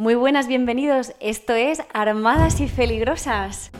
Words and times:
Muy 0.00 0.14
buenas, 0.14 0.46
bienvenidos. 0.46 1.12
Esto 1.18 1.54
es 1.54 1.82
Armadas 1.92 2.60
y 2.60 2.66
Peligrosas. 2.68 3.72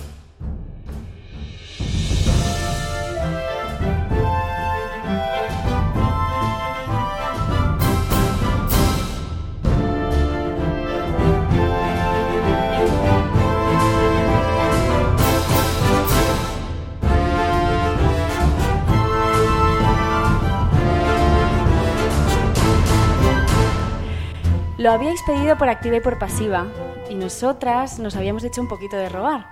Lo 24.79 24.93
habíais 24.93 25.21
pedido 25.25 25.59
por 25.59 25.69
activa 25.69 25.97
y 25.97 26.01
por 26.01 26.21
pasiva, 26.21 26.69
y 27.11 27.17
nosotras 27.17 27.99
nos 27.99 28.15
habíamos 28.15 28.45
hecho 28.45 28.61
un 28.61 28.69
poquito 28.69 28.97
de 28.97 29.09
robar. 29.09 29.51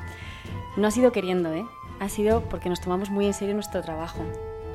No 0.76 0.86
ha 0.86 0.92
sido 0.92 1.10
queriendo, 1.10 1.52
¿eh? 1.52 1.66
Ha 1.98 2.08
sido 2.08 2.42
porque 2.42 2.68
nos 2.68 2.80
tomamos 2.80 3.10
muy 3.10 3.26
en 3.26 3.34
serio 3.34 3.52
nuestro 3.52 3.82
trabajo. 3.82 4.20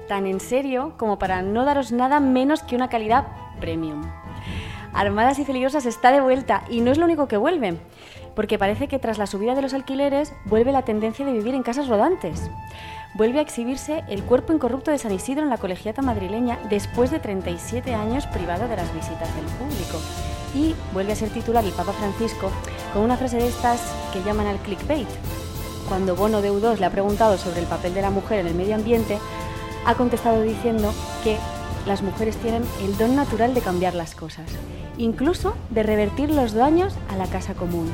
Tan 0.10 0.28
en 0.28 0.42
serio 0.42 0.96
como 0.98 1.18
para 1.18 1.42
no 1.42 1.64
daros 1.64 1.94
nada 1.94 2.20
menos 2.20 2.64
que 2.64 2.76
una 2.76 2.90
calidad 2.90 3.28
premium. 3.62 4.02
Armadas 4.92 5.40
y 5.40 5.46
Peligrosas 5.46 5.86
está 5.86 6.12
de 6.12 6.20
vuelta 6.20 6.66
y 6.70 6.82
no 6.82 6.92
es 6.92 6.98
lo 6.98 7.06
único 7.06 7.30
que 7.30 7.38
vuelve, 7.38 7.78
porque 8.36 8.60
parece 8.60 8.90
que 8.90 9.00
tras 9.00 9.18
la 9.18 9.28
subida 9.28 9.56
de 9.56 9.62
los 9.62 9.74
alquileres 9.74 10.34
vuelve 10.44 10.74
la 10.74 10.82
tendencia 10.82 11.26
de 11.26 11.32
vivir 11.32 11.56
en 11.56 11.64
casas 11.64 11.88
rodantes. 11.88 12.52
Vuelve 13.14 13.40
a 13.40 13.42
exhibirse 13.42 14.04
el 14.10 14.24
cuerpo 14.24 14.52
incorrupto 14.52 14.92
de 14.92 14.98
San 14.98 15.14
Isidro 15.14 15.44
en 15.44 15.50
la 15.50 15.60
colegiata 15.60 16.02
madrileña 16.02 16.60
después 16.70 17.10
de 17.10 17.20
37 17.20 17.94
años 17.96 18.28
privado 18.28 18.68
de 18.68 18.76
las 18.76 18.94
visitas 18.94 19.34
del 19.34 19.46
público 19.46 19.98
y 20.54 20.76
vuelve 20.94 21.14
a 21.14 21.16
ser 21.16 21.30
titular 21.30 21.64
el 21.64 21.72
Papa 21.72 21.94
Francisco 21.94 22.52
con 22.94 23.04
una 23.04 23.18
frase 23.18 23.38
de 23.38 23.48
estas 23.48 23.82
que 24.14 24.24
llaman 24.24 24.48
al 24.48 24.60
clickbait. 24.60 25.08
Cuando 25.88 26.16
Bono 26.16 26.42
de 26.42 26.52
U2 26.52 26.78
le 26.78 26.86
ha 26.86 26.92
preguntado 26.92 27.38
sobre 27.38 27.60
el 27.60 27.68
papel 27.68 27.94
de 27.94 28.02
la 28.02 28.12
mujer 28.12 28.40
en 28.40 28.48
el 28.48 28.56
medio 28.56 28.76
ambiente, 28.76 29.18
ha 29.86 29.96
contestado 29.96 30.42
diciendo 30.42 30.94
que 31.24 31.38
las 31.86 32.02
mujeres 32.02 32.38
tienen 32.38 32.64
el 32.84 32.98
don 32.98 33.16
natural 33.16 33.54
de 33.54 33.62
cambiar 33.62 33.96
las 33.96 34.16
cosas, 34.16 34.46
incluso 34.98 35.56
de 35.70 35.84
revertir 35.84 36.30
los 36.30 36.54
daños 36.54 36.94
a 37.10 37.16
la 37.16 37.28
casa 37.28 37.54
común 37.54 37.90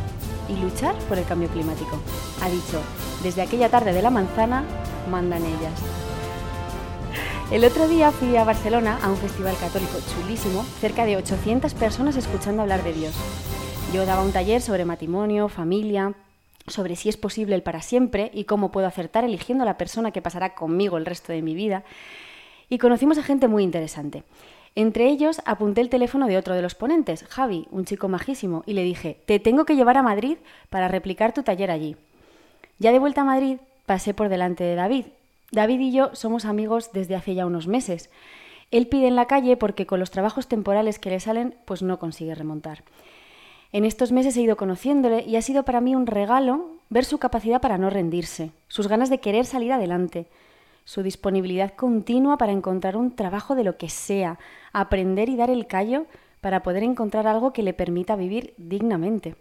y 0.49 0.55
luchar 0.55 0.95
por 1.07 1.17
el 1.17 1.25
cambio 1.25 1.49
climático. 1.49 1.97
Ha 2.41 2.49
dicho, 2.49 2.81
desde 3.23 3.41
aquella 3.41 3.69
tarde 3.69 3.93
de 3.93 4.01
la 4.01 4.09
manzana, 4.09 4.63
mandan 5.09 5.43
ellas. 5.43 6.06
El 7.49 7.63
otro 7.63 7.87
día 7.87 8.11
fui 8.11 8.35
a 8.35 8.43
Barcelona 8.43 8.99
a 9.01 9.09
un 9.09 9.15
festival 9.15 9.55
católico 9.57 9.97
chulísimo, 10.13 10.63
cerca 10.81 11.05
de 11.05 11.15
800 11.15 11.73
personas 11.75 12.17
escuchando 12.17 12.61
hablar 12.61 12.83
de 12.83 12.91
Dios. 12.91 13.15
Yo 13.93 14.05
daba 14.05 14.21
un 14.21 14.33
taller 14.33 14.61
sobre 14.61 14.83
matrimonio, 14.83 15.47
familia, 15.47 16.13
sobre 16.67 16.97
si 16.97 17.07
es 17.07 17.15
posible 17.15 17.55
el 17.55 17.63
para 17.63 17.81
siempre 17.81 18.31
y 18.33 18.43
cómo 18.43 18.69
puedo 18.69 18.85
acertar 18.85 19.23
eligiendo 19.23 19.63
la 19.63 19.77
persona 19.77 20.11
que 20.11 20.21
pasará 20.21 20.55
conmigo 20.55 20.97
el 20.97 21.05
resto 21.05 21.31
de 21.31 21.41
mi 21.41 21.55
vida. 21.55 21.85
Y 22.67 22.79
conocimos 22.79 23.17
a 23.17 23.23
gente 23.23 23.47
muy 23.47 23.63
interesante. 23.63 24.25
Entre 24.75 25.07
ellos 25.07 25.41
apunté 25.45 25.79
el 25.79 25.89
teléfono 25.89 26.27
de 26.27 26.35
otro 26.35 26.53
de 26.53 26.61
los 26.61 26.75
ponentes, 26.75 27.23
Javi, 27.23 27.65
un 27.71 27.85
chico 27.85 28.09
majísimo, 28.09 28.63
y 28.65 28.73
le 28.73 28.83
dije, 28.83 29.21
te 29.25 29.39
tengo 29.39 29.63
que 29.63 29.77
llevar 29.77 29.95
a 29.95 30.03
Madrid 30.03 30.37
para 30.69 30.89
replicar 30.89 31.31
tu 31.33 31.43
taller 31.43 31.71
allí. 31.71 31.95
Ya 32.77 32.91
de 32.91 32.99
vuelta 32.99 33.21
a 33.21 33.25
Madrid, 33.25 33.59
pasé 33.85 34.13
por 34.13 34.27
delante 34.27 34.65
de 34.65 34.75
David, 34.75 35.05
David 35.51 35.79
y 35.79 35.91
yo 35.91 36.13
somos 36.13 36.45
amigos 36.45 36.91
desde 36.91 37.15
hace 37.15 37.35
ya 37.35 37.45
unos 37.45 37.67
meses. 37.67 38.09
Él 38.71 38.87
pide 38.87 39.07
en 39.07 39.15
la 39.15 39.27
calle 39.27 39.55
porque 39.55 39.85
con 39.85 39.99
los 39.99 40.11
trabajos 40.11 40.47
temporales 40.47 40.99
que 40.99 41.09
le 41.09 41.19
salen, 41.19 41.55
pues 41.65 41.81
no 41.81 41.99
consigue 41.99 42.35
remontar. 42.35 42.83
En 43.71 43.85
estos 43.85 44.11
meses 44.11 44.35
he 44.37 44.41
ido 44.41 44.57
conociéndole 44.57 45.23
y 45.23 45.35
ha 45.35 45.41
sido 45.41 45.63
para 45.63 45.81
mí 45.81 45.95
un 45.95 46.07
regalo 46.07 46.71
ver 46.89 47.05
su 47.05 47.17
capacidad 47.17 47.61
para 47.61 47.77
no 47.77 47.89
rendirse, 47.89 48.51
sus 48.67 48.87
ganas 48.87 49.09
de 49.09 49.19
querer 49.19 49.45
salir 49.45 49.73
adelante, 49.73 50.27
su 50.85 51.03
disponibilidad 51.03 51.73
continua 51.73 52.37
para 52.37 52.53
encontrar 52.53 52.95
un 52.95 53.13
trabajo 53.13 53.55
de 53.55 53.65
lo 53.65 53.77
que 53.77 53.89
sea, 53.89 54.39
aprender 54.71 55.27
y 55.27 55.35
dar 55.35 55.49
el 55.49 55.67
callo 55.67 56.05
para 56.39 56.63
poder 56.63 56.83
encontrar 56.83 57.27
algo 57.27 57.51
que 57.51 57.63
le 57.63 57.73
permita 57.73 58.15
vivir 58.15 58.53
dignamente. 58.57 59.35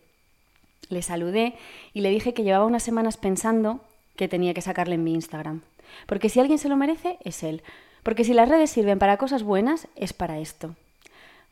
Le 0.89 1.03
saludé 1.03 1.55
y 1.95 2.01
le 2.01 2.11
dije 2.11 2.35
que 2.35 2.43
llevaba 2.43 2.67
unas 2.67 2.83
semanas 2.83 3.17
pensando 3.17 3.81
que 4.17 4.29
tenía 4.29 4.55
que 4.55 4.61
sacarle 4.61 4.97
en 4.97 5.05
mi 5.05 5.15
Instagram. 5.15 5.63
Porque 6.07 6.29
si 6.29 6.41
alguien 6.41 6.59
se 6.59 6.69
lo 6.69 6.77
merece, 6.77 7.19
es 7.25 7.43
él. 7.43 7.63
Porque 8.03 8.25
si 8.25 8.35
las 8.35 8.49
redes 8.49 8.71
sirven 8.71 8.99
para 8.99 9.17
cosas 9.17 9.43
buenas, 9.43 9.89
es 9.97 10.13
para 10.13 10.39
esto. 10.39 10.77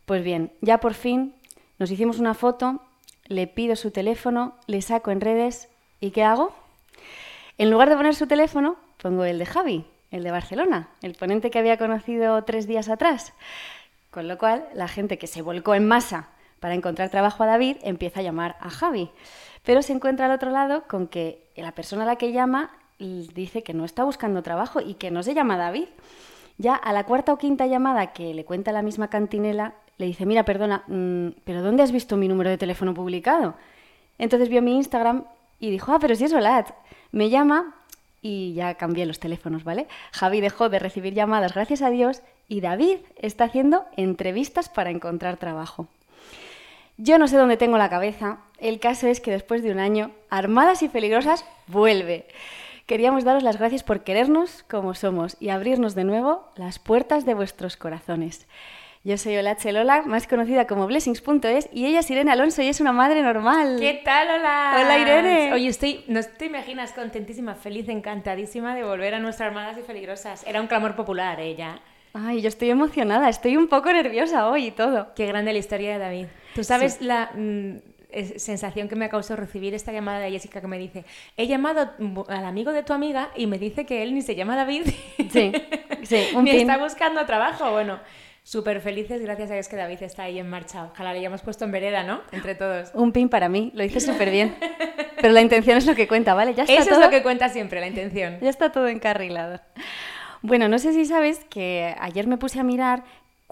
Pues 0.07 0.23
bien, 0.23 0.53
ya 0.61 0.79
por 0.79 0.95
fin 0.95 1.35
nos 1.79 1.91
hicimos 1.91 2.19
una 2.19 2.35
foto, 2.35 2.81
le 3.27 3.47
pido 3.47 3.75
su 3.75 3.91
teléfono, 3.91 4.55
le 4.67 4.83
saco 4.83 5.11
en 5.11 5.21
redes 5.21 5.69
y 6.01 6.11
¿qué 6.11 6.23
hago? 6.23 6.55
En 7.59 7.71
lugar 7.71 7.89
de 7.89 7.97
poner 7.97 8.15
su 8.15 8.27
teléfono, 8.27 8.77
pongo 9.01 9.25
el 9.25 9.39
de 9.39 9.47
Javi, 9.47 9.85
el 10.11 10.23
de 10.23 10.31
Barcelona, 10.31 10.89
el 11.03 11.15
ponente 11.15 11.51
que 11.51 11.59
había 11.59 11.79
conocido 11.79 12.43
tres 12.45 12.67
días 12.67 12.89
atrás. 12.89 13.33
Con 14.11 14.29
lo 14.29 14.39
cual, 14.39 14.69
la 14.75 14.87
gente 14.87 15.19
que 15.19 15.27
se 15.27 15.43
volcó 15.43 15.75
en 15.75 15.89
masa 15.89 16.29
para 16.61 16.75
encontrar 16.75 17.11
trabajo 17.11 17.43
a 17.43 17.47
David 17.47 17.79
empieza 17.83 18.21
a 18.21 18.23
llamar 18.23 18.57
a 18.61 18.71
Javi. 18.71 19.11
Pero 19.65 19.83
se 19.83 19.93
encuentra 19.93 20.27
al 20.27 20.33
otro 20.33 20.51
lado 20.51 20.85
con 20.87 21.09
que 21.09 21.49
la 21.57 21.73
persona 21.73 22.05
a 22.05 22.07
la 22.07 22.17
que 22.17 22.33
llama 22.33 22.71
dice 22.99 23.63
que 23.63 23.75
no 23.75 23.85
está 23.85 24.05
buscando 24.05 24.43
trabajo 24.43 24.81
y 24.81 24.95
que 24.95 25.11
no 25.11 25.23
se 25.23 25.35
llama 25.35 25.57
David. 25.57 25.87
Ya 26.59 26.75
a 26.75 26.93
la 26.93 27.05
cuarta 27.05 27.33
o 27.33 27.39
quinta 27.39 27.67
llamada 27.67 28.13
que 28.13 28.33
le 28.35 28.45
cuenta 28.45 28.73
la 28.73 28.83
misma 28.83 29.09
cantinela, 29.09 29.75
le 29.99 30.07
dice, 30.07 30.27
mira, 30.27 30.45
perdona, 30.45 30.85
mm, 30.87 31.29
pero 31.45 31.63
¿dónde 31.63 31.83
has 31.83 31.93
visto 31.93 32.17
mi 32.17 32.29
número 32.29 32.51
de 32.51 32.59
teléfono 32.59 32.95
publicado? 32.95 33.55
Entonces 34.19 34.49
vio 34.49 34.63
mi 34.63 34.77
Instagram 34.77 35.25
y 35.61 35.71
dijo, 35.71 35.93
ah, 35.93 35.99
pero 35.99 36.15
si 36.15 36.25
es 36.25 36.33
Olat. 36.33 36.71
Me 37.13 37.31
llama 37.31 37.75
y 38.23 38.55
ya 38.55 38.75
cambié 38.75 39.07
los 39.07 39.21
teléfonos, 39.21 39.65
¿vale? 39.65 39.87
Javi 40.13 40.41
dejó 40.41 40.69
de 40.69 40.79
recibir 40.79 41.15
llamadas, 41.15 41.53
gracias 41.53 41.83
a 41.83 41.91
Dios, 41.91 42.23
y 42.49 42.61
David 42.61 42.99
está 43.17 43.45
haciendo 43.45 43.85
entrevistas 43.97 44.69
para 44.69 44.91
encontrar 44.91 45.37
trabajo. 45.37 45.89
Yo 46.97 47.19
no 47.19 47.29
sé 47.29 47.37
dónde 47.37 47.57
tengo 47.57 47.77
la 47.77 47.91
cabeza, 47.91 48.39
el 48.59 48.81
caso 48.81 49.09
es 49.09 49.21
que 49.21 49.31
después 49.31 49.63
de 49.63 49.73
un 49.73 49.79
año, 49.79 50.11
Armadas 50.31 50.83
y 50.83 50.89
Peligrosas 50.89 51.45
vuelve. 51.67 52.27
Queríamos 52.87 53.25
daros 53.25 53.43
las 53.43 53.59
gracias 53.59 53.83
por 53.83 54.05
querernos 54.05 54.63
como 54.69 54.95
somos 54.95 55.39
y 55.41 55.49
abrirnos 55.49 55.95
de 55.95 56.05
nuevo 56.05 56.53
las 56.57 56.79
puertas 56.79 57.25
de 57.25 57.33
vuestros 57.33 57.79
corazones. 57.79 58.47
Yo 59.05 59.17
soy 59.17 59.39
Olache 59.39 59.73
Lola, 59.73 60.03
más 60.03 60.27
conocida 60.27 60.67
como 60.67 60.87
Blessings.es, 60.87 61.71
y 61.73 61.87
ella 61.87 62.01
es 62.01 62.11
Irene 62.11 62.33
Alonso 62.33 62.61
y 62.61 62.69
es 62.69 62.81
una 62.81 62.93
madre 62.93 63.23
normal. 63.23 63.77
¿Qué 63.81 64.03
tal, 64.05 64.29
Hola? 64.29 64.81
Hola, 64.83 64.99
Irene. 64.99 65.53
Oye, 65.55 65.69
estoy, 65.69 66.05
no 66.09 66.21
te 66.23 66.45
imaginas, 66.45 66.93
contentísima, 66.93 67.55
feliz, 67.55 67.89
encantadísima 67.89 68.75
de 68.75 68.85
volver 68.85 69.15
a 69.15 69.19
nuestras 69.19 69.49
armadas 69.49 69.79
y 69.79 69.83
peligrosas. 69.83 70.47
Era 70.47 70.61
un 70.61 70.67
clamor 70.67 70.95
popular 70.95 71.41
ella. 71.41 71.81
Ay, 72.13 72.43
yo 72.43 72.49
estoy 72.49 72.69
emocionada, 72.69 73.31
estoy 73.31 73.57
un 73.57 73.69
poco 73.69 73.91
nerviosa 73.93 74.47
hoy 74.49 74.67
y 74.67 74.71
todo. 74.73 75.15
Qué 75.15 75.27
grande 75.27 75.55
la 75.55 75.59
historia 75.59 75.95
de 75.95 75.99
David. 75.99 76.27
Tú 76.55 76.63
sabes 76.65 77.01
la... 77.01 77.31
Mm, 77.35 77.94
sensación 78.37 78.89
que 78.89 78.97
me 78.97 79.07
ha 79.07 79.09
causado 79.09 79.41
recibir 79.41 79.75
esta 79.75 79.93
llamada 79.93 80.21
de 80.21 80.31
Jessica 80.31 80.61
que 80.61 80.67
me 80.67 80.79
dice, 80.79 81.05
he 81.37 81.47
llamado 81.47 81.91
al 82.29 82.45
amigo 82.45 82.73
de 82.73 82.83
tu 82.83 82.93
amiga 82.93 83.31
y 83.37 83.47
me 83.47 83.59
dice 83.59 83.87
que 83.87 84.03
él 84.03 84.15
ni 84.15 84.23
se 84.23 84.35
llama 84.35 84.57
David, 84.57 84.83
sí, 85.31 85.53
sí, 86.03 86.29
ni 86.43 86.51
está 86.51 86.79
buscando 86.79 87.25
trabajo. 87.27 87.71
Bueno, 87.73 87.99
súper 88.43 88.81
felices 88.81 89.23
gracias 89.23 89.51
a 89.51 89.55
Dios 89.55 89.69
que 89.69 89.77
David 89.77 90.03
está 90.03 90.25
ahí 90.25 90.39
en 90.39 90.49
marcha. 90.49 90.85
Ojalá 90.85 91.13
le 91.13 91.19
hayamos 91.19 91.43
puesto 91.43 91.65
en 91.65 91.73
vereda, 91.73 92.05
¿no? 92.05 92.21
Entre 92.31 92.55
todos. 92.55 92.91
Un 92.95 93.13
pin 93.13 93.29
para 93.29 93.49
mí, 93.49 93.73
lo 93.75 93.83
hice 93.83 94.01
súper 94.01 94.31
bien. 94.31 94.55
Pero 95.21 95.33
la 95.33 95.41
intención 95.41 95.79
es 95.79 95.87
lo 95.87 95.95
que 95.95 96.07
cuenta, 96.07 96.35
¿vale? 96.35 96.55
Ya 96.55 96.65
está 96.65 96.75
Eso 96.75 96.93
es 96.93 96.99
lo 96.99 97.11
que 97.11 97.23
cuenta 97.23 97.49
siempre, 97.49 97.81
la 97.81 97.87
intención. 97.87 98.39
Ya 98.41 98.51
está 98.51 98.71
todo 98.71 98.89
encarrilado. 98.89 99.61
Bueno, 100.43 100.69
no 100.69 100.79
sé 100.79 100.93
si 100.93 101.07
sabes 101.07 101.41
que 101.49 101.95
ayer 101.99 102.27
me 102.27 102.37
puse 102.37 102.61
a 102.61 102.65
mirar 102.65 103.03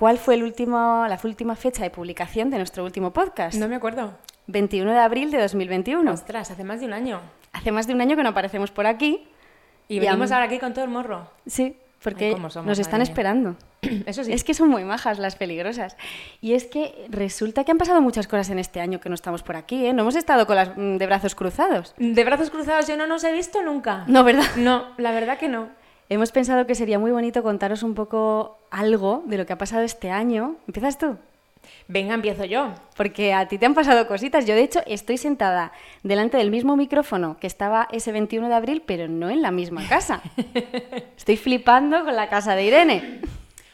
cuál 0.03 0.19
fue 0.19 0.35
el 0.35 0.43
último, 0.43 1.07
la 1.09 1.17
última 1.23 1.55
fecha 1.55 1.85
de 1.85 1.91
publicación 1.91 2.51
de 2.51 2.57
nuestro 2.57 2.83
último 2.83 3.13
podcast. 3.13 3.57
No 3.57 3.69
me 3.69 3.77
acuerdo. 3.77 4.19
21 4.49 4.91
de 4.91 4.99
abril 4.99 5.31
de 5.31 5.39
2021. 5.41 6.11
Ostras, 6.11 6.51
hace 6.51 6.65
más 6.65 6.81
de 6.81 6.87
un 6.87 6.93
año. 6.93 7.21
Hace 7.53 7.71
más 7.71 7.87
de 7.87 7.95
un 7.95 8.01
año 8.01 8.17
que 8.17 8.25
no 8.25 8.31
aparecemos 8.31 8.73
por 8.73 8.89
aquí. 8.89 9.29
Y 9.87 10.01
venimos 10.01 10.33
ahora 10.33 10.47
aquí 10.47 10.59
con 10.59 10.75
todo 10.75 10.85
el 10.85 10.91
morro. 10.91 11.31
Sí, 11.47 11.77
porque 12.03 12.35
nos 12.65 12.79
están 12.81 13.01
esperando. 13.01 13.55
Eso 14.07 14.25
sí. 14.25 14.33
Es 14.33 14.43
que 14.43 14.55
son 14.55 14.71
muy 14.71 14.83
majas 14.83 15.21
las 15.21 15.37
peligrosas. 15.37 15.97
Y 16.41 16.55
es 16.55 16.65
que 16.65 17.07
resulta 17.09 17.63
que 17.63 17.71
han 17.71 17.79
pasado 17.79 18.01
muchas 18.01 18.27
cosas 18.27 18.51
en 18.51 18.59
este 18.59 18.81
año 18.81 18.99
que 18.99 19.09
no 19.09 19.15
estamos 19.15 19.45
por 19.45 19.55
aquí, 19.55 19.87
¿eh? 19.87 19.93
No 19.93 20.03
hemos 20.03 20.17
estado 20.17 20.49
con 20.49 20.57
las 20.57 20.77
mm, 20.77 20.97
de 20.97 21.07
brazos 21.07 21.37
cruzados. 21.37 21.95
De 21.97 22.25
brazos 22.25 22.51
cruzados 22.51 22.89
yo 22.89 22.97
no 22.97 23.07
nos 23.07 23.23
he 23.23 23.33
visto 23.33 23.63
nunca. 23.63 24.03
No, 24.09 24.25
¿verdad? 24.25 24.47
No, 24.57 24.85
la 24.97 25.13
verdad 25.13 25.39
que 25.39 25.47
no. 25.47 25.69
Hemos 26.13 26.31
pensado 26.31 26.67
que 26.67 26.75
sería 26.75 26.99
muy 26.99 27.11
bonito 27.11 27.43
contaros 27.43 27.83
un 27.83 27.95
poco 27.95 28.59
algo 28.71 29.23
de 29.25 29.39
lo 29.39 29.47
que 29.47 29.55
ha 29.55 29.57
pasado 29.57 29.83
este 29.83 30.11
año. 30.11 30.57
¿Empiezas 30.67 30.99
tú? 30.99 31.17
Venga, 31.89 32.13
empiezo 32.13 32.45
yo. 32.45 32.75
Porque 32.99 33.33
a 33.33 33.49
ti 33.49 33.57
te 33.57 33.65
han 33.65 33.73
pasado 33.73 34.07
cositas. 34.07 34.45
Yo, 34.45 34.55
de 34.55 34.61
hecho, 34.61 34.83
estoy 34.85 35.17
sentada 35.17 35.73
delante 36.03 36.37
del 36.37 36.51
mismo 36.51 36.77
micrófono 36.77 37.39
que 37.41 37.47
estaba 37.47 37.89
ese 37.91 38.13
21 38.13 38.51
de 38.51 38.55
abril, 38.55 38.83
pero 38.85 39.09
no 39.09 39.31
en 39.31 39.41
la 39.41 39.53
misma 39.53 39.89
casa. 39.89 40.21
estoy 41.17 41.39
flipando 41.39 42.05
con 42.05 42.15
la 42.15 42.29
casa 42.29 42.55
de 42.57 42.65
Irene. 42.65 43.21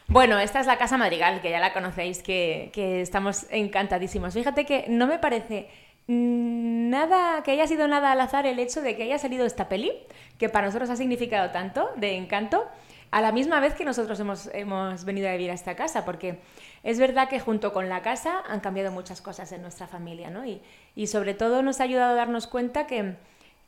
Bueno, 0.06 0.38
esta 0.38 0.60
es 0.60 0.66
la 0.68 0.78
Casa 0.78 0.96
Madrigal, 0.96 1.40
que 1.40 1.50
ya 1.50 1.58
la 1.58 1.72
conocéis, 1.72 2.22
que, 2.22 2.70
que 2.72 3.00
estamos 3.00 3.46
encantadísimos. 3.50 4.32
Fíjate 4.32 4.64
que 4.64 4.84
no 4.88 5.08
me 5.08 5.18
parece 5.18 5.68
nada, 6.08 7.42
que 7.42 7.52
haya 7.52 7.66
sido 7.66 7.86
nada 7.86 8.12
al 8.12 8.20
azar 8.20 8.46
el 8.46 8.58
hecho 8.58 8.80
de 8.80 8.96
que 8.96 9.04
haya 9.04 9.18
salido 9.18 9.46
esta 9.46 9.68
peli, 9.68 9.92
que 10.38 10.48
para 10.48 10.66
nosotros 10.66 10.90
ha 10.90 10.96
significado 10.96 11.50
tanto 11.50 11.90
de 11.96 12.16
encanto, 12.16 12.66
a 13.10 13.20
la 13.20 13.32
misma 13.32 13.60
vez 13.60 13.74
que 13.74 13.84
nosotros 13.84 14.18
hemos, 14.20 14.50
hemos 14.52 15.04
venido 15.04 15.28
a 15.28 15.32
vivir 15.32 15.50
a 15.50 15.54
esta 15.54 15.76
casa, 15.76 16.04
porque 16.04 16.40
es 16.82 16.98
verdad 16.98 17.28
que 17.28 17.40
junto 17.40 17.72
con 17.72 17.88
la 17.88 18.02
casa 18.02 18.42
han 18.48 18.60
cambiado 18.60 18.92
muchas 18.92 19.20
cosas 19.22 19.50
en 19.52 19.62
nuestra 19.62 19.86
familia, 19.86 20.30
¿no? 20.30 20.44
Y, 20.44 20.60
y 20.94 21.06
sobre 21.06 21.34
todo 21.34 21.62
nos 21.62 21.80
ha 21.80 21.84
ayudado 21.84 22.12
a 22.12 22.16
darnos 22.16 22.46
cuenta 22.46 22.86
que, 22.86 23.14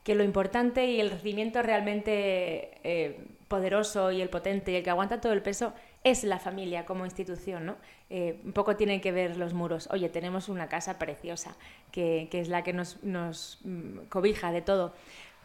que 0.04 0.14
lo 0.14 0.25
importante 0.25 0.87
y 0.87 1.00
el 1.00 1.10
recibimiento 1.10 1.62
realmente 1.62 2.78
eh, 2.84 3.25
poderoso 3.48 4.12
y 4.12 4.20
el 4.20 4.28
potente 4.28 4.72
y 4.72 4.76
el 4.76 4.82
que 4.82 4.90
aguanta 4.90 5.20
todo 5.20 5.32
el 5.32 5.42
peso 5.42 5.72
es 6.02 6.25
la 6.25 6.38
familia 6.38 6.87
como 6.87 7.05
institución, 7.05 7.67
¿no? 7.67 7.76
Eh, 8.08 8.41
poco 8.55 8.76
tienen 8.76 9.00
que 9.00 9.12
ver 9.12 9.37
los 9.37 9.52
muros. 9.52 9.88
Oye, 9.93 10.08
tenemos 10.08 10.49
una 10.49 10.69
casa 10.69 10.99
preciosa, 10.99 11.56
que, 11.93 12.29
que 12.31 12.41
es 12.41 12.49
la 12.49 12.62
que 12.62 12.73
nos, 12.73 13.02
nos, 13.02 13.58
mm, 13.64 14.06
cobija 14.08 14.50
de 14.50 14.62
todo. 14.62 14.94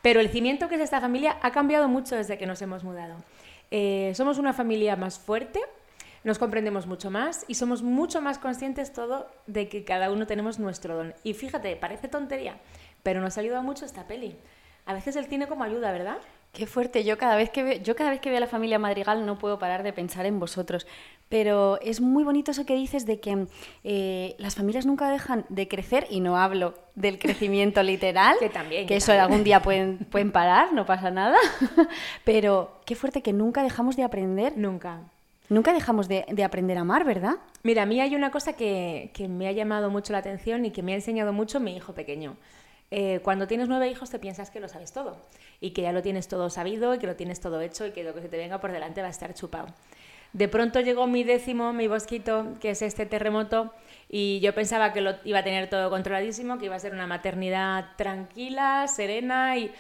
Pero 0.01 0.19
el 0.19 0.29
cimiento 0.29 0.69
que 0.69 0.75
es 0.75 0.81
esta 0.81 1.01
familia 1.01 1.37
ha 1.41 1.51
cambiado 1.51 1.87
mucho 1.87 2.15
desde 2.15 2.37
que 2.37 2.45
nos 2.45 2.61
hemos 2.61 2.83
mudado. 2.83 3.15
Eh, 3.71 4.13
somos 4.15 4.37
una 4.37 4.53
familia 4.53 4.95
más 4.95 5.19
fuerte, 5.19 5.59
nos 6.23 6.39
comprendemos 6.39 6.87
mucho 6.87 7.11
más 7.11 7.45
y 7.47 7.55
somos 7.55 7.81
mucho 7.81 8.21
más 8.21 8.37
conscientes 8.37 8.93
todo 8.93 9.27
de 9.47 9.67
que 9.67 9.83
cada 9.83 10.11
uno 10.11 10.27
tenemos 10.27 10.59
nuestro 10.59 10.95
don. 10.95 11.13
Y 11.23 11.33
fíjate, 11.33 11.75
parece 11.75 12.07
tontería, 12.07 12.57
pero 13.03 13.21
nos 13.21 13.37
ha 13.37 13.41
ayudado 13.41 13.63
mucho 13.63 13.85
esta 13.85 14.07
peli. 14.07 14.35
A 14.85 14.93
veces 14.93 15.15
el 15.15 15.25
cine 15.25 15.47
como 15.47 15.63
ayuda, 15.63 15.91
¿verdad? 15.91 16.17
Qué 16.55 16.67
fuerte. 16.67 17.03
Yo 17.03 17.17
cada 17.17 17.35
vez 17.35 17.49
que 17.49 17.63
veo, 17.63 17.81
yo 17.81 17.97
cada 17.97 18.11
vez 18.11 18.21
que 18.21 18.29
veo 18.29 18.37
a 18.37 18.39
la 18.39 18.47
familia 18.47 18.79
Madrigal 18.79 19.25
no 19.25 19.37
puedo 19.37 19.59
parar 19.59 19.83
de 19.83 19.91
pensar 19.91 20.25
en 20.25 20.39
vosotros. 20.39 20.87
Pero 21.27 21.81
es 21.81 21.99
muy 21.99 22.23
bonito 22.23 22.51
eso 22.51 22.65
que 22.65 22.75
dices 22.75 23.05
de 23.05 23.19
que 23.19 23.47
eh, 23.83 24.35
las 24.37 24.55
familias 24.55 24.85
nunca 24.85 25.09
dejan 25.09 25.45
de 25.49 25.67
crecer 25.67 26.07
y 26.09 26.21
no 26.21 26.37
hablo 26.37 26.73
del 26.95 27.19
crecimiento 27.19 27.83
literal, 27.83 28.37
que 28.39 28.49
también, 28.49 28.87
que, 28.87 28.95
eso 28.95 29.11
algún 29.11 29.43
día 29.43 29.61
pueden, 29.61 29.97
pueden 30.11 30.31
parar, 30.31 30.71
no 30.71 30.85
pasa 30.85 31.11
nada. 31.11 31.37
Pero 32.23 32.79
qué 32.85 32.95
fuerte 32.95 33.21
que 33.21 33.33
nunca 33.33 33.61
dejamos 33.61 33.97
de 33.97 34.03
aprender. 34.03 34.53
Nunca. 34.55 35.01
Nunca 35.49 35.73
dejamos 35.73 36.07
de, 36.07 36.25
de, 36.31 36.43
aprender 36.45 36.77
a 36.77 36.81
amar, 36.81 37.03
¿verdad? 37.03 37.35
Mira, 37.63 37.83
a 37.83 37.85
mí 37.85 37.99
hay 37.99 38.15
una 38.15 38.31
cosa 38.31 38.53
que, 38.53 39.11
que 39.13 39.27
me 39.27 39.49
ha 39.49 39.51
llamado 39.51 39.89
mucho 39.89 40.13
la 40.13 40.19
atención 40.19 40.63
y 40.63 40.71
que 40.71 40.81
me 40.81 40.93
ha 40.93 40.95
enseñado 40.95 41.33
mucho 41.33 41.59
mi 41.59 41.75
hijo 41.75 41.93
pequeño. 41.93 42.37
Eh, 42.91 43.19
cuando 43.23 43.47
tienes 43.47 43.67
nueve 43.67 43.89
hijos 43.89 44.09
te 44.09 44.19
piensas 44.19 44.51
que 44.51 44.59
lo 44.59 44.67
sabes 44.67 44.93
todo 44.93 45.17
y 45.59 45.71
que 45.71 45.81
ya 45.81 45.91
lo 45.91 46.01
tienes 46.01 46.27
todo 46.27 46.49
sabido 46.49 46.93
y 46.93 46.99
que 46.99 47.07
lo 47.07 47.15
tienes 47.15 47.41
todo 47.41 47.59
hecho 47.61 47.87
y 47.87 47.91
que 47.91 48.03
lo 48.03 48.13
que 48.13 48.21
se 48.21 48.29
te 48.29 48.37
venga 48.37 48.61
por 48.61 48.71
delante 48.71 49.01
va 49.01 49.07
a 49.07 49.11
estar 49.11 49.33
chupado. 49.33 49.67
De 50.33 50.49
pronto 50.49 50.81
llegó 50.81 51.07
mi 51.07 51.23
décimo, 51.23 51.71
mi 51.71 51.87
bosquito, 51.87 52.55
que 52.59 52.71
es 52.71 52.81
este 52.81 53.05
terremoto, 53.05 53.73
y 54.09 54.41
yo 54.41 54.53
pensaba 54.53 54.91
que 54.91 54.99
lo 54.99 55.15
iba 55.23 55.39
a 55.39 55.43
tener 55.45 55.69
todo 55.69 55.89
controladísimo, 55.89 56.57
que 56.57 56.65
iba 56.65 56.75
a 56.75 56.79
ser 56.79 56.91
una 56.91 57.07
maternidad 57.07 57.85
tranquila, 57.95 58.85
serena, 58.89 59.57
y, 59.57 59.71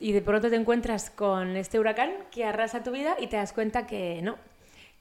y 0.00 0.12
de 0.12 0.22
pronto 0.22 0.48
te 0.48 0.56
encuentras 0.56 1.10
con 1.10 1.56
este 1.58 1.78
huracán 1.78 2.10
que 2.30 2.46
arrasa 2.46 2.82
tu 2.82 2.90
vida 2.90 3.16
y 3.20 3.26
te 3.26 3.36
das 3.36 3.52
cuenta 3.52 3.86
que 3.86 4.22
no, 4.22 4.36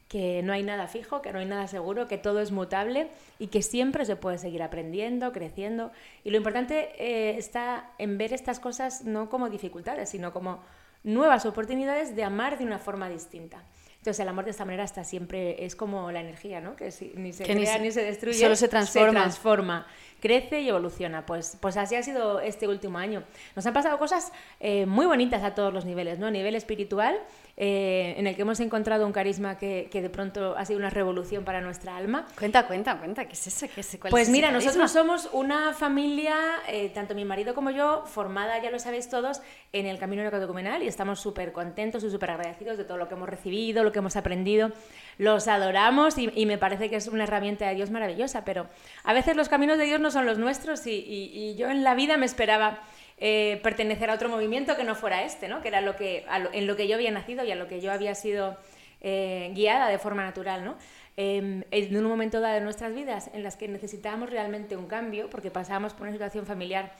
que 0.08 0.42
no 0.44 0.54
hay 0.54 0.64
nada 0.64 0.88
fijo, 0.88 1.22
que 1.22 1.34
no 1.34 1.40
hay 1.40 1.46
nada 1.46 1.68
seguro, 1.68 2.08
que 2.08 2.18
todo 2.18 2.40
es 2.40 2.52
mutable 2.52 3.10
y 3.40 3.48
que 3.48 3.62
siempre 3.62 4.06
se 4.06 4.16
puede 4.16 4.38
seguir 4.38 4.64
aprendiendo, 4.64 5.34
creciendo. 5.34 5.92
Y 6.24 6.30
lo 6.32 6.38
importante 6.38 6.92
eh, 6.98 7.38
está 7.38 7.92
en 7.98 8.18
ver 8.18 8.32
estas 8.34 8.60
cosas 8.60 9.04
no 9.04 9.30
como 9.30 9.50
dificultades, 9.50 10.10
sino 10.10 10.32
como 10.32 10.64
nuevas 11.04 11.46
oportunidades 11.46 12.16
de 12.16 12.24
amar 12.24 12.58
de 12.58 12.64
una 12.64 12.80
forma 12.80 13.10
distinta. 13.10 13.62
Entonces 13.98 14.22
el 14.22 14.30
amor 14.30 14.46
de 14.46 14.52
esta 14.52 14.64
manera 14.64 14.86
está 14.86 15.04
siempre, 15.04 15.66
es 15.66 15.76
como 15.76 16.10
la 16.14 16.22
energía, 16.22 16.62
¿no? 16.62 16.78
Que 16.78 16.92
si, 16.92 17.12
ni 17.16 17.34
se 17.34 17.44
Que 17.44 17.56
ni 17.56 17.62
crea 17.64 17.74
se- 17.74 17.80
ni 17.82 17.92
se 17.92 18.04
destruye, 18.04 18.40
solo 18.40 18.56
se 18.56 18.70
transforma. 18.70 19.12
transforma, 19.22 19.88
crece 20.22 20.62
y 20.62 20.70
evoluciona. 20.70 21.26
Pues, 21.26 21.58
pues 21.60 21.76
así 21.76 21.96
ha 21.96 22.04
sido 22.04 22.40
este 22.40 22.70
último 22.70 23.00
año. 23.00 23.24
Nos 23.58 23.66
han 23.66 23.74
pasado 23.74 23.98
cosas 23.98 24.32
eh, 24.62 24.86
muy 24.86 25.06
bonitas 25.08 25.44
a 25.44 25.56
todos 25.56 25.74
los 25.74 25.84
niveles, 25.84 26.20
¿no? 26.20 26.28
A 26.28 26.32
nivel 26.32 26.56
espiritual, 26.56 27.18
eh, 27.60 28.14
en 28.18 28.28
el 28.28 28.36
que 28.36 28.44
hemos 28.44 28.60
encontrado 28.60 29.06
un 29.08 29.12
carisma 29.12 29.58
que, 29.58 29.90
que 29.92 30.02
de 30.04 30.10
pronto 30.12 30.56
ha 30.56 30.64
sido 30.66 30.78
una 30.78 30.92
revolución 30.92 31.44
para 31.44 31.60
nuestra 31.60 31.98
alma. 31.98 32.28
Cuenta, 32.38 32.68
cuenta, 32.68 32.98
cuenta, 33.00 33.26
¿qué 33.26 33.34
es 33.34 33.48
eso? 33.48 33.66
¿Qué 33.74 33.82
es, 33.82 33.98
cuál 34.00 34.12
Pues 34.12 34.28
es 34.28 34.30
mira, 34.30 34.52
nosotros 34.52 34.92
somos 34.92 35.28
una 35.34 35.74
familia, 35.74 36.36
eh, 36.68 36.90
tanto 36.94 37.16
mi 37.16 37.26
marido 37.26 37.56
como 37.56 37.72
yo, 37.72 38.04
formada, 38.06 38.62
ya 38.62 38.70
lo 38.70 38.78
sabéis 38.78 39.10
todos, 39.10 39.42
en 39.74 39.88
el 39.88 39.98
camino 39.98 40.22
neocatecumenal 40.22 40.84
y 40.84 40.88
estamos 40.88 41.20
súper 41.20 41.52
contentos 41.52 42.04
y 42.04 42.12
súper 42.12 42.30
agradecidos 42.32 42.78
de 42.78 42.84
todo 42.84 42.98
lo 42.98 43.08
que 43.08 43.16
hemos 43.16 43.28
recibido, 43.28 43.84
lo 43.84 43.92
que 43.92 44.00
hemos 44.00 44.16
aprendido. 44.16 44.72
Los 45.18 45.48
adoramos 45.48 46.20
y, 46.20 46.32
y 46.36 46.46
me 46.46 46.60
parece 46.60 46.92
que 46.92 46.96
es 46.98 47.08
una 47.08 47.24
herramienta 47.24 47.68
de 47.68 47.74
Dios 47.74 47.90
maravillosa, 47.90 48.46
pero 48.46 48.68
a 49.04 49.14
veces 49.14 49.36
los 49.36 49.50
caminos 49.50 49.80
de 49.80 49.86
Dios 49.86 50.00
no 50.00 50.12
son 50.12 50.28
los 50.28 50.38
nuestros 50.38 50.86
y, 50.86 50.92
y- 50.92 51.32
y 51.50 51.56
yo 51.56 51.72
en 51.72 51.84
la 51.84 51.96
vida 51.96 52.18
me 52.18 52.28
esperaba 52.28 52.82
eh, 53.18 53.60
pertenecer 53.64 54.10
a 54.10 54.14
otro 54.14 54.30
movimiento 54.30 54.76
que 54.76 54.84
no 54.84 54.96
fuera 54.96 55.24
este, 55.24 55.48
¿no? 55.48 55.62
que 55.62 55.70
era 55.70 55.82
lo 55.82 55.96
que, 55.96 56.26
en 56.54 56.68
lo 56.68 56.76
que 56.76 56.88
yo 56.88 56.96
había 56.96 57.12
nacido 57.12 57.44
y 57.44 57.52
a 57.52 57.56
lo 57.56 57.68
que 57.68 57.82
yo 57.82 57.92
había 57.92 58.16
sido 58.16 58.58
eh, 59.02 59.52
guiada 59.54 59.90
de 59.90 60.00
forma 60.00 60.24
natural, 60.24 60.66
¿no? 60.66 60.76
Eh, 61.18 61.66
en 61.72 61.98
un 61.98 62.04
momento 62.04 62.40
dado 62.40 62.56
de 62.56 62.62
nuestras 62.62 62.94
vidas 62.94 63.32
en 63.34 63.42
las 63.42 63.56
que 63.56 63.68
necesitábamos 63.68 64.30
realmente 64.30 64.78
un 64.78 64.86
cambio, 64.86 65.30
porque 65.32 65.50
pasábamos 65.50 65.94
por 65.94 66.04
una 66.04 66.12
situación 66.12 66.46
familiar 66.46 66.92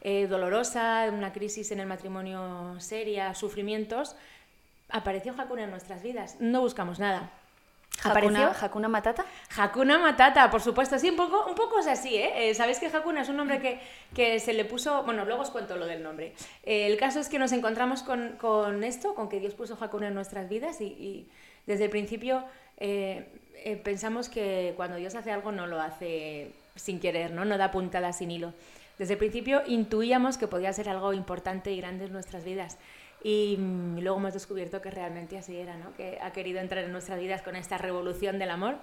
eh, 0.00 0.26
dolorosa, 0.26 1.06
una 1.12 1.32
crisis 1.32 1.70
en 1.70 1.80
el 1.80 1.86
matrimonio 1.86 2.76
seria, 2.80 3.34
sufrimientos, 3.34 4.16
apareció 4.88 5.34
Hakuna 5.36 5.64
en 5.64 5.70
nuestras 5.70 6.02
vidas. 6.02 6.36
No 6.40 6.62
buscamos 6.62 6.98
nada. 6.98 7.30
Hakuna, 8.02 8.10
Apareció 8.10 8.66
Hakuna 8.66 8.88
Matata. 8.88 9.24
Hakuna 9.56 9.98
Matata, 9.98 10.50
por 10.50 10.60
supuesto. 10.60 10.98
Sí, 10.98 11.10
un 11.10 11.16
poco, 11.16 11.46
un 11.46 11.54
poco 11.54 11.80
es 11.80 11.86
así, 11.86 12.16
¿eh? 12.16 12.50
Eh, 12.50 12.54
Sabéis 12.54 12.78
que 12.78 12.86
Hakuna 12.86 13.22
es 13.22 13.28
un 13.28 13.36
nombre 13.36 13.60
que, 13.60 13.80
que 14.14 14.38
se 14.40 14.52
le 14.52 14.64
puso... 14.64 15.02
Bueno, 15.02 15.24
luego 15.24 15.42
os 15.42 15.50
cuento 15.50 15.76
lo 15.76 15.86
del 15.86 16.02
nombre. 16.02 16.34
Eh, 16.62 16.86
el 16.86 16.96
caso 16.96 17.20
es 17.20 17.28
que 17.28 17.38
nos 17.38 17.52
encontramos 17.52 18.02
con, 18.02 18.36
con 18.38 18.84
esto, 18.84 19.14
con 19.14 19.28
que 19.28 19.40
Dios 19.40 19.54
puso 19.54 19.76
Hakuna 19.80 20.08
en 20.08 20.14
nuestras 20.14 20.48
vidas 20.48 20.80
y, 20.80 20.84
y 20.84 21.28
desde 21.66 21.84
el 21.84 21.90
principio 21.90 22.44
eh, 22.78 23.26
eh, 23.64 23.76
pensamos 23.76 24.28
que 24.28 24.72
cuando 24.76 24.96
Dios 24.96 25.14
hace 25.14 25.32
algo 25.32 25.52
no 25.52 25.66
lo 25.66 25.80
hace 25.80 26.52
sin 26.76 27.00
querer, 27.00 27.32
¿no? 27.32 27.44
No 27.44 27.58
da 27.58 27.70
puntada 27.70 28.12
sin 28.12 28.30
hilo. 28.30 28.54
Desde 28.98 29.14
el 29.14 29.18
principio 29.18 29.62
intuíamos 29.66 30.38
que 30.38 30.46
podía 30.46 30.72
ser 30.72 30.88
algo 30.88 31.12
importante 31.12 31.72
y 31.72 31.76
grande 31.76 32.06
en 32.06 32.12
nuestras 32.12 32.44
vidas. 32.44 32.78
Y, 33.22 33.56
mm, 33.58 33.98
luego 34.00 34.18
hemos 34.18 34.34
descubierto 34.34 34.80
que 34.80 34.90
realmente 34.90 35.38
así 35.38 35.56
era, 35.56 35.76
¿no? 35.76 35.94
que 35.96 36.18
ha 36.22 36.32
querido 36.32 36.60
entrar 36.60 36.84
en 36.84 36.92
nuestras 36.92 37.18
vidas 37.18 37.42
con 37.42 37.56
esta 37.56 37.78
revolución 37.78 38.38
del 38.38 38.50
amor 38.50 38.76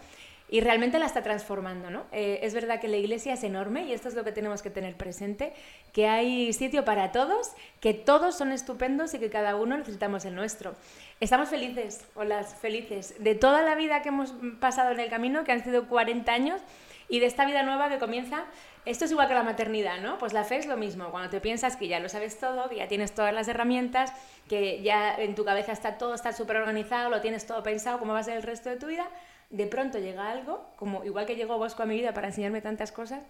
y 0.47 0.61
realmente 0.61 0.99
la 0.99 1.05
está 1.05 1.23
transformando. 1.23 1.89
¿no? 1.89 2.03
Eh, 2.11 2.39
es 2.43 2.53
verdad 2.53 2.79
que 2.79 2.87
la 2.87 2.97
iglesia 2.97 3.33
es 3.33 3.43
enorme 3.43 3.85
y 3.85 3.93
esto 3.93 4.09
es 4.09 4.13
lo 4.13 4.23
que 4.23 4.31
tenemos 4.31 4.61
que 4.61 4.69
tener 4.69 4.95
presente, 4.95 5.53
que 5.93 6.07
hay 6.07 6.53
sitio 6.53 6.85
para 6.85 7.11
todos, 7.11 7.51
que 7.79 7.93
todos 7.93 8.37
son 8.37 8.51
estupendos 8.51 9.13
y 9.13 9.19
que 9.19 9.29
cada 9.29 9.55
uno 9.55 9.77
necesitamos 9.77 10.25
el 10.25 10.35
nuestro. 10.35 10.75
Estamos 11.19 11.49
felices, 11.49 12.05
hola, 12.15 12.43
felices, 12.43 13.15
de 13.19 13.35
toda 13.35 13.61
la 13.61 13.75
vida 13.75 14.01
que 14.01 14.09
hemos 14.09 14.33
pasado 14.59 14.91
en 14.91 14.99
el 14.99 15.09
camino, 15.09 15.43
que 15.43 15.53
han 15.53 15.63
sido 15.63 15.87
40 15.87 16.31
años, 16.31 16.61
y 17.07 17.19
de 17.19 17.25
esta 17.25 17.45
vida 17.45 17.63
nueva 17.63 17.89
que 17.89 17.99
comienza, 17.99 18.45
esto 18.85 19.05
es 19.05 19.11
igual 19.11 19.27
que 19.27 19.33
la 19.33 19.43
maternidad, 19.43 19.99
¿no? 19.99 20.17
Pues 20.17 20.33
la 20.33 20.43
fe 20.43 20.57
es 20.57 20.65
lo 20.65 20.77
mismo, 20.77 21.09
cuando 21.11 21.29
te 21.29 21.41
piensas 21.41 21.75
que 21.75 21.87
ya 21.87 21.99
lo 21.99 22.09
sabes 22.09 22.39
todo, 22.39 22.69
que 22.69 22.77
ya 22.77 22.87
tienes 22.87 23.13
todas 23.13 23.33
las 23.33 23.47
herramientas, 23.47 24.13
que 24.47 24.81
ya 24.81 25.15
en 25.15 25.35
tu 25.35 25.43
cabeza 25.43 25.71
está 25.71 25.97
todo, 25.97 26.13
está 26.13 26.33
súper 26.33 26.57
organizado, 26.57 27.09
lo 27.09 27.21
tienes 27.21 27.45
todo 27.45 27.63
pensado, 27.63 27.99
cómo 27.99 28.13
va 28.13 28.19
a 28.19 28.23
ser 28.23 28.37
el 28.37 28.43
resto 28.43 28.69
de 28.69 28.77
tu 28.77 28.87
vida, 28.87 29.07
de 29.49 29.67
pronto 29.67 29.99
llega 29.99 30.29
algo, 30.29 30.65
como 30.75 31.03
igual 31.03 31.25
que 31.25 31.35
llegó 31.35 31.57
Bosco 31.57 31.83
a 31.83 31.85
mi 31.85 31.95
vida 31.95 32.13
para 32.13 32.27
enseñarme 32.27 32.61
tantas 32.61 32.91
cosas, 32.91 33.23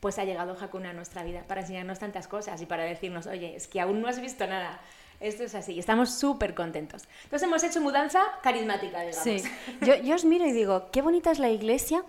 pues 0.00 0.18
ha 0.18 0.24
llegado 0.24 0.56
Hakuna 0.60 0.90
a 0.90 0.92
nuestra 0.92 1.22
vida 1.22 1.44
para 1.46 1.62
enseñarnos 1.62 1.98
tantas 1.98 2.28
cosas 2.28 2.60
y 2.60 2.66
para 2.66 2.84
decirnos, 2.84 3.26
oye, 3.26 3.56
es 3.56 3.68
que 3.68 3.80
aún 3.80 4.02
no 4.02 4.08
has 4.08 4.20
visto 4.20 4.46
nada. 4.46 4.80
Esto 5.20 5.44
es 5.44 5.54
así, 5.54 5.78
estamos 5.78 6.18
súper 6.18 6.54
contentos. 6.54 7.04
Entonces 7.22 7.48
hemos 7.48 7.62
hecho 7.62 7.80
mudanza 7.80 8.20
carismática, 8.42 9.00
digamos. 9.00 9.16
Sí. 9.16 9.42
Yo 9.80 10.14
os 10.14 10.24
miro 10.24 10.44
y 10.44 10.52
digo, 10.52 10.90
qué 10.90 11.00
bonita 11.00 11.30
es 11.30 11.38
la 11.38 11.48
iglesia, 11.48 12.04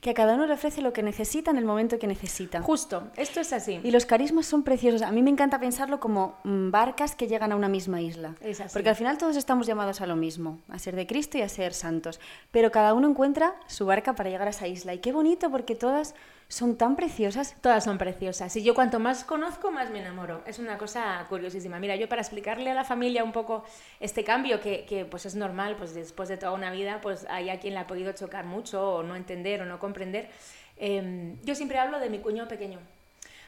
que 0.00 0.10
a 0.10 0.14
cada 0.14 0.34
uno 0.34 0.46
le 0.46 0.54
ofrece 0.54 0.82
lo 0.82 0.92
que 0.92 1.02
necesita 1.02 1.50
en 1.50 1.58
el 1.58 1.64
momento 1.64 1.98
que 1.98 2.06
necesita. 2.06 2.62
Justo, 2.62 3.08
esto 3.16 3.40
es 3.40 3.52
así. 3.52 3.80
Y 3.82 3.90
los 3.90 4.06
carismas 4.06 4.46
son 4.46 4.62
preciosos. 4.62 5.02
A 5.02 5.10
mí 5.10 5.22
me 5.22 5.30
encanta 5.30 5.58
pensarlo 5.60 6.00
como 6.00 6.38
mm, 6.44 6.70
barcas 6.70 7.14
que 7.14 7.26
llegan 7.26 7.52
a 7.52 7.56
una 7.56 7.68
misma 7.68 8.00
isla. 8.00 8.34
Es 8.40 8.60
así. 8.60 8.72
Porque 8.72 8.88
al 8.88 8.96
final 8.96 9.18
todos 9.18 9.36
estamos 9.36 9.66
llamados 9.66 10.00
a 10.00 10.06
lo 10.06 10.16
mismo, 10.16 10.60
a 10.68 10.78
ser 10.78 10.96
de 10.96 11.06
Cristo 11.06 11.38
y 11.38 11.42
a 11.42 11.48
ser 11.48 11.74
santos. 11.74 12.20
Pero 12.50 12.70
cada 12.70 12.94
uno 12.94 13.08
encuentra 13.08 13.54
su 13.66 13.86
barca 13.86 14.14
para 14.14 14.30
llegar 14.30 14.46
a 14.46 14.50
esa 14.50 14.66
isla. 14.66 14.94
Y 14.94 14.98
qué 14.98 15.12
bonito 15.12 15.50
porque 15.50 15.74
todas 15.74 16.14
son 16.48 16.76
tan 16.76 16.96
preciosas. 16.96 17.56
Todas 17.60 17.84
son 17.84 17.98
preciosas. 17.98 18.54
Y 18.56 18.62
yo 18.62 18.74
cuanto 18.74 18.98
más 18.98 19.24
conozco, 19.24 19.70
más 19.70 19.90
me 19.90 20.00
enamoro. 20.00 20.42
Es 20.46 20.58
una 20.58 20.78
cosa 20.78 21.24
curiosísima. 21.28 21.78
Mira, 21.78 21.96
yo 21.96 22.08
para 22.08 22.22
explicarle 22.22 22.70
a 22.70 22.74
la 22.74 22.84
familia 22.84 23.22
un 23.22 23.32
poco 23.32 23.64
este 24.00 24.24
cambio, 24.24 24.60
que, 24.60 24.84
que, 24.86 25.04
pues 25.04 25.26
es 25.26 25.34
normal, 25.34 25.76
pues 25.76 25.94
después 25.94 26.28
de 26.28 26.38
toda 26.38 26.52
una 26.52 26.70
vida, 26.70 27.00
pues 27.02 27.26
hay 27.28 27.50
a 27.50 27.60
quien 27.60 27.74
le 27.74 27.80
ha 27.80 27.86
podido 27.86 28.12
chocar 28.12 28.46
mucho, 28.46 28.96
o 28.96 29.02
no 29.02 29.14
entender, 29.14 29.60
o 29.62 29.66
no 29.66 29.78
comprender. 29.78 30.30
eh, 30.78 31.36
yo 31.44 31.54
siempre 31.54 31.78
hablo 31.78 31.98
de 32.00 32.08
mi 32.08 32.18
cuñado 32.18 32.48
pequeño. 32.48 32.78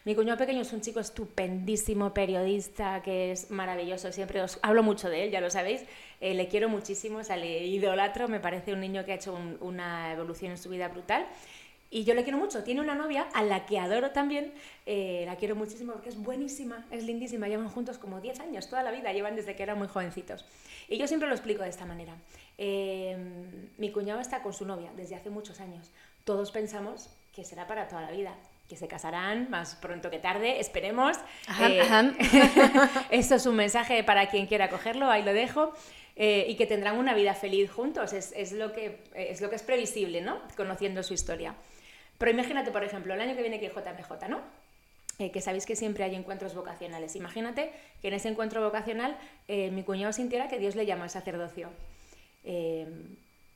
Mi 0.05 0.15
cuñado 0.15 0.39
pequeño 0.39 0.63
es 0.63 0.73
un 0.73 0.81
chico 0.81 0.99
estupendísimo, 0.99 2.15
periodista, 2.15 3.03
que 3.03 3.33
es 3.33 3.51
maravilloso, 3.51 4.11
siempre 4.13 4.41
os 4.41 4.59
hablo 4.63 4.83
mucho 4.83 5.11
de 5.11 5.25
él, 5.25 5.31
ya 5.31 5.43
lo 5.43 5.51
sabéis, 5.51 5.85
eh, 6.23 6.33
le 6.33 6.49
quiero 6.49 6.71
muchísimo, 6.71 7.19
o 7.19 7.25
sea, 7.25 7.37
le 7.37 7.67
idolatro, 7.67 8.27
me 8.27 8.41
parece 8.41 8.73
un 8.73 8.81
niño 8.81 9.05
que 9.05 9.13
ha 9.13 9.17
hecho 9.17 9.39
una 9.61 10.11
evolución 10.13 10.53
en 10.53 10.59
su 10.59 10.71
vida 10.71 10.89
brutal. 10.89 11.27
Y 11.93 12.05
yo 12.05 12.15
le 12.15 12.23
quiero 12.23 12.39
mucho. 12.39 12.63
Tiene 12.63 12.81
una 12.81 12.95
novia 12.95 13.27
a 13.35 13.43
la 13.43 13.67
que 13.67 13.79
adoro 13.79 14.13
también. 14.13 14.55
Eh, 14.87 15.25
la 15.27 15.35
quiero 15.37 15.57
muchísimo 15.57 15.93
porque 15.93 16.09
es 16.09 16.17
buenísima, 16.17 16.87
es 16.93 17.03
lindísima. 17.03 17.49
Llevan 17.49 17.69
juntos 17.69 17.99
como 17.99 18.21
10 18.21 18.39
años, 18.41 18.69
toda 18.69 18.85
la 18.85 18.93
vida. 18.93 19.13
Llevan 19.13 19.35
desde 19.35 19.57
que 19.57 19.65
eran 19.65 19.77
muy 19.77 19.89
jovencitos. 19.89 20.45
Y 20.89 20.99
yo 20.99 21.09
siempre 21.09 21.29
lo 21.29 21.35
explico 21.35 21.65
de 21.65 21.69
esta 21.69 21.87
manera. 21.87 22.15
Eh, 22.59 23.17
mi 23.77 23.91
cuñado 23.91 24.21
está 24.21 24.41
con 24.41 24.53
su 24.53 24.65
novia 24.65 24.93
desde 24.97 25.17
hace 25.17 25.31
muchos 25.31 25.59
años. 25.59 25.91
Todos 26.25 26.53
pensamos 26.53 27.11
que 27.35 27.45
será 27.45 27.67
para 27.67 27.89
toda 27.89 28.03
la 28.03 28.13
vida 28.13 28.35
que 28.69 28.77
se 28.77 28.87
casarán 28.87 29.51
más 29.51 29.75
pronto 29.75 30.11
que 30.11 30.21
tarde, 30.21 30.61
esperemos. 30.61 31.17
Eh, 31.61 31.83
esto 33.11 33.35
es 33.35 33.47
un 33.47 33.57
mensaje 33.57 34.05
para 34.05 34.29
quien 34.29 34.47
quiera 34.47 34.71
cogerlo, 34.71 35.11
ahí 35.11 35.25
lo 35.25 35.33
dejo. 35.33 35.73
y 36.15 36.55
que 36.55 36.67
tendrán 36.67 36.97
una 36.97 37.15
vida 37.15 37.35
feliz 37.35 37.69
juntos, 37.69 38.13
es, 38.13 38.33
es, 38.37 38.53
lo 38.53 38.73
que, 38.73 39.03
es 39.15 39.41
lo 39.41 39.51
que 39.51 39.57
es 39.57 39.63
previsible, 39.65 40.21
¿no? 40.21 40.41
Conociendo 40.57 41.03
su 41.03 41.15
historia. 41.15 41.57
Pero 42.21 42.33
imagínate, 42.33 42.71
por 42.71 42.85
ejemplo, 42.85 43.15
el 43.15 43.21
año 43.23 43.35
que 43.35 43.41
viene 43.41 43.59
que 43.59 43.71
JMJ, 43.71 44.29
¿no? 44.29 44.43
Eh, 45.19 45.31
que 45.31 45.41
sabéis 45.41 45.65
que 45.65 45.75
siempre 45.75 46.05
hay 46.05 46.15
encuentros 46.15 46.55
vocacionales. 46.55 47.17
Imagínate 47.17 47.73
que 48.03 48.09
en 48.09 48.15
ese 48.15 48.29
encuentro 48.29 48.63
vocacional 48.63 49.17
eh, 49.49 49.71
mi 49.71 49.85
cuñado 49.85 50.13
sintiera 50.13 50.47
que 50.47 50.59
Dios 50.59 50.77
le 50.77 50.85
llama 50.85 51.05
al 51.05 51.11
sacerdocio. 51.11 51.71
Eh, 52.45 52.87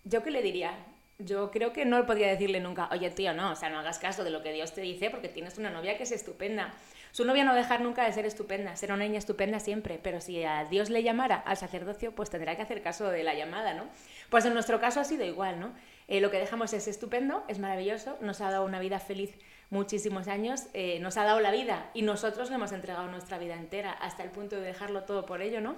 ¿Yo 0.04 0.23
qué 0.23 0.30
le 0.30 0.40
diría? 0.40 0.78
Yo 1.18 1.50
creo 1.50 1.75
que 1.75 1.85
no 1.85 2.06
podría 2.06 2.28
decirle 2.28 2.59
nunca, 2.59 2.88
oye 2.90 3.11
tío, 3.11 3.35
no, 3.35 3.52
o 3.52 3.54
sea, 3.54 3.68
no 3.68 3.80
hagas 3.80 3.99
caso 3.99 4.25
de 4.25 4.30
lo 4.30 4.42
que 4.42 4.54
Dios 4.54 4.73
te 4.73 4.80
dice 4.80 5.11
porque 5.11 5.28
tienes 5.28 5.59
una 5.59 5.68
novia 5.68 5.99
que 5.99 6.04
es 6.04 6.12
estupenda. 6.12 6.73
Su 7.12 7.26
novia 7.26 7.44
no 7.44 7.50
va 7.50 7.59
a 7.59 7.61
dejar 7.61 7.83
nunca 7.83 8.06
de 8.06 8.14
ser 8.14 8.25
estupenda, 8.25 8.76
será 8.76 8.94
una 8.94 9.04
niña 9.04 9.18
estupenda 9.18 9.61
siempre, 9.61 10.00
pero 10.02 10.23
si 10.23 10.42
a 10.42 10.64
Dios 10.64 10.88
le 10.88 11.02
llamara 11.02 11.37
al 11.37 11.59
sacerdocio, 11.59 12.12
pues 12.12 12.30
tendrá 12.30 12.56
que 12.56 12.62
hacer 12.62 12.80
caso 12.80 13.11
de 13.11 13.25
la 13.25 13.35
llamada, 13.35 13.75
¿no? 13.75 13.85
Pues 14.30 14.47
en 14.47 14.54
nuestro 14.54 14.80
caso 14.80 15.00
ha 15.00 15.04
sido 15.04 15.25
igual, 15.25 15.61
¿no? 15.61 15.73
Eh, 16.08 16.20
lo 16.20 16.30
que 16.30 16.38
dejamos 16.38 16.73
es 16.73 16.87
estupendo, 16.88 17.44
es 17.49 17.58
maravilloso, 17.58 18.18
nos 18.20 18.40
ha 18.40 18.50
dado 18.50 18.64
una 18.64 18.80
vida 18.80 18.99
feliz 19.00 19.34
muchísimos 19.70 20.28
años, 20.28 20.66
eh, 20.75 20.99
nos 21.00 21.16
ha 21.16 21.25
dado 21.25 21.40
la 21.40 21.50
vida 21.50 21.90
y 21.94 22.02
nosotros 22.02 22.50
le 22.50 22.56
hemos 22.56 22.73
entregado 22.73 23.08
nuestra 23.08 23.38
vida 23.38 23.54
entera 23.54 23.92
hasta 23.92 24.23
el 24.23 24.30
punto 24.30 24.56
de 24.56 24.62
dejarlo 24.62 25.04
todo 25.04 25.25
por 25.26 25.40
ello, 25.40 25.61
¿no? 25.61 25.76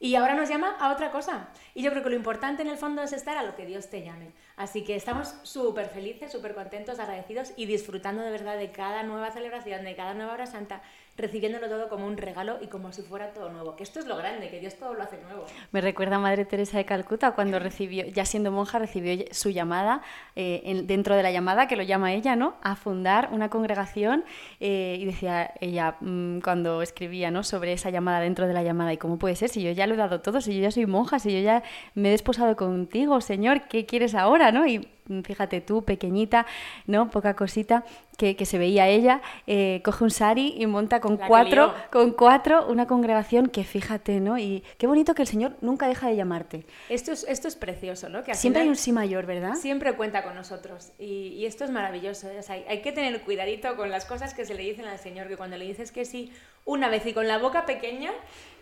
Y 0.00 0.16
ahora 0.16 0.34
nos 0.34 0.48
llama 0.48 0.76
a 0.80 0.92
otra 0.92 1.10
cosa. 1.10 1.48
Y 1.74 1.82
yo 1.82 1.90
creo 1.90 2.02
que 2.02 2.10
lo 2.10 2.16
importante 2.16 2.62
en 2.62 2.68
el 2.68 2.76
fondo 2.76 3.02
es 3.02 3.12
estar 3.12 3.38
a 3.38 3.42
lo 3.42 3.54
que 3.54 3.64
Dios 3.64 3.88
te 3.88 4.02
llame. 4.02 4.32
Así 4.56 4.84
que 4.84 4.94
estamos 4.94 5.34
súper 5.42 5.88
felices, 5.88 6.30
súper 6.30 6.54
contentos, 6.54 6.98
agradecidos 6.98 7.52
y 7.56 7.66
disfrutando 7.66 8.22
de 8.22 8.30
verdad 8.30 8.56
de 8.56 8.70
cada 8.70 9.02
nueva 9.02 9.30
celebración, 9.30 9.84
de 9.84 9.96
cada 9.96 10.14
nueva 10.14 10.34
hora 10.34 10.46
santa 10.46 10.82
recibiéndolo 11.16 11.68
todo 11.68 11.88
como 11.88 12.06
un 12.06 12.16
regalo 12.16 12.58
y 12.60 12.66
como 12.66 12.92
si 12.92 13.02
fuera 13.02 13.32
todo 13.32 13.50
nuevo. 13.50 13.76
Que 13.76 13.84
esto 13.84 14.00
es 14.00 14.06
lo 14.06 14.16
grande, 14.16 14.48
que 14.50 14.58
Dios 14.58 14.74
todo 14.74 14.94
lo 14.94 15.02
hace 15.02 15.18
nuevo. 15.22 15.44
Me 15.70 15.80
recuerda 15.80 16.16
a 16.16 16.18
Madre 16.18 16.44
Teresa 16.44 16.78
de 16.78 16.84
Calcuta 16.84 17.32
cuando 17.32 17.58
recibió, 17.58 18.04
ya 18.06 18.24
siendo 18.24 18.50
monja, 18.50 18.78
recibió 18.78 19.24
su 19.30 19.50
llamada, 19.50 20.02
eh, 20.34 20.82
dentro 20.84 21.14
de 21.14 21.22
la 21.22 21.30
llamada, 21.30 21.68
que 21.68 21.76
lo 21.76 21.82
llama 21.82 22.12
ella, 22.12 22.34
¿no? 22.34 22.56
A 22.62 22.74
fundar 22.74 23.28
una 23.30 23.48
congregación 23.48 24.24
eh, 24.60 24.96
y 25.00 25.04
decía 25.04 25.54
ella 25.60 25.96
mm, 26.00 26.40
cuando 26.40 26.82
escribía, 26.82 27.30
¿no? 27.30 27.44
Sobre 27.44 27.72
esa 27.72 27.90
llamada 27.90 28.20
dentro 28.20 28.48
de 28.48 28.52
la 28.52 28.62
llamada 28.62 28.92
y 28.92 28.96
cómo 28.96 29.18
puede 29.18 29.36
ser 29.36 29.48
si 29.48 29.62
yo 29.62 29.70
ya 29.70 29.86
lo 29.86 29.94
he 29.94 29.98
dado 29.98 30.20
todo, 30.20 30.40
si 30.40 30.56
yo 30.56 30.62
ya 30.62 30.70
soy 30.72 30.86
monja, 30.86 31.20
si 31.20 31.32
yo 31.32 31.38
ya 31.38 31.62
me 31.94 32.08
he 32.08 32.10
desposado 32.10 32.56
contigo, 32.56 33.20
Señor, 33.20 33.68
¿qué 33.68 33.86
quieres 33.86 34.16
ahora, 34.16 34.43
no? 34.52 34.66
Y 34.66 34.86
fíjate 35.24 35.60
tú, 35.60 35.84
pequeñita, 35.84 36.46
¿no? 36.86 37.10
Poca 37.10 37.34
cosita, 37.34 37.84
que, 38.16 38.46
se 38.46 38.58
veía 38.58 38.88
ella, 38.88 39.22
eh, 39.46 39.80
coge 39.84 40.04
un 40.04 40.10
sari 40.10 40.54
y 40.56 40.66
monta 40.66 41.00
con 41.00 41.16
cuatro, 41.16 41.74
con 41.90 42.12
cuatro 42.12 42.66
una 42.68 42.86
congregación 42.86 43.48
que 43.48 43.64
fíjate, 43.64 44.20
¿no? 44.20 44.38
Y 44.38 44.62
qué 44.78 44.86
bonito 44.86 45.14
que 45.14 45.22
el 45.22 45.28
Señor 45.28 45.56
nunca 45.60 45.88
deja 45.88 46.08
de 46.08 46.16
llamarte. 46.16 46.66
Esto 46.88 47.12
es, 47.12 47.24
esto 47.28 47.48
es 47.48 47.56
precioso, 47.56 48.08
¿no? 48.08 48.22
Que 48.22 48.34
siempre 48.34 48.62
hay 48.62 48.68
un 48.68 48.76
sí 48.76 48.92
mayor, 48.92 49.26
¿verdad? 49.26 49.54
Siempre 49.54 49.94
cuenta 49.94 50.22
con 50.22 50.34
nosotros. 50.34 50.92
Y, 50.98 51.44
esto 51.44 51.64
es 51.64 51.70
maravilloso. 51.70 52.28
¿eh? 52.28 52.40
hay, 52.68 52.80
que 52.80 52.92
tener 52.92 53.20
cuidadito 53.22 53.76
con 53.76 53.90
las 53.90 54.06
cosas 54.06 54.32
que 54.32 54.46
se 54.46 54.54
le 54.54 54.62
dicen 54.62 54.86
al 54.86 54.98
Señor, 54.98 55.28
que 55.28 55.36
cuando 55.36 55.56
le 55.56 55.66
dices 55.66 55.92
que 55.92 56.04
sí 56.04 56.32
una 56.66 56.88
vez 56.88 57.04
y 57.04 57.12
con 57.12 57.28
la 57.28 57.38
boca 57.38 57.66
pequeña, 57.66 58.10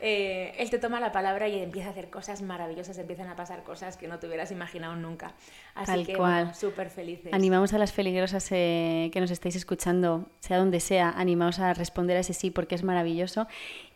eh, 0.00 0.54
Él 0.58 0.70
te 0.70 0.78
toma 0.78 0.98
la 0.98 1.12
palabra 1.12 1.46
y 1.46 1.60
empieza 1.60 1.88
a 1.88 1.92
hacer 1.92 2.10
cosas 2.10 2.42
maravillosas, 2.42 2.98
empiezan 2.98 3.28
a 3.28 3.36
pasar 3.36 3.62
cosas 3.62 3.96
que 3.96 4.08
no 4.08 4.18
te 4.18 4.26
hubieras 4.26 4.50
imaginado 4.50 4.96
nunca. 4.96 5.34
Así 5.76 6.04
que, 6.04 6.16
súper 6.54 6.90
felices. 6.90 7.32
Animamos 7.32 7.72
a 7.72 7.78
las 7.78 7.92
peligrosas 7.92 8.48
que 8.48 9.12
nos 9.16 9.30
estáis 9.30 9.56
escuchando, 9.56 10.28
sea 10.40 10.58
donde 10.58 10.80
sea, 10.80 11.10
animaos 11.10 11.58
a 11.58 11.74
responder 11.74 12.16
a 12.16 12.20
ese 12.20 12.34
sí 12.34 12.50
porque 12.50 12.74
es 12.74 12.82
maravilloso. 12.82 13.46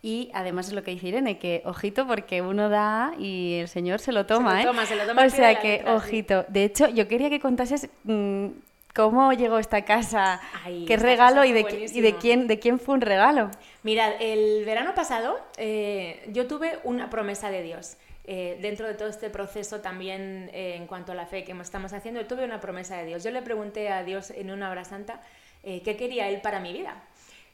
Y 0.02 0.30
además 0.34 0.68
es 0.68 0.74
lo 0.74 0.82
que 0.82 0.92
dice 0.92 1.08
Irene, 1.08 1.38
que 1.38 1.62
ojito 1.64 2.06
porque 2.06 2.42
uno 2.42 2.68
da 2.68 3.12
y 3.18 3.54
el 3.60 3.68
Señor 3.68 4.00
se 4.00 4.12
lo 4.12 4.26
toma, 4.26 4.60
se 4.60 4.64
lo 4.64 4.70
toma 4.70 4.82
¿eh? 4.82 4.86
Se 4.86 4.96
lo 4.96 5.06
toma 5.06 5.26
o 5.26 5.30
sea 5.30 5.60
que, 5.60 5.84
ojito. 5.86 6.44
De 6.48 6.64
hecho, 6.64 6.88
yo 6.88 7.08
quería 7.08 7.28
que 7.28 7.40
contases 7.40 7.88
mm, 8.04 8.46
cómo 8.94 9.32
llegó 9.32 9.58
esta 9.58 9.84
casa, 9.84 10.40
qué 10.86 10.96
regalo 10.96 11.44
y 11.44 11.52
de, 11.52 11.90
y 11.92 12.00
de, 12.00 12.16
quién, 12.16 12.46
de 12.46 12.58
quién 12.58 12.78
fue 12.78 12.94
un 12.94 13.02
regalo. 13.02 13.50
Mirad, 13.82 14.12
el 14.20 14.64
verano 14.64 14.94
pasado 14.94 15.38
eh, 15.58 16.26
yo 16.32 16.46
tuve 16.46 16.78
una 16.84 17.10
promesa 17.10 17.50
de 17.50 17.62
Dios. 17.62 17.96
Eh, 18.28 18.58
dentro 18.60 18.88
de 18.88 18.94
todo 18.94 19.08
este 19.08 19.30
proceso 19.30 19.80
también 19.80 20.50
en 20.52 20.88
cuanto 20.88 21.12
a 21.12 21.14
la 21.14 21.26
fe 21.26 21.44
que 21.44 21.52
estamos 21.52 21.92
haciendo, 21.92 22.26
tuve 22.26 22.44
una 22.44 22.60
promesa 22.60 22.96
de 22.96 23.06
Dios. 23.06 23.22
Yo 23.22 23.30
le 23.30 23.40
pregunté 23.40 23.88
a 23.88 24.02
Dios 24.02 24.30
en 24.30 24.50
una 24.50 24.70
hora 24.70 24.84
santa 24.84 25.22
eh, 25.62 25.82
qué 25.82 25.96
quería 25.96 26.28
Él 26.28 26.40
para 26.40 26.60
mi 26.60 26.72
vida. 26.72 27.02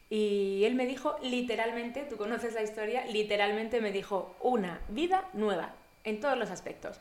Y 0.09 0.65
Él 0.65 0.75
me 0.75 0.87
dijo 0.87 1.17
literalmente, 1.23 2.03
tú 2.03 2.17
conoces 2.17 2.55
la 2.55 2.63
historia, 2.63 3.05
literalmente 3.07 3.81
me 3.81 3.93
dijo 3.93 4.37
una 4.41 4.81
vida 4.89 5.29
nueva 5.33 5.75
en 6.05 6.21
todos 6.21 6.39
los 6.39 6.51
aspectos. 6.51 7.01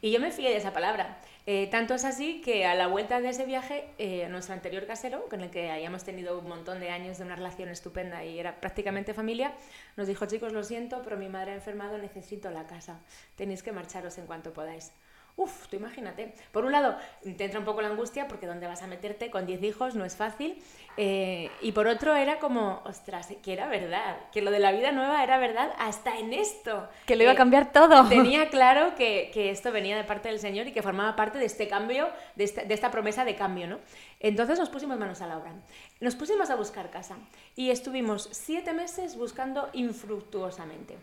Y 0.00 0.10
yo 0.10 0.20
me 0.20 0.30
fié 0.30 0.50
de 0.50 0.56
esa 0.56 0.72
palabra. 0.72 1.18
Eh, 1.46 1.68
tanto 1.70 1.94
es 1.94 2.04
así 2.04 2.40
que 2.40 2.66
a 2.66 2.74
la 2.74 2.88
vuelta 2.88 3.20
de 3.20 3.28
ese 3.28 3.44
viaje, 3.46 3.88
eh, 3.98 4.28
nuestro 4.28 4.54
anterior 4.54 4.86
casero, 4.86 5.28
con 5.28 5.40
el 5.40 5.50
que 5.50 5.70
hayamos 5.70 6.02
tenido 6.04 6.38
un 6.38 6.48
montón 6.48 6.80
de 6.80 6.90
años 6.90 7.18
de 7.18 7.24
una 7.24 7.36
relación 7.36 7.68
estupenda 7.68 8.24
y 8.24 8.38
era 8.38 8.60
prácticamente 8.60 9.14
familia, 9.14 9.52
nos 9.96 10.08
dijo, 10.08 10.26
chicos, 10.26 10.52
lo 10.52 10.64
siento, 10.64 11.02
pero 11.02 11.16
mi 11.16 11.28
madre 11.28 11.52
ha 11.52 11.54
enfermado, 11.54 11.98
necesito 11.98 12.50
la 12.50 12.66
casa. 12.66 13.00
Tenéis 13.36 13.62
que 13.62 13.72
marcharos 13.72 14.18
en 14.18 14.26
cuanto 14.26 14.52
podáis. 14.52 14.92
Uf, 15.36 15.68
tú 15.68 15.76
imagínate. 15.76 16.32
Por 16.50 16.64
un 16.64 16.72
lado, 16.72 16.96
te 17.22 17.44
entra 17.44 17.58
un 17.58 17.66
poco 17.66 17.82
la 17.82 17.88
angustia 17.88 18.26
porque 18.26 18.46
dónde 18.46 18.66
vas 18.66 18.82
a 18.82 18.86
meterte 18.86 19.30
con 19.30 19.44
10 19.44 19.62
hijos 19.64 19.94
no 19.94 20.06
es 20.06 20.16
fácil. 20.16 20.62
Eh, 20.96 21.50
y 21.60 21.72
por 21.72 21.86
otro 21.88 22.16
era 22.16 22.38
como, 22.38 22.80
ostras, 22.86 23.28
que 23.42 23.52
era 23.52 23.68
verdad, 23.68 24.16
que 24.32 24.40
lo 24.40 24.50
de 24.50 24.60
la 24.60 24.72
vida 24.72 24.92
nueva 24.92 25.22
era 25.22 25.36
verdad 25.36 25.72
hasta 25.78 26.18
en 26.18 26.32
esto. 26.32 26.88
Que 27.04 27.16
lo 27.16 27.24
iba 27.24 27.32
a 27.32 27.36
cambiar 27.36 27.70
todo. 27.70 28.08
Tenía 28.08 28.48
claro 28.50 28.94
que, 28.94 29.30
que, 29.34 29.50
esto 29.50 29.72
venía 29.72 29.98
de 29.98 30.04
parte 30.04 30.30
del 30.30 30.38
Señor 30.38 30.68
y 30.68 30.72
que 30.72 30.80
formaba 30.82 31.16
parte 31.16 31.38
de 31.38 31.44
este 31.44 31.68
cambio, 31.68 32.08
de 32.34 32.44
esta, 32.44 32.64
de 32.64 32.72
esta 32.72 32.90
promesa 32.90 33.26
de 33.26 33.36
cambio, 33.36 33.66
¿no? 33.66 33.78
Entonces 34.20 34.58
nos 34.58 34.70
pusimos 34.70 34.98
manos 34.98 35.20
a 35.20 35.26
la 35.26 35.36
obra. 35.36 35.52
Nos 36.00 36.14
pusimos 36.14 36.48
a 36.48 36.56
buscar 36.56 36.90
casa 36.90 37.16
y 37.54 37.68
estuvimos 37.68 38.30
siete 38.32 38.72
meses 38.72 39.18
buscando 39.18 39.68
infructuosamente. 39.74 40.96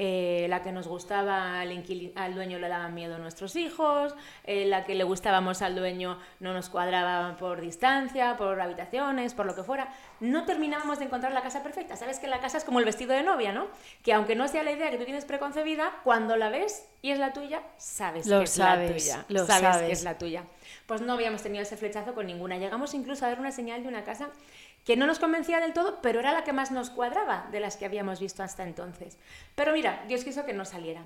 Eh, 0.00 0.46
la 0.48 0.62
que 0.62 0.70
nos 0.70 0.86
gustaba 0.86 1.60
al, 1.60 1.84
al, 2.14 2.34
dueño 2.36 2.60
le 2.60 2.68
daban 2.68 2.94
miedo 2.94 3.16
a 3.16 3.18
nuestros 3.18 3.56
hijos, 3.56 4.14
eh, 4.44 4.64
la 4.64 4.84
que 4.84 4.94
le 4.94 5.02
gustábamos 5.02 5.60
al 5.60 5.74
dueño 5.74 6.20
no 6.38 6.52
nos 6.52 6.68
cuadraba 6.68 7.36
por 7.36 7.60
distancia, 7.60 8.36
por 8.36 8.60
habitaciones, 8.60 9.34
por 9.34 9.44
lo 9.44 9.56
que 9.56 9.64
fuera. 9.64 9.92
No 10.20 10.44
terminábamos 10.44 11.00
de 11.00 11.06
encontrar 11.06 11.32
la 11.32 11.42
casa 11.42 11.64
perfecta. 11.64 11.96
Sabes 11.96 12.20
que 12.20 12.28
la 12.28 12.38
casa 12.38 12.58
es 12.58 12.64
como 12.64 12.78
el 12.78 12.84
vestido 12.84 13.12
de 13.12 13.24
novia, 13.24 13.50
¿no? 13.50 13.66
Que 14.04 14.12
aunque 14.12 14.36
no 14.36 14.46
sea 14.46 14.62
la 14.62 14.70
idea 14.70 14.88
que 14.92 14.98
tú 14.98 15.04
tienes 15.04 15.24
preconcebida, 15.24 15.92
cuando 16.04 16.36
la 16.36 16.48
ves 16.48 16.86
y 17.02 17.10
es 17.10 17.18
la 17.18 17.32
tuya, 17.32 17.62
sabes 17.76 18.28
que 18.28 18.42
es 18.42 18.56
la 18.56 18.86
tuya. 18.86 19.24
Lo 19.28 19.46
sabes 19.46 19.78
que 19.78 19.90
es 19.90 20.04
la 20.04 20.16
tuya. 20.16 20.44
Pues 20.86 21.00
no 21.00 21.14
habíamos 21.14 21.42
tenido 21.42 21.62
ese 21.62 21.76
flechazo 21.76 22.14
con 22.14 22.28
ninguna. 22.28 22.56
Llegamos 22.56 22.94
incluso 22.94 23.26
a 23.26 23.30
ver 23.30 23.40
una 23.40 23.50
señal 23.50 23.82
de 23.82 23.88
una 23.88 24.04
casa 24.04 24.30
que 24.88 24.96
no 24.96 25.06
nos 25.06 25.18
convencía 25.18 25.60
del 25.60 25.74
todo, 25.74 26.00
pero 26.00 26.18
era 26.18 26.32
la 26.32 26.44
que 26.44 26.54
más 26.54 26.70
nos 26.70 26.88
cuadraba 26.88 27.46
de 27.52 27.60
las 27.60 27.76
que 27.76 27.84
habíamos 27.84 28.20
visto 28.20 28.42
hasta 28.42 28.62
entonces. 28.62 29.18
Pero 29.54 29.74
mira, 29.74 30.02
Dios 30.08 30.24
quiso 30.24 30.46
que 30.46 30.54
no 30.54 30.64
saliera. 30.64 31.02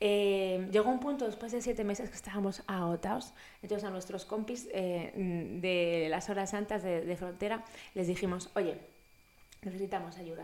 Eh, 0.00 0.66
llegó 0.72 0.90
un 0.90 0.98
punto 0.98 1.26
después 1.26 1.52
de 1.52 1.62
siete 1.62 1.84
meses 1.84 2.10
que 2.10 2.16
estábamos 2.16 2.64
agotados. 2.66 3.32
Entonces 3.62 3.86
a 3.86 3.92
nuestros 3.92 4.24
compis 4.24 4.68
eh, 4.72 5.12
de 5.62 6.08
las 6.10 6.28
horas 6.28 6.50
santas 6.50 6.82
de, 6.82 7.16
frontera 7.16 7.62
les 7.94 8.08
dijimos, 8.08 8.50
oye, 8.56 8.76
necesitamos 9.62 10.16
ayuda. 10.18 10.42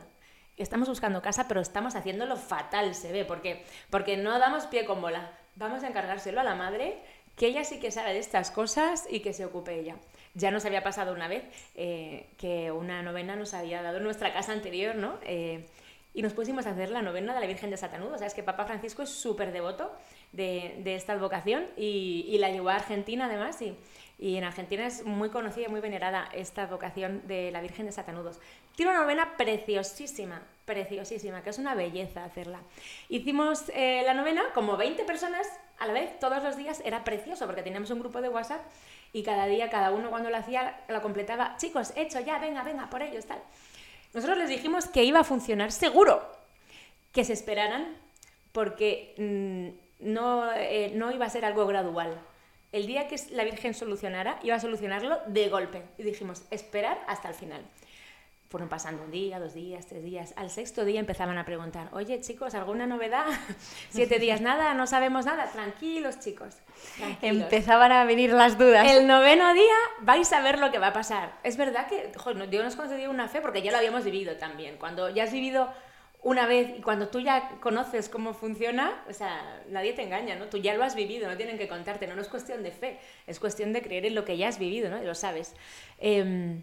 Estamos 0.56 0.88
buscando 0.88 1.20
casa, 1.20 1.48
pero 1.48 1.62
estamos 1.62 1.96
haciéndolo 1.96 2.36
fatal, 2.36 2.94
se 2.94 3.10
ve, 3.10 3.24
porque, 3.24 3.64
porque 3.90 4.16
no 4.16 4.38
damos 4.38 4.66
pie 4.66 4.86
con 4.86 5.00
bola. 5.00 5.32
Vamos 5.56 5.82
a 5.82 5.88
encargárselo 5.88 6.40
a 6.40 6.44
la 6.44 6.54
madre, 6.54 7.02
que 7.36 7.46
ella 7.46 7.64
sí 7.64 7.78
que 7.78 7.90
sabe 7.90 8.14
de 8.14 8.18
estas 8.18 8.50
cosas 8.50 9.06
y 9.10 9.20
que 9.20 9.32
se 9.32 9.44
ocupe 9.44 9.78
ella. 9.78 9.96
Ya 10.34 10.50
nos 10.50 10.64
había 10.64 10.82
pasado 10.82 11.12
una 11.12 11.28
vez 11.28 11.44
eh, 11.74 12.26
que 12.38 12.70
una 12.70 13.02
novena 13.02 13.36
nos 13.36 13.54
había 13.54 13.82
dado 13.82 13.98
en 13.98 14.04
nuestra 14.04 14.32
casa 14.32 14.52
anterior, 14.52 14.96
¿no? 14.96 15.18
Eh, 15.22 15.66
y 16.12 16.22
nos 16.22 16.32
pusimos 16.32 16.66
a 16.66 16.70
hacer 16.70 16.90
la 16.90 17.02
novena 17.02 17.34
de 17.34 17.40
la 17.40 17.46
Virgen 17.46 17.70
de 17.70 17.76
Satanudo. 17.76 18.16
Sabes 18.16 18.32
que 18.32 18.42
Papa 18.42 18.64
Francisco 18.64 19.02
es 19.02 19.10
súper 19.10 19.52
devoto 19.52 19.92
de, 20.32 20.80
de 20.82 20.94
esta 20.94 21.12
advocación 21.12 21.66
y, 21.76 22.24
y, 22.28 22.38
la 22.38 22.50
llevó 22.50 22.70
a 22.70 22.76
Argentina 22.76 23.26
además 23.26 23.60
y, 23.60 23.76
y, 24.18 24.36
en 24.36 24.44
Argentina 24.44 24.86
es 24.86 25.04
muy 25.04 25.28
conocida 25.28 25.66
y 25.66 25.70
muy 25.70 25.80
venerada 25.80 26.26
esta 26.32 26.62
advocación 26.62 27.26
de 27.26 27.50
la 27.50 27.60
Virgen 27.60 27.84
de 27.84 27.92
Satanudos. 27.92 28.40
Tiene 28.76 28.92
una 28.92 29.00
novena 29.00 29.36
preciosísima, 29.36 30.42
preciosísima, 30.66 31.42
que 31.42 31.50
es 31.50 31.58
una 31.58 31.74
belleza 31.74 32.24
hacerla. 32.24 32.60
Hicimos 33.08 33.64
eh, 33.74 34.02
la 34.04 34.14
novena 34.14 34.44
como 34.54 34.76
20 34.76 35.02
personas 35.04 35.46
a 35.78 35.86
la 35.86 35.94
vez, 35.94 36.18
todos 36.20 36.42
los 36.42 36.56
días, 36.56 36.82
era 36.84 37.02
precioso 37.02 37.46
porque 37.46 37.62
teníamos 37.62 37.90
un 37.90 38.00
grupo 38.00 38.20
de 38.20 38.28
WhatsApp 38.28 38.60
y 39.12 39.22
cada 39.22 39.46
día, 39.46 39.70
cada 39.70 39.90
uno 39.92 40.10
cuando 40.10 40.30
lo 40.30 40.36
hacía, 40.36 40.78
lo 40.88 41.00
completaba, 41.00 41.56
chicos, 41.56 41.92
hecho 41.96 42.20
ya, 42.20 42.38
venga, 42.38 42.62
venga, 42.62 42.90
por 42.90 43.02
ellos, 43.02 43.24
tal. 43.24 43.40
Nosotros 44.12 44.38
les 44.38 44.50
dijimos 44.50 44.86
que 44.86 45.04
iba 45.04 45.20
a 45.20 45.24
funcionar 45.24 45.72
seguro, 45.72 46.22
que 47.12 47.24
se 47.24 47.32
esperaran 47.32 47.96
porque 48.52 49.14
mm, 49.18 50.06
no, 50.12 50.52
eh, 50.52 50.92
no 50.94 51.12
iba 51.12 51.24
a 51.24 51.30
ser 51.30 51.46
algo 51.46 51.66
gradual. 51.66 52.18
El 52.72 52.86
día 52.86 53.08
que 53.08 53.16
la 53.30 53.44
Virgen 53.44 53.72
solucionara, 53.72 54.38
iba 54.42 54.56
a 54.56 54.60
solucionarlo 54.60 55.18
de 55.26 55.48
golpe. 55.48 55.82
Y 55.96 56.02
dijimos, 56.02 56.42
esperar 56.50 56.98
hasta 57.06 57.28
el 57.28 57.34
final. 57.34 57.62
Fueron 58.56 58.70
pasando 58.70 59.02
un 59.02 59.10
día, 59.10 59.38
dos 59.38 59.52
días, 59.52 59.84
tres 59.84 60.02
días. 60.02 60.32
Al 60.34 60.48
sexto 60.48 60.86
día 60.86 60.98
empezaban 60.98 61.36
a 61.36 61.44
preguntar, 61.44 61.90
oye 61.92 62.22
chicos, 62.22 62.54
¿alguna 62.54 62.86
novedad? 62.86 63.26
Siete 63.90 64.18
días 64.18 64.40
nada, 64.40 64.72
no 64.72 64.86
sabemos 64.86 65.26
nada. 65.26 65.50
Tranquilos 65.52 66.20
chicos. 66.20 66.56
Empezaban 67.20 67.92
a 67.92 68.06
venir 68.06 68.32
las 68.32 68.56
dudas. 68.56 68.90
El 68.90 69.06
noveno 69.06 69.52
día 69.52 69.74
vais 70.00 70.32
a 70.32 70.40
ver 70.40 70.58
lo 70.58 70.70
que 70.72 70.78
va 70.78 70.86
a 70.86 70.92
pasar. 70.94 71.38
Es 71.42 71.58
verdad 71.58 71.86
que 71.86 72.10
joder, 72.16 72.48
Dios 72.48 72.64
nos 72.64 72.76
concedió 72.76 73.10
una 73.10 73.28
fe 73.28 73.42
porque 73.42 73.60
ya 73.60 73.72
lo 73.72 73.76
habíamos 73.76 74.04
vivido 74.04 74.36
también. 74.36 74.78
Cuando 74.78 75.10
ya 75.10 75.24
has 75.24 75.32
vivido 75.32 75.68
una 76.22 76.46
vez 76.46 76.78
y 76.78 76.80
cuando 76.80 77.08
tú 77.08 77.20
ya 77.20 77.58
conoces 77.60 78.08
cómo 78.08 78.32
funciona, 78.32 79.04
o 79.06 79.12
sea, 79.12 79.62
nadie 79.68 79.92
te 79.92 80.02
engaña, 80.02 80.34
¿no? 80.36 80.46
Tú 80.46 80.56
ya 80.56 80.72
lo 80.72 80.82
has 80.82 80.96
vivido, 80.96 81.28
no 81.28 81.36
tienen 81.36 81.58
que 81.58 81.68
contarte, 81.68 82.06
no, 82.06 82.14
no 82.14 82.22
es 82.22 82.28
cuestión 82.28 82.62
de 82.62 82.70
fe, 82.70 82.98
es 83.26 83.38
cuestión 83.38 83.74
de 83.74 83.82
creer 83.82 84.06
en 84.06 84.14
lo 84.14 84.24
que 84.24 84.38
ya 84.38 84.48
has 84.48 84.58
vivido, 84.58 84.88
¿no? 84.88 85.02
Y 85.02 85.04
lo 85.04 85.14
sabes. 85.14 85.54
Eh, 85.98 86.62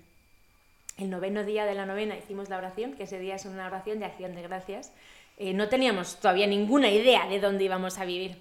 el 0.97 1.09
noveno 1.09 1.43
día 1.43 1.65
de 1.65 1.75
la 1.75 1.85
novena 1.85 2.15
hicimos 2.15 2.49
la 2.49 2.57
oración, 2.57 2.93
que 2.93 3.03
ese 3.03 3.19
día 3.19 3.35
es 3.35 3.45
una 3.45 3.67
oración 3.67 3.99
de 3.99 4.05
acción 4.05 4.35
de 4.35 4.41
gracias. 4.43 4.93
Eh, 5.37 5.53
no 5.53 5.69
teníamos 5.69 6.19
todavía 6.19 6.47
ninguna 6.47 6.89
idea 6.89 7.27
de 7.27 7.39
dónde 7.39 7.63
íbamos 7.63 7.97
a 7.97 8.05
vivir. 8.05 8.37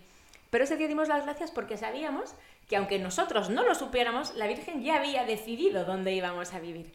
Pero 0.51 0.65
ese 0.65 0.77
día 0.77 0.87
dimos 0.87 1.09
las 1.09 1.25
gracias 1.25 1.51
porque 1.51 1.79
sabíamos 1.79 2.35
que 2.69 2.77
aunque 2.77 2.99
nosotros 2.99 3.49
no 3.49 3.65
lo 3.65 3.75
supiéramos, 3.75 4.35
la 4.35 4.47
Virgen 4.47 4.83
ya 4.83 4.97
había 4.97 5.25
decidido 5.25 5.85
dónde 5.85 6.13
íbamos 6.13 6.53
a 6.53 6.61
vivir. 6.61 6.93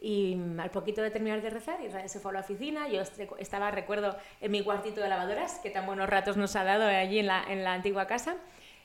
Y 0.00 0.38
al 0.58 0.70
poquito 0.70 1.02
de 1.02 1.10
terminar 1.10 1.42
de 1.42 1.50
rezar, 1.50 1.80
Israel 1.82 2.08
se 2.08 2.20
fue 2.20 2.30
a 2.30 2.34
la 2.34 2.40
oficina, 2.40 2.88
yo 2.88 3.02
estaba, 3.38 3.70
recuerdo, 3.70 4.16
en 4.40 4.50
mi 4.50 4.62
cuartito 4.62 5.00
de 5.00 5.08
lavadoras, 5.08 5.58
que 5.62 5.70
tan 5.70 5.86
buenos 5.86 6.08
ratos 6.08 6.36
nos 6.36 6.54
ha 6.56 6.64
dado 6.64 6.86
allí 6.86 7.18
en 7.18 7.26
la, 7.26 7.44
en 7.48 7.64
la 7.64 7.72
antigua 7.72 8.06
casa, 8.06 8.36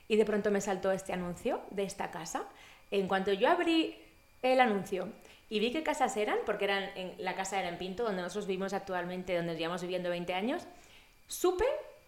y 0.08 0.16
de 0.16 0.24
pronto 0.24 0.50
me 0.50 0.60
saltó 0.60 0.90
este 0.90 1.12
anuncio 1.12 1.60
de 1.70 1.84
esta 1.84 2.10
casa. 2.10 2.44
En 2.90 3.08
cuanto 3.08 3.32
yo 3.32 3.48
abrí 3.48 3.96
el 4.42 4.60
anuncio 4.60 5.08
y 5.52 5.60
vi 5.60 5.70
qué 5.70 5.82
casas 5.82 6.16
eran, 6.16 6.38
porque 6.46 6.64
eran 6.64 6.88
la 7.18 7.34
casa 7.34 7.60
era 7.60 7.68
en 7.68 7.76
Pinto, 7.76 8.04
donde 8.04 8.22
nosotros 8.22 8.46
vivimos 8.46 8.72
actualmente, 8.72 9.36
donde 9.36 9.54
llevamos 9.54 9.82
viviendo 9.82 10.08
20 10.08 10.32
años. 10.32 10.66
Supe 11.26 11.66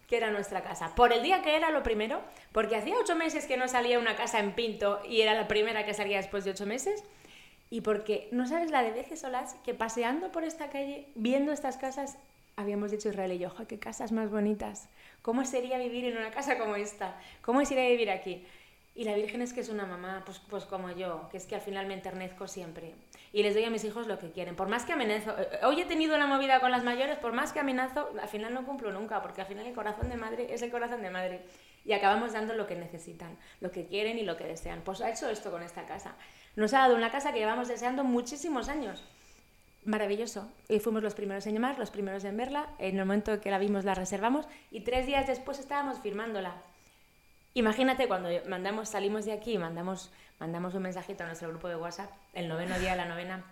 que 0.09 0.17
era 0.17 0.31
nuestra 0.31 0.63
casa. 0.63 0.95
Por 0.95 1.13
el 1.13 1.23
día 1.23 1.43
que 1.43 1.55
era 1.55 1.69
lo 1.69 1.83
primero, 1.83 2.23
porque 2.53 2.77
hacía 2.77 2.95
ocho 2.99 3.17
meses 3.17 3.45
que 3.45 3.59
no 3.59 3.69
salía 3.69 3.99
una 3.99 4.17
casa 4.17 4.41
en 4.41 4.55
Pinto 4.55 5.03
y 5.07 5.21
era 5.21 5.35
la 5.35 5.47
primera 5.47 5.85
que 5.85 5.93
salía 5.93 6.17
después 6.17 6.47
de 6.47 6.53
ocho 6.53 6.65
meses. 6.65 7.05
Y 7.69 7.83
porque 7.83 8.31
no 8.33 8.47
sabes 8.47 8.71
la 8.71 8.83
de 8.83 8.93
veces 8.93 9.21
solas 9.21 9.57
que 9.63 9.75
paseando 9.75 10.33
por 10.33 10.45
esta 10.45 10.71
calle, 10.71 11.09
viendo 11.15 11.53
estas 11.53 11.77
casas, 11.77 12.17
habíamos 12.57 12.93
dicho 12.93 13.11
Israel 13.11 13.33
y 13.33 13.39
yo, 13.41 13.55
qué 13.69 13.79
casas 13.79 14.11
más 14.11 14.31
bonitas! 14.31 14.89
¿Cómo 15.21 15.45
sería 15.45 15.77
vivir 15.77 16.07
en 16.07 16.17
una 16.17 16.31
casa 16.31 16.57
como 16.57 16.77
esta? 16.77 17.21
¿Cómo 17.43 17.63
sería 17.67 17.91
vivir 17.91 18.11
aquí? 18.11 18.43
Y 18.95 19.05
la 19.05 19.15
Virgen 19.15 19.43
es 19.43 19.53
que 19.53 19.61
es 19.61 19.69
una 19.69 19.85
mamá, 19.85 20.23
pues, 20.25 20.41
pues 20.49 20.65
como 20.65 20.91
yo, 20.93 21.29
que 21.31 21.37
es 21.37 21.45
que 21.45 21.57
al 21.57 21.61
final 21.61 21.87
me 21.87 21.93
enternezco 21.93 22.49
siempre. 22.49 22.95
Y 23.35 23.43
les 23.43 23.53
doy 23.53 23.65
a 23.65 23.71
mis 23.71 23.83
hijos 23.83 24.07
lo 24.07 24.17
que 24.21 24.31
quieren. 24.31 24.55
Por 24.55 24.69
más 24.69 24.85
que 24.85 24.93
amenazo, 24.93 25.37
eh, 25.37 25.49
eh, 25.51 25.67
hoy 25.67 25.81
he 25.81 25.87
tenido 25.87 26.15
una 26.15 26.29
movida 26.29 26.61
con 26.61 26.71
las 26.71 26.85
mayores, 26.85 27.19
por 27.19 27.33
más 27.33 27.53
que 27.53 27.59
amenazo, 27.59 28.09
al 28.23 28.29
final 28.29 28.55
no 28.55 28.65
cumplo 28.65 28.93
nunca, 28.93 29.21
porque 29.23 29.41
al 29.41 29.49
final 29.49 29.67
el 29.67 29.75
corazón 29.75 30.09
de 30.09 30.17
madre 30.17 30.55
es 30.55 30.63
el 30.63 30.71
corazón 30.71 31.03
de 31.03 31.11
madre. 31.11 31.45
Y 31.85 31.95
acabamos 31.95 32.33
dando 32.33 32.55
lo 32.55 32.69
que 32.69 32.77
necesitan, 32.77 33.37
lo 33.59 33.73
que 33.73 33.87
quieren 33.87 34.19
y 34.19 34.23
lo 34.23 34.37
que 34.37 34.45
desean. 34.45 34.83
Pues 34.83 35.01
ha 35.01 35.11
hecho 35.11 35.29
esto 35.29 35.51
con 35.51 35.65
esta 35.65 35.85
casa. 35.85 36.15
Nos 36.55 36.75
ha 36.75 36.79
dado 36.79 36.95
una 36.95 37.11
casa 37.11 37.33
que 37.33 37.41
llevamos 37.41 37.67
deseando 37.67 38.05
muchísimos 38.05 38.69
años. 38.69 39.03
Maravilloso. 39.85 40.49
Y 40.69 40.79
fuimos 40.79 41.03
los 41.03 41.17
primeros 41.17 41.45
en 41.49 41.55
llamar, 41.55 41.77
los 41.77 41.91
primeros 41.91 42.23
en 42.23 42.37
verla. 42.37 42.69
En 42.79 43.01
el 43.01 43.05
momento 43.05 43.41
que 43.41 43.51
la 43.51 43.59
vimos 43.59 43.85
la 43.85 43.97
reservamos 43.97 44.47
y 44.71 44.83
tres 44.83 45.07
días 45.07 45.27
después 45.27 45.59
estábamos 45.59 45.99
firmándola. 45.99 46.63
Imagínate 47.57 48.09
cuando 48.09 48.29
mandamos, 48.49 48.89
salimos 48.89 49.25
de 49.25 49.33
aquí 49.33 49.53
y 49.53 49.59
mandamos, 49.59 50.13
mandamos 50.39 50.75
un 50.75 50.83
mensajito 50.83 51.25
a 51.25 51.27
nuestro 51.27 51.49
grupo 51.49 51.69
de 51.69 51.77
WhatsApp, 51.77 52.11
el 52.33 52.49
noveno 52.49 52.79
día 52.79 52.93
de 52.93 52.97
la 52.97 53.07
novena. 53.07 53.45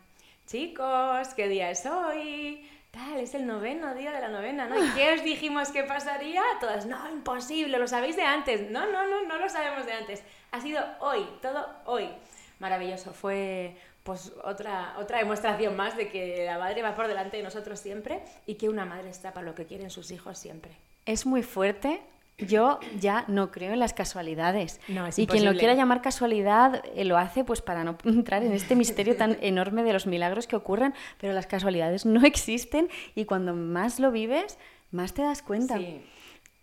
Chicos, 0.46 1.28
¿qué 1.34 1.48
día 1.48 1.70
es 1.70 1.86
hoy? 1.86 2.68
Tal, 2.90 3.20
es 3.20 3.34
el 3.34 3.46
noveno 3.46 3.94
día 3.94 4.12
de 4.12 4.20
la 4.20 4.28
novena, 4.28 4.66
¿no? 4.66 4.84
¿Y 4.84 4.90
qué 4.90 5.14
os 5.14 5.24
dijimos 5.24 5.70
que 5.70 5.82
pasaría? 5.82 6.42
Todas, 6.60 6.84
no, 6.84 7.10
imposible, 7.10 7.78
lo 7.78 7.88
sabéis 7.88 8.16
de 8.16 8.22
antes. 8.22 8.70
No, 8.70 8.90
no, 8.90 9.06
no, 9.06 9.22
no 9.22 9.38
lo 9.38 9.48
sabemos 9.48 9.86
de 9.86 9.92
antes. 9.92 10.22
Ha 10.50 10.60
sido 10.60 10.84
hoy, 11.00 11.26
todo 11.40 11.66
hoy. 11.86 12.10
Maravilloso, 12.58 13.14
fue 13.14 13.76
pues 14.02 14.32
otra, 14.44 14.94
otra 14.98 15.18
demostración 15.18 15.76
más 15.76 15.96
de 15.96 16.08
que 16.08 16.44
la 16.44 16.58
madre 16.58 16.82
va 16.82 16.94
por 16.94 17.08
delante 17.08 17.36
de 17.36 17.42
nosotros 17.42 17.78
siempre 17.78 18.20
y 18.46 18.56
que 18.56 18.68
una 18.68 18.84
madre 18.84 19.08
está 19.08 19.32
para 19.32 19.46
lo 19.46 19.54
que 19.54 19.64
quieren 19.64 19.90
sus 19.90 20.10
hijos 20.10 20.38
siempre. 20.38 20.72
Es 21.06 21.24
muy 21.24 21.42
fuerte 21.42 22.02
yo 22.46 22.80
ya 22.98 23.24
no 23.28 23.50
creo 23.50 23.72
en 23.72 23.78
las 23.78 23.92
casualidades. 23.92 24.80
y 25.16 25.26
quien 25.26 25.44
lo 25.44 25.52
quiera 25.54 25.74
llamar 25.74 26.02
casualidad 26.02 26.82
eh, 26.94 27.04
lo 27.04 27.18
hace 27.18 27.44
pues 27.44 27.62
para 27.62 27.84
no 27.84 27.96
entrar 28.04 28.42
en 28.42 28.52
este 28.52 28.76
misterio 28.76 29.16
tan 29.16 29.38
enorme 29.40 29.82
de 29.82 29.92
los 29.92 30.06
milagros 30.06 30.46
que 30.46 30.56
ocurren, 30.56 30.94
pero 31.20 31.32
las 31.32 31.46
casualidades 31.46 32.06
no 32.06 32.24
existen 32.26 32.88
y 33.14 33.24
cuando 33.24 33.54
más 33.54 34.00
lo 34.00 34.10
vives, 34.10 34.58
más 34.90 35.14
te 35.14 35.22
das 35.22 35.42
cuenta. 35.42 35.78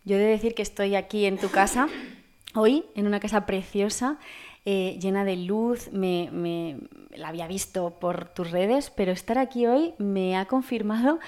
Yo 0.05 0.15
he 0.15 0.19
de 0.19 0.25
decir 0.25 0.55
que 0.55 0.61
estoy 0.61 0.95
aquí 0.95 1.25
en 1.25 1.37
tu 1.37 1.49
casa 1.49 1.87
hoy, 2.55 2.85
en 2.95 3.07
una 3.07 3.19
casa 3.19 3.45
preciosa, 3.45 4.17
eh, 4.65 4.97
llena 5.01 5.23
de 5.23 5.37
luz, 5.37 5.91
me, 5.91 6.29
me, 6.31 6.77
la 7.11 7.29
había 7.29 7.47
visto 7.47 7.99
por 7.99 8.29
tus 8.29 8.51
redes, 8.51 8.91
pero 8.91 9.11
estar 9.11 9.37
aquí 9.37 9.65
hoy 9.65 9.93
me 9.97 10.37
ha 10.37 10.45
confirmado 10.45 11.19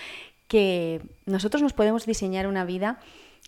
que 0.48 1.02
nosotros 1.26 1.64
nos 1.64 1.72
podemos 1.72 2.06
diseñar 2.06 2.46
una 2.46 2.66
vida 2.66 3.00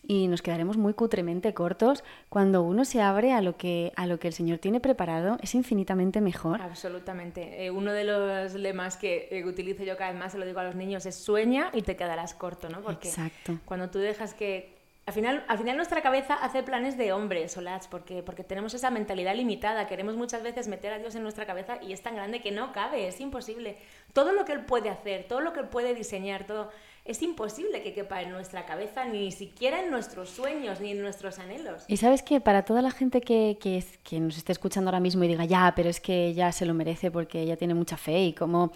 y 0.05 0.27
nos 0.27 0.41
quedaremos 0.41 0.77
muy 0.77 0.93
cutremente 0.93 1.53
cortos 1.53 2.03
cuando 2.29 2.61
uno 2.61 2.85
se 2.85 3.01
abre 3.01 3.33
a 3.33 3.41
lo 3.41 3.57
que 3.57 3.93
a 3.95 4.05
lo 4.05 4.19
que 4.19 4.27
el 4.27 4.33
Señor 4.33 4.59
tiene 4.59 4.79
preparado 4.79 5.37
es 5.41 5.55
infinitamente 5.55 6.21
mejor. 6.21 6.61
Absolutamente. 6.61 7.65
Eh, 7.65 7.71
uno 7.71 7.93
de 7.93 8.03
los 8.03 8.53
lemas 8.53 8.97
que 8.97 9.27
eh, 9.31 9.45
utilizo 9.45 9.83
yo 9.83 9.97
cada 9.97 10.11
vez 10.11 10.19
más 10.19 10.33
se 10.33 10.37
lo 10.37 10.45
digo 10.45 10.59
a 10.59 10.63
los 10.63 10.75
niños 10.75 11.05
es 11.05 11.15
sueña 11.15 11.69
y 11.73 11.81
te 11.81 11.95
quedarás 11.95 12.33
corto, 12.33 12.69
¿no? 12.69 12.81
Porque 12.81 13.09
Exacto. 13.09 13.59
cuando 13.65 13.89
tú 13.89 13.99
dejas 13.99 14.33
que 14.33 14.82
al 15.05 15.13
final, 15.13 15.43
al 15.49 15.57
final 15.57 15.75
nuestra 15.75 16.01
cabeza 16.01 16.35
hace 16.35 16.63
planes 16.63 16.97
de 16.97 17.11
hombres, 17.11 17.51
Solats, 17.51 17.87
porque, 17.87 18.23
porque 18.23 18.43
tenemos 18.45 18.73
esa 18.73 18.89
mentalidad 18.89 19.35
limitada. 19.35 19.85
Queremos 19.85 20.15
muchas 20.15 20.43
veces 20.43 20.69
meter 20.69 20.93
a 20.93 20.99
Dios 20.99 21.13
en 21.15 21.23
nuestra 21.23 21.45
cabeza 21.45 21.77
y 21.81 21.91
es 21.91 22.01
tan 22.01 22.15
grande 22.15 22.41
que 22.41 22.51
no 22.51 22.71
cabe, 22.71 23.07
es 23.07 23.19
imposible. 23.19 23.77
Todo 24.13 24.31
lo 24.31 24.45
que 24.45 24.53
Él 24.53 24.63
puede 24.65 24.89
hacer, 24.89 25.27
todo 25.27 25.41
lo 25.41 25.51
que 25.51 25.59
Él 25.59 25.67
puede 25.67 25.93
diseñar, 25.93 26.47
todo 26.47 26.69
es 27.03 27.21
imposible 27.21 27.83
que 27.83 27.93
quepa 27.93 28.21
en 28.21 28.31
nuestra 28.31 28.65
cabeza, 28.65 29.03
ni 29.03 29.33
siquiera 29.33 29.81
en 29.81 29.91
nuestros 29.91 30.29
sueños, 30.29 30.79
ni 30.79 30.91
en 30.91 31.01
nuestros 31.01 31.37
anhelos. 31.37 31.83
Y 31.89 31.97
sabes 31.97 32.23
que 32.23 32.39
para 32.39 32.63
toda 32.63 32.81
la 32.81 32.91
gente 32.91 33.19
que, 33.19 33.57
que, 33.59 33.83
que 34.03 34.21
nos 34.21 34.37
esté 34.37 34.53
escuchando 34.53 34.89
ahora 34.89 35.01
mismo 35.01 35.25
y 35.25 35.27
diga, 35.27 35.43
ya, 35.43 35.73
pero 35.75 35.89
es 35.89 35.99
que 35.99 36.27
ella 36.27 36.53
se 36.53 36.65
lo 36.65 36.73
merece 36.73 37.11
porque 37.11 37.41
ella 37.41 37.57
tiene 37.57 37.73
mucha 37.73 37.97
fe 37.97 38.23
y 38.23 38.33
como... 38.33 38.71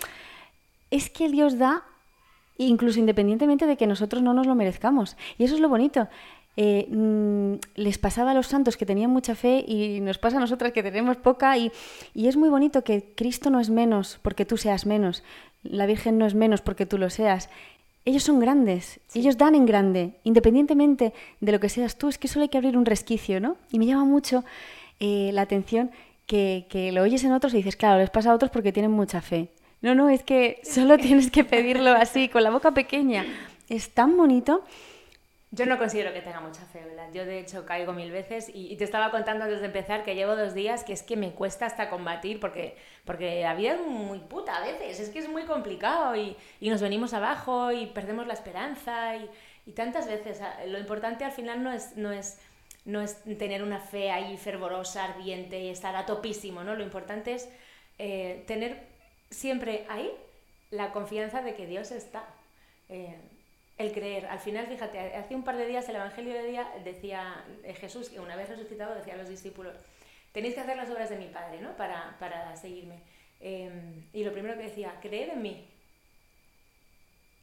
Es 0.89 1.09
que 1.09 1.27
Dios 1.29 1.57
da 1.57 1.83
incluso 2.57 2.99
independientemente 2.99 3.65
de 3.65 3.77
que 3.77 3.87
nosotros 3.87 4.21
no 4.21 4.33
nos 4.33 4.47
lo 4.47 4.55
merezcamos. 4.55 5.17
Y 5.37 5.43
eso 5.43 5.55
es 5.55 5.61
lo 5.61 5.69
bonito. 5.69 6.07
Eh, 6.55 6.87
mm, 6.89 7.53
les 7.75 7.97
pasaba 7.99 8.31
a 8.31 8.33
los 8.33 8.47
santos 8.47 8.77
que 8.77 8.85
tenían 8.85 9.11
mucha 9.11 9.35
fe 9.35 9.63
y 9.67 9.99
nos 10.01 10.17
pasa 10.17 10.37
a 10.37 10.39
nosotras 10.39 10.71
que 10.71 10.81
tenemos 10.81 11.17
poca 11.17 11.55
y, 11.55 11.71
y, 12.15 12.27
es 12.27 12.35
muy 12.35 12.49
bonito 12.49 12.83
que 12.83 13.13
Cristo 13.15 13.51
no 13.51 13.59
es 13.59 13.69
menos 13.69 14.19
porque 14.23 14.43
tú 14.43 14.57
seas 14.57 14.87
menos, 14.87 15.23
la 15.61 15.85
Virgen 15.85 16.17
no 16.17 16.25
es 16.25 16.33
menos 16.33 16.61
porque 16.61 16.87
tú 16.87 16.97
lo 16.97 17.11
seas 17.11 17.47
ellos 18.07 18.23
son 18.23 18.39
grandes, 18.39 19.01
ellos 19.13 19.37
dan 19.37 19.53
en 19.53 19.65
grande, 19.65 20.13
independientemente 20.23 21.13
de 21.41 21.51
lo 21.51 21.59
que 21.59 21.67
seas 21.67 21.97
tú, 21.97 22.07
es 22.07 22.17
que 22.17 22.29
solo 22.29 22.43
hay 22.43 22.49
que 22.49 22.57
abrir 22.57 22.77
un 22.77 22.85
resquicio, 22.85 23.41
¿no? 23.41 23.57
Y 23.69 23.79
me 23.79 23.85
llama 23.85 24.05
mucho 24.05 24.45
eh, 25.01 25.31
la 25.33 25.41
atención 25.41 25.91
que, 26.25 26.67
que, 26.69 26.93
lo 26.93 27.01
oyes 27.01 27.25
en 27.25 27.33
otros 27.33 27.53
y 27.53 27.57
dices, 27.57 27.75
claro, 27.75 27.99
les 27.99 28.09
pasa 28.09 28.31
a 28.31 28.35
otros 28.35 28.49
porque 28.49 28.71
tienen 28.71 28.91
mucha 28.91 29.21
fe. 29.21 29.49
No, 29.81 29.95
no, 29.95 30.09
es 30.09 30.23
que 30.23 30.61
solo 30.63 30.97
tienes 30.99 31.31
que 31.31 31.43
pedirlo 31.43 31.91
así, 31.91 32.29
con 32.29 32.43
la 32.43 32.49
boca 32.49 32.71
pequeña. 32.71 33.25
Es 33.69 33.89
tan 33.91 34.17
bonito 34.17 34.63
yo 35.51 35.65
no 35.65 35.77
considero 35.77 36.11
que 36.11 36.21
tenga 36.21 36.41
mucha 36.41 36.65
fe, 36.65 36.83
¿verdad? 36.83 37.07
Yo 37.13 37.25
de 37.25 37.39
hecho 37.39 37.65
caigo 37.65 37.93
mil 37.93 38.11
veces 38.11 38.51
y, 38.53 38.75
te 38.75 38.83
estaba 38.83 39.11
contando 39.11 39.45
antes 39.45 39.61
de 39.61 39.67
empezar 39.67 40.03
que 40.03 40.13
llevo 40.13 40.35
dos 40.35 40.53
días 40.53 40.83
que 40.83 40.91
es 40.91 41.03
que 41.03 41.15
me 41.15 41.31
cuesta 41.31 41.65
hasta 41.65 41.89
combatir 41.89 42.41
porque, 42.41 42.75
porque 43.05 43.41
la 43.41 43.55
vida 43.55 43.75
es 43.75 43.81
muy 43.81 44.19
puta 44.19 44.57
a 44.57 44.61
veces, 44.61 44.99
es 44.99 45.09
que 45.09 45.19
es 45.19 45.29
muy 45.29 45.43
complicado 45.43 46.17
y, 46.17 46.35
y 46.59 46.69
nos 46.69 46.81
venimos 46.81 47.13
abajo 47.13 47.71
y 47.71 47.85
perdemos 47.87 48.27
la 48.27 48.33
esperanza 48.33 49.15
y, 49.15 49.29
y, 49.65 49.71
tantas 49.71 50.05
veces. 50.07 50.41
Lo 50.67 50.79
importante 50.79 51.23
al 51.23 51.31
final 51.31 51.63
no 51.63 51.71
es, 51.71 51.95
no 51.95 52.11
es 52.11 52.39
no 52.83 53.01
es 53.01 53.21
tener 53.37 53.63
una 53.63 53.79
fe 53.79 54.11
ahí 54.11 54.37
fervorosa, 54.37 55.03
ardiente 55.03 55.59
y 55.59 55.69
estar 55.69 55.95
a 55.97 56.05
topísimo, 56.05 56.63
¿no? 56.63 56.73
Lo 56.73 56.83
importante 56.83 57.33
es 57.33 57.49
eh, 57.97 58.45
tener 58.47 58.81
siempre 59.29 59.85
ahí 59.89 60.11
la 60.71 60.91
confianza 60.91 61.41
de 61.41 61.55
que 61.55 61.67
Dios 61.67 61.91
está. 61.91 62.27
Eh, 62.89 63.15
el 63.77 63.91
creer. 63.91 64.25
Al 64.27 64.39
final, 64.39 64.67
fíjate, 64.67 64.99
hace 65.15 65.35
un 65.35 65.43
par 65.43 65.55
de 65.55 65.67
días 65.67 65.87
el 65.87 65.95
Evangelio 65.95 66.33
de 66.33 66.47
día 66.47 66.67
decía 66.83 67.45
eh, 67.63 67.73
Jesús, 67.75 68.09
que 68.09 68.19
una 68.19 68.35
vez 68.35 68.49
resucitado 68.49 68.95
decía 68.95 69.13
a 69.13 69.17
los 69.17 69.29
discípulos, 69.29 69.75
tenéis 70.31 70.55
que 70.55 70.61
hacer 70.61 70.77
las 70.77 70.89
obras 70.89 71.09
de 71.09 71.17
mi 71.17 71.27
Padre, 71.27 71.61
¿no? 71.61 71.75
Para, 71.77 72.17
para 72.19 72.55
seguirme. 72.55 73.01
Em, 73.39 74.03
y 74.13 74.23
lo 74.23 74.31
primero 74.31 74.57
que 74.57 74.63
decía, 74.63 74.95
creed 75.01 75.29
en 75.29 75.41
mí. 75.41 75.67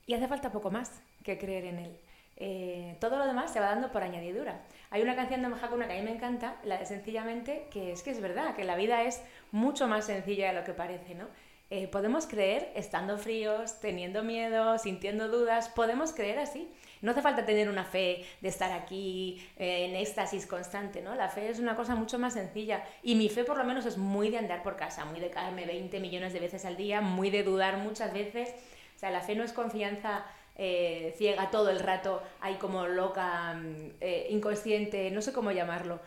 Y 0.07 0.15
hace 0.15 0.29
falta 0.29 0.51
poco 0.51 0.71
más 0.71 1.01
que 1.23 1.39
creer 1.39 1.67
en 1.67 1.79
Él. 1.79 2.01
Eh, 2.37 2.97
todo 3.01 3.17
lo 3.17 3.27
demás 3.27 3.53
se 3.53 3.61
va 3.61 3.67
dando 3.67 3.93
por 3.93 4.03
añadidura. 4.03 4.61
Hay 4.91 5.03
una 5.03 5.15
canción 5.15 5.41
de 5.41 5.49
Mahakuna 5.49 5.87
que 5.87 5.95
a 5.95 5.97
mí 5.97 6.03
me 6.03 6.13
encanta, 6.13 6.57
la 6.65 6.79
de 6.79 6.87
sencillamente, 6.87 7.69
que 7.71 7.93
es 7.93 8.03
que 8.03 8.11
es 8.11 8.21
verdad, 8.21 8.57
que 8.57 8.65
la 8.65 8.75
vida 8.77 9.05
es 9.05 9.23
mucho 9.53 9.87
más 9.87 10.07
sencilla 10.07 10.49
de 10.49 10.59
lo 10.59 10.65
que 10.65 10.73
parece, 10.73 11.15
¿no? 11.15 11.29
Eh, 11.71 11.89
podemos 11.89 12.27
creer 12.27 12.71
estando 12.75 13.19
fríos, 13.19 13.81
teniendo 13.81 14.23
miedo, 14.23 14.79
sintiendo 14.79 15.29
dudas, 15.29 15.69
podemos 15.69 16.13
creer 16.13 16.39
así. 16.39 16.69
No 17.01 17.11
hace 17.11 17.23
falta 17.23 17.45
tener 17.45 17.69
una 17.69 17.85
fe 17.85 18.25
de 18.41 18.49
estar 18.49 18.73
aquí 18.73 19.47
eh, 19.57 19.87
en 19.87 19.97
éxtasis 19.97 20.47
constante, 20.47 21.03
¿no? 21.03 21.15
La 21.15 21.29
fe 21.29 21.49
es 21.49 21.59
una 21.59 21.77
cosa 21.77 21.95
mucho 21.95 22.19
más 22.19 22.35
sencilla. 22.35 22.85
Y 23.03 23.15
mi 23.15 23.29
fe 23.29 23.45
por 23.45 23.59
lo 23.59 23.65
menos 23.65 23.87
es 23.87 23.99
muy 23.99 24.31
de 24.31 24.39
andar 24.39 24.63
por 24.63 24.77
casa, 24.77 25.05
muy 25.05 25.21
de 25.21 25.31
caerme 25.31 25.67
20 25.67 26.01
millones 26.01 26.33
de 26.33 26.41
veces 26.41 26.65
al 26.65 26.77
día, 26.77 27.01
muy 27.01 27.31
de 27.31 27.43
dudar 27.43 27.79
muchas 27.79 28.13
veces. 28.13 28.51
O 28.97 28.99
sea, 28.99 29.11
la 29.11 29.21
fe 29.21 29.35
no 29.35 29.45
es 29.45 29.53
confianza 29.53 30.25
eh, 30.57 31.15
ciega 31.19 31.51
todo 31.51 31.71
el 31.71 31.81
rato, 31.81 32.23
ahí 32.41 32.55
como 32.55 32.87
loca, 32.87 33.55
mm, 33.55 33.97
eh, 34.01 34.29
inconsciente, 34.31 35.11
no 35.11 35.21
sé 35.21 35.33
cómo 35.33 35.51
llamarlo. 35.51 36.01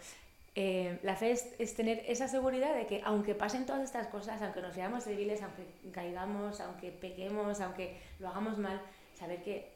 Eh, 0.59 0.97
la 1.03 1.15
fe 1.15 1.33
es, 1.59 1.75
tener 1.75 2.03
esa 2.07 2.27
seguridad 2.27 2.73
de 2.75 2.87
que 2.87 3.03
aunque 3.05 3.35
pasen 3.35 3.67
todas 3.67 3.83
estas 3.83 4.07
cosas, 4.07 4.41
aunque 4.41 4.59
nos 4.59 4.75
veamos 4.75 5.05
débiles, 5.05 5.43
aunque 5.43 5.67
caigamos, 5.91 6.59
aunque 6.61 6.89
pequemos, 6.89 7.61
aunque 7.61 7.99
lo 8.17 8.29
hagamos 8.29 8.57
mal, 8.57 8.81
saber 9.13 9.43
que 9.43 9.69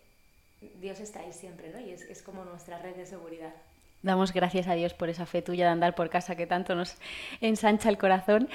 Dios 0.81 0.99
está 0.99 1.19
ahí 1.19 1.33
siempre, 1.33 1.71
¿no? 1.71 1.79
Y 1.79 1.91
es, 1.91 2.01
es 2.01 2.23
como 2.23 2.43
nuestra 2.45 2.79
red 2.79 2.95
de 2.95 3.05
seguridad. 3.05 3.53
Damos 4.01 4.33
gracias 4.33 4.67
a 4.67 4.73
Dios 4.73 4.95
por 4.95 5.09
esa 5.09 5.27
fe 5.27 5.43
tuya 5.43 5.65
de 5.65 5.71
andar 5.71 5.93
por 5.93 6.09
casa 6.09 6.35
que 6.35 6.47
tanto 6.47 6.73
nos 6.73 6.95
ensancha 7.41 7.87
el 7.87 7.99
corazón. 7.99 8.49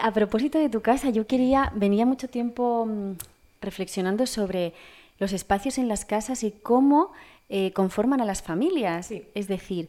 a 0.00 0.10
propósito 0.10 0.58
de 0.58 0.68
tu 0.68 0.80
casa, 0.82 1.10
yo 1.10 1.28
quería, 1.28 1.70
venía 1.76 2.04
mucho 2.04 2.26
tiempo 2.26 2.86
mm, 2.86 3.12
reflexionando 3.60 4.26
sobre 4.26 4.72
los 5.20 5.32
espacios 5.32 5.78
en 5.78 5.86
las 5.86 6.04
casas 6.04 6.42
y 6.42 6.50
cómo 6.50 7.12
eh, 7.48 7.72
conforman 7.72 8.20
a 8.20 8.24
las 8.24 8.42
familias. 8.42 9.12
Es 9.12 9.46
decir, 9.46 9.88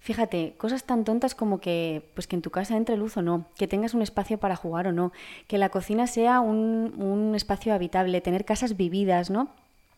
fíjate, 0.00 0.54
cosas 0.58 0.84
tan 0.84 1.04
tontas 1.04 1.34
como 1.34 1.60
que, 1.60 2.10
pues 2.14 2.26
que 2.26 2.34
en 2.36 2.42
tu 2.42 2.50
casa 2.50 2.76
entre 2.76 2.96
luz 2.96 3.16
o 3.16 3.22
no, 3.22 3.46
que 3.56 3.68
tengas 3.68 3.94
un 3.94 4.02
espacio 4.02 4.38
para 4.38 4.56
jugar 4.56 4.88
o 4.88 4.92
no, 4.92 5.12
que 5.46 5.58
la 5.58 5.68
cocina 5.68 6.06
sea 6.06 6.40
un, 6.40 6.94
un 6.98 7.34
espacio 7.34 7.72
habitable, 7.72 8.20
tener 8.20 8.44
casas 8.44 8.76
vividas, 8.76 9.30
¿no? 9.30 9.48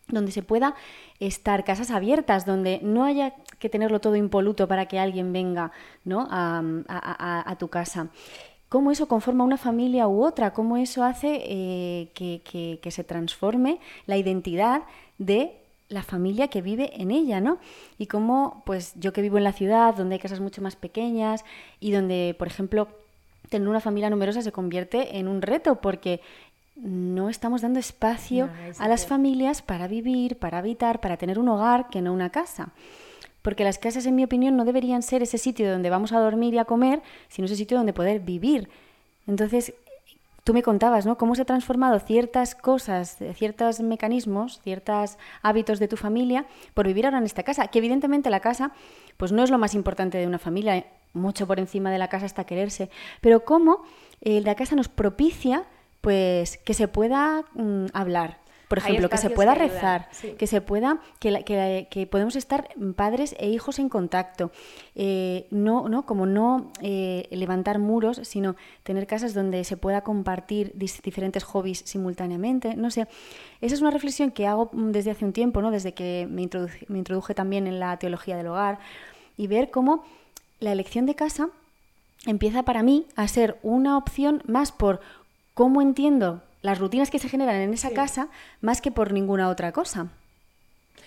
donde 0.09 0.33
se 0.33 0.43
pueda 0.43 0.75
estar, 1.21 1.65
casas 1.65 1.91
abiertas, 1.91 2.45
donde 2.45 2.81
no 2.83 3.05
haya 3.05 3.35
que 3.59 3.69
tenerlo 3.69 4.01
todo 4.01 4.17
impoluto 4.17 4.69
para 4.69 4.87
que 4.87 4.99
alguien 4.99 5.33
venga 5.33 5.73
¿no? 6.05 6.27
a, 6.31 7.57
tu 7.59 7.69
casa 7.69 8.09
cómo 8.69 8.91
eso 8.91 9.07
conforma 9.07 9.45
una 9.45 9.59
familia 9.59 10.09
u 10.09 10.25
otra, 10.25 10.55
cómo 10.55 10.79
eso 10.79 11.05
hace 11.05 11.43
eh, 11.45 12.11
que, 12.15 12.91
se 12.91 13.05
transforme 13.05 13.81
la 14.07 14.17
identidad 14.17 14.85
de 15.19 15.62
la 15.93 16.03
familia 16.03 16.49
que 16.49 16.63
vive 16.63 17.01
en 17.01 17.11
ella, 17.11 17.41
¿no? 17.41 17.59
Y 17.99 18.07
cómo, 18.07 18.63
pues 18.67 18.95
yo 18.97 19.13
que 19.13 19.23
vivo 19.23 19.39
en 19.39 19.45
la 19.45 19.53
ciudad, 19.53 19.95
donde 19.95 20.15
hay 20.15 20.19
casas 20.19 20.41
mucho 20.41 20.63
más 20.63 20.77
pequeñas 20.77 21.45
y 21.81 21.93
donde, 21.93 22.35
por 22.39 22.49
ejemplo, 22.49 22.89
tener 23.49 23.69
una 23.69 23.81
familia 23.81 24.11
numerosa 24.11 24.43
se 24.43 24.53
convierte 24.53 25.19
en 25.19 25.29
un 25.29 25.43
reto 25.43 25.77
porque 25.77 26.21
no 26.77 27.29
estamos 27.29 27.61
dando 27.61 27.79
espacio 27.79 28.49
a 28.79 28.89
las 28.89 29.07
familias 29.07 29.61
para 29.61 29.87
vivir, 29.89 30.39
para 30.39 30.59
habitar, 30.59 31.01
para 31.01 31.19
tener 31.19 31.39
un 31.39 31.49
hogar 31.49 31.91
que 31.91 32.01
no 32.01 32.13
una 32.13 32.31
casa 32.31 32.73
porque 33.43 33.65
las 33.65 33.79
casas, 33.79 34.07
en 34.07 34.15
mi 34.15 34.25
opinión, 34.25 34.57
no 34.57 34.65
deberían 34.65 35.03
ser 35.03 35.23
ese 35.23 35.37
sitio 35.37 35.71
donde 35.71 35.91
vamos 35.91 36.13
a 36.13 36.21
dormir 36.21 36.55
y 36.55 36.59
a 36.59 36.65
comer, 36.65 37.03
sino 37.29 37.47
ese 37.47 37.57
sitio 37.57 37.77
donde 37.77 37.93
poder 37.93 38.21
vivir. 38.21 38.69
Entonces, 39.27 39.75
tú 40.45 40.55
me 40.55 40.63
contabas, 40.63 41.07
¿no? 41.07 41.17
Cómo 41.17 41.35
se 41.35 41.43
han 41.43 41.47
transformado 41.47 41.99
ciertas 42.01 42.55
cosas, 42.55 43.19
ciertos 43.35 43.81
mecanismos, 43.81 44.61
ciertos 44.63 45.19
hábitos 45.43 45.79
de 45.79 45.89
tu 45.89 45.97
familia 45.97 46.47
por 46.75 46.87
vivir 46.87 47.07
ahora 47.07 47.19
en 47.19 47.25
esta 47.25 47.43
casa. 47.43 47.69
Que 47.69 47.79
evidentemente 47.79 48.31
la 48.31 48.41
casa, 48.41 48.73
pues 49.17 49.33
no 49.33 49.45
es 49.45 49.51
lo 49.51 49.59
más 49.59 49.75
importante 49.75 50.19
de 50.19 50.27
una 50.27 50.39
familia, 50.39 50.85
mucho 51.13 51.47
por 51.47 51.59
encima 51.59 51.91
de 51.91 51.99
la 51.99 52.09
casa 52.09 52.27
hasta 52.27 52.45
quererse, 52.45 52.91
pero 53.21 53.45
cómo 53.45 53.85
eh, 54.21 54.41
la 54.41 54.55
casa 54.55 54.77
nos 54.77 54.89
propicia, 54.89 55.65
pues, 56.01 56.59
que 56.59 56.75
se 56.75 56.89
pueda 56.89 57.45
mm, 57.55 57.87
hablar, 57.93 58.39
por 58.73 58.79
ejemplo, 58.79 59.11
que 59.11 59.19
se 59.19 59.29
pueda 59.29 59.55
rezar, 59.55 60.09
que 60.39 60.47
se 60.47 60.63
pueda, 60.63 60.99
que, 61.19 61.45
que, 61.91 62.07
podemos 62.07 62.37
estar 62.37 62.71
padres 62.97 63.37
e 63.39 63.51
hijos 63.51 63.79
en 63.79 63.91
contacto, 63.91 64.51
eh, 64.95 65.47
no, 65.51 65.91
no, 65.91 66.07
como 66.07 66.25
no 66.25 66.73
eh, 66.81 67.29
levantar 67.33 67.79
muros, 67.79 68.23
sino 68.23 68.57
tener 68.83 69.07
casas 69.07 69.35
donde 69.35 69.65
se 69.65 69.77
pueda 69.77 70.01
compartir 70.01 70.73
diferentes 70.75 71.45
hobbies 71.45 71.83
simultáneamente, 71.85 72.75
no 72.75 72.91
sé. 72.91 73.09
Esa 73.61 73.75
es 73.75 73.83
una 73.83 73.91
reflexión 73.91 74.31
que 74.31 74.47
hago 74.47 74.71
desde 74.73 75.11
hace 75.11 75.27
un 75.27 75.35
tiempo, 75.35 75.61
¿no? 75.61 75.71
Desde 75.71 75.93
que 75.93 76.27
me 76.31 76.41
introduje, 76.41 76.87
me 76.89 76.97
introduje 76.97 77.35
también 77.35 77.67
en 77.67 77.79
la 77.79 77.99
teología 77.99 78.39
del 78.39 78.47
hogar 78.47 78.79
y 79.37 79.49
ver 79.49 79.71
cómo 79.71 80.03
la 80.61 80.73
elección 80.73 81.05
de 81.05 81.15
casa 81.15 81.51
empieza 82.25 82.63
para 82.63 82.83
mí 82.83 83.05
a 83.17 83.29
ser 83.29 83.59
una 83.63 83.99
opción 83.99 84.43
más 84.47 84.73
por 84.73 85.03
cómo 85.53 85.83
entiendo 85.83 86.41
las 86.63 86.79
rutinas 86.79 87.11
que 87.11 87.19
se 87.19 87.29
generan 87.29 87.57
en 87.57 87.75
esa 87.75 87.91
casa 87.91 88.29
más 88.61 88.81
que 88.81 88.91
por 88.91 89.13
ninguna 89.13 89.49
otra 89.49 89.73
cosa. 89.73 90.09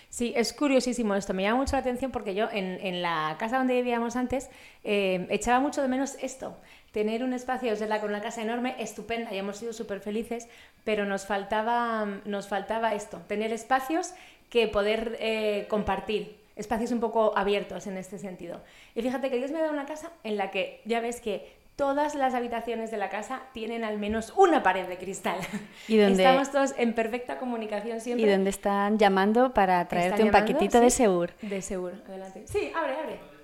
Sí, 0.10 0.34
es 0.36 0.54
curiosísimo 0.54 1.16
esto. 1.16 1.34
Me 1.34 1.44
llama 1.44 1.58
mucho 1.58 1.74
la 1.74 1.80
atención 1.80 2.12
porque 2.12 2.36
yo 2.36 2.48
en, 2.52 3.02
la 3.02 3.36
casa 3.38 3.58
donde 3.58 3.74
vivíamos 3.74 4.16
antes 4.16 4.50
eh, 4.84 5.28
echaba 5.30 5.60
mucho 5.60 5.82
de 5.82 5.88
menos 5.88 6.16
esto. 6.22 6.56
Tener 6.92 7.24
un 7.24 7.34
espacio, 7.34 7.74
es 7.74 7.82
verdad, 7.82 8.00
con 8.00 8.12
una 8.12 8.22
casa 8.22 8.42
enorme, 8.42 8.76
estupenda 8.80 9.34
y 9.34 9.38
hemos 9.38 9.58
sido 9.58 9.74
súper 9.74 10.00
felices, 10.00 10.48
pero 10.86 11.06
nos 11.06 11.26
faltaba, 11.26 12.06
nos 12.24 12.48
faltaba 12.48 12.94
esto, 12.94 13.18
tener 13.28 13.52
espacios 13.52 14.14
que 14.50 14.70
poder 14.70 15.18
eh, 15.20 15.66
compartir, 15.70 16.38
espacios 16.56 16.92
un 16.92 17.02
poco 17.02 17.38
abiertos 17.38 17.86
en 17.88 17.98
este 17.98 18.18
sentido. 18.18 18.62
Y 18.96 19.02
fíjate 19.02 19.30
que 19.30 19.36
Dios 19.36 19.52
me 19.52 19.58
ha 19.58 19.64
dado 19.64 19.74
una 19.74 19.86
casa 19.86 20.12
en 20.24 20.38
la 20.38 20.52
que 20.52 20.82
ya 20.86 21.02
ves 21.02 21.20
que 21.20 21.52
todas 21.76 22.16
las 22.16 22.34
habitaciones 22.34 22.92
de 22.92 22.98
la 22.98 23.10
casa 23.10 23.44
tienen 23.54 23.84
al 23.84 23.98
menos 23.98 24.34
una 24.36 24.64
pared 24.64 24.88
de 24.88 24.98
cristal. 24.98 25.38
¿Y 25.88 25.98
donde, 25.98 26.24
Estamos 26.24 26.52
todos 26.52 26.74
en 26.78 26.94
perfecta 26.94 27.38
comunicación 27.38 28.02
siempre. 28.02 28.26
Y 28.26 28.30
donde 28.30 28.50
están 28.50 28.98
llamando 28.98 29.54
para 29.54 29.86
traerte 29.88 30.24
un 30.24 30.32
paquetito 30.32 30.80
de 30.80 30.90
Seur. 30.90 31.34
De 31.42 31.62
Seur, 31.62 32.02
adelante. 32.08 32.46
Sí, 32.48 32.72
abre, 32.76 32.96
abre. 32.96 33.35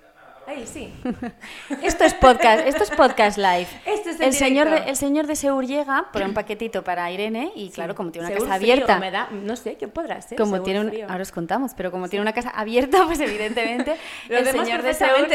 Ahí, 0.46 0.66
sí. 0.66 0.92
esto 1.82 2.04
es 2.04 2.14
podcast, 2.14 2.66
esto 2.66 2.82
es 2.82 2.90
podcast 2.90 3.38
live. 3.38 3.68
Este 3.86 4.10
es 4.10 4.20
el, 4.20 4.32
señor 4.32 4.68
de, 4.68 4.90
el 4.90 4.96
señor 4.96 5.26
de 5.26 5.36
Seur 5.36 5.64
llega 5.64 6.10
por 6.12 6.22
un 6.22 6.34
paquetito 6.34 6.82
para 6.82 7.10
Irene 7.10 7.52
y 7.54 7.70
claro, 7.70 7.94
como 7.94 8.10
tiene 8.10 8.28
una 8.28 8.36
casa 8.36 8.54
abierta. 8.54 8.98
Me 8.98 9.10
da, 9.10 9.28
no 9.30 9.54
sé, 9.54 9.76
¿qué 9.76 9.86
podrá 9.86 10.20
ser? 10.20 10.36
Como 10.36 10.62
tiene 10.62 11.04
ahora 11.04 11.22
os 11.22 11.30
contamos, 11.30 11.72
pero 11.76 11.90
como 11.90 12.08
tiene 12.08 12.22
una 12.22 12.32
casa 12.32 12.50
abierta, 12.50 13.04
pues 13.06 13.20
evidentemente 13.20 13.96
el 14.28 14.46
señor 14.46 14.82
de 14.82 14.94
Seur. 14.94 15.28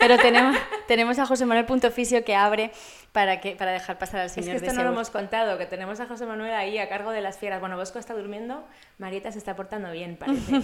Pero 0.00 0.16
tenemos, 0.16 0.56
tenemos 0.88 1.18
a 1.18 1.26
José 1.26 1.44
Manuel 1.44 1.66
Punto 1.66 1.90
que 2.24 2.34
abre 2.34 2.72
para, 3.12 3.40
que, 3.40 3.56
para 3.56 3.72
dejar 3.72 3.98
pasar 3.98 4.20
al 4.20 4.30
señor 4.30 4.56
es 4.56 4.62
que 4.62 4.68
esto 4.68 4.78
no 4.78 4.84
lo 4.84 4.92
hemos 4.92 5.10
contado, 5.10 5.56
que 5.56 5.66
tenemos 5.66 6.00
a 6.00 6.06
José 6.06 6.26
Manuel 6.26 6.52
ahí 6.52 6.78
a 6.78 6.88
cargo 6.88 7.12
de 7.12 7.22
las 7.22 7.38
fieras. 7.38 7.60
Bueno, 7.60 7.76
Bosco 7.76 7.98
está 7.98 8.14
durmiendo, 8.14 8.64
Marieta 8.98 9.32
se 9.32 9.38
está 9.38 9.56
portando 9.56 9.90
bien, 9.90 10.16
parece. 10.16 10.60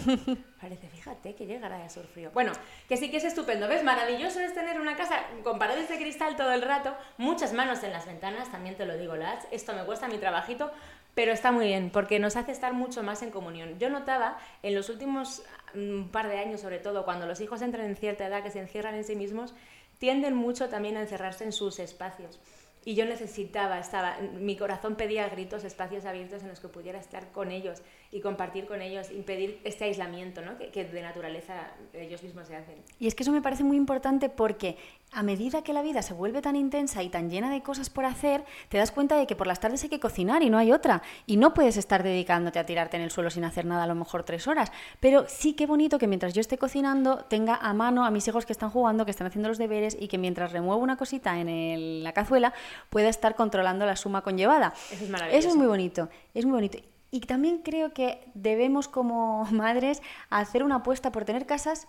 parece, 0.61 0.88
fíjate 0.88 1.35
que 1.35 1.46
llegará 1.46 1.83
a 1.83 1.88
sur 1.88 2.07
frío. 2.07 2.31
Bueno, 2.35 2.52
que 2.88 2.96
sí 2.96 3.11
que 3.11 3.16
es 3.16 3.24
estupendo, 3.24 3.68
¿ves? 3.68 3.82
Maravilloso 3.83 4.40
es 4.40 4.55
tener 4.55 4.81
una 4.81 4.97
casa 4.97 5.25
con 5.42 5.59
paredes 5.59 5.88
de 5.88 5.97
cristal 5.97 6.37
todo 6.37 6.53
el 6.53 6.62
rato, 6.62 6.95
muchas 7.18 7.53
manos 7.53 7.83
en 7.83 7.92
las 7.92 8.07
ventanas, 8.07 8.51
también 8.51 8.77
te 8.77 8.87
lo 8.87 8.97
digo, 8.97 9.16
Lats, 9.16 9.47
esto 9.51 9.73
me 9.73 9.85
cuesta 9.85 10.07
mi 10.07 10.18
trabajito, 10.18 10.71
pero 11.14 11.33
está 11.33 11.51
muy 11.51 11.66
bien, 11.66 11.90
porque 11.90 12.21
nos 12.21 12.37
hace 12.37 12.53
estar 12.53 12.73
mucho 12.73 13.03
más 13.03 13.23
en 13.23 13.31
comunión. 13.31 13.79
Yo 13.79 13.90
notaba 13.90 14.38
en 14.62 14.75
los 14.75 14.88
últimos 14.88 15.42
un 15.75 16.03
mm, 16.03 16.09
par 16.11 16.29
de 16.29 16.38
años, 16.38 16.61
sobre 16.61 16.79
todo, 16.79 17.05
cuando 17.05 17.27
los 17.27 17.40
hijos 17.40 17.61
entran 17.61 17.87
en 17.87 17.97
cierta 17.97 18.27
edad, 18.27 18.42
que 18.42 18.51
se 18.51 18.61
encierran 18.61 18.95
en 18.95 19.05
sí 19.05 19.16
mismos, 19.16 19.53
tienden 19.99 20.35
mucho 20.35 20.68
también 20.68 20.97
a 20.97 21.01
encerrarse 21.01 21.45
en 21.45 21.53
sus 21.53 21.79
espacios. 21.79 22.38
y 22.85 22.95
yo 22.97 23.05
necesitaba, 23.05 23.79
estaba, 23.79 24.16
mi 24.18 24.57
corazón 24.57 24.97
pedía 24.97 25.29
gritos, 25.29 25.62
espacios 25.64 26.05
abiertos 26.05 26.42
en 26.42 26.49
los 26.49 26.59
que 26.59 26.68
pudiera 26.68 26.99
estar 26.99 27.31
con 27.31 27.53
ellos 27.53 27.81
y 28.12 28.20
compartir 28.20 28.66
con 28.66 28.83
ellos, 28.83 29.11
impedir 29.11 29.59
este 29.64 29.85
aislamiento 29.85 30.42
¿no? 30.42 30.59
que, 30.59 30.68
que, 30.68 30.85
de 30.85 31.01
naturaleza 31.01 31.72
ellos 31.94 32.22
mismos 32.22 32.46
se 32.46 32.55
hacen. 32.55 32.77
Y 32.98 33.07
es 33.07 33.14
que 33.14 33.22
eso 33.22 33.33
me 33.33 33.40
parece 33.40 33.64
muy 33.64 33.79
importante 33.79 34.29
porque 34.29 34.77
a 35.12 35.22
medida 35.22 35.62
que 35.62 35.72
la 35.72 35.81
vida 35.81 36.03
se 36.03 36.12
vuelve 36.12 36.42
tan 36.42 36.55
intensa 36.55 37.03
y 37.03 37.09
tan 37.09 37.31
llena 37.31 37.51
de 37.51 37.62
cosas 37.62 37.88
por 37.88 38.05
hacer, 38.05 38.44
te 38.68 38.77
das 38.77 38.92
cuenta 38.92 39.16
de 39.16 39.27
que 39.27 39.35
por 39.35 39.46
las 39.46 39.61
tardes 39.61 39.83
hay 39.83 39.88
que 39.88 39.98
cocinar 39.98 40.42
y 40.42 40.51
no 40.51 40.59
hay 40.59 40.72
otra. 40.72 41.03
Y 41.27 41.38
no 41.38 41.55
puedes 41.55 41.79
estar 41.79 42.03
dedicándote 42.03 42.59
a 42.59 42.66
tirarte 42.66 42.98
en 42.98 43.03
el 43.03 43.11
suelo 43.11 43.31
sin 43.31 43.44
hacer 43.44 43.64
nada 43.64 43.85
a 43.85 43.87
lo 43.87 43.94
mejor 43.94 44.25
tres 44.25 44.46
horas. 44.46 44.70
Pero 45.01 45.25
sí 45.27 45.55
que 45.55 45.64
bonito 45.64 45.98
que 45.98 46.07
mientras 46.07 46.35
yo 46.35 46.42
esté 46.42 46.59
cocinando 46.59 47.25
tenga 47.25 47.57
a 47.57 47.72
mano 47.72 48.05
a 48.05 48.11
mis 48.11 48.29
hijos 48.29 48.44
que 48.44 48.53
están 48.53 48.68
jugando, 48.68 49.07
que 49.07 49.11
están 49.11 49.27
haciendo 49.27 49.48
los 49.48 49.57
deberes 49.57 49.96
y 49.98 50.09
que 50.09 50.18
mientras 50.18 50.53
remuevo 50.53 50.83
una 50.83 50.98
cosita 50.98 51.40
en 51.40 52.03
la 52.03 52.12
cazuela 52.12 52.53
pueda 52.90 53.09
estar 53.09 53.35
controlando 53.37 53.87
la 53.87 53.96
suma 53.96 54.20
conllevada. 54.20 54.75
Eso 54.90 55.05
es 55.05 55.11
maravilloso. 55.11 55.38
Eso 55.38 55.48
es 55.48 55.57
muy 55.57 55.66
bonito, 55.66 56.11
es 56.35 56.44
muy 56.44 56.53
bonito. 56.53 56.91
Y 57.12 57.20
también 57.20 57.59
creo 57.59 57.92
que 57.92 58.27
debemos 58.35 58.88
como 58.88 59.44
madres 59.53 60.03
hacer 60.31 60.64
una 60.64 60.77
apuesta 60.77 61.12
por 61.12 61.25
tener 61.25 61.46
casas 61.46 61.87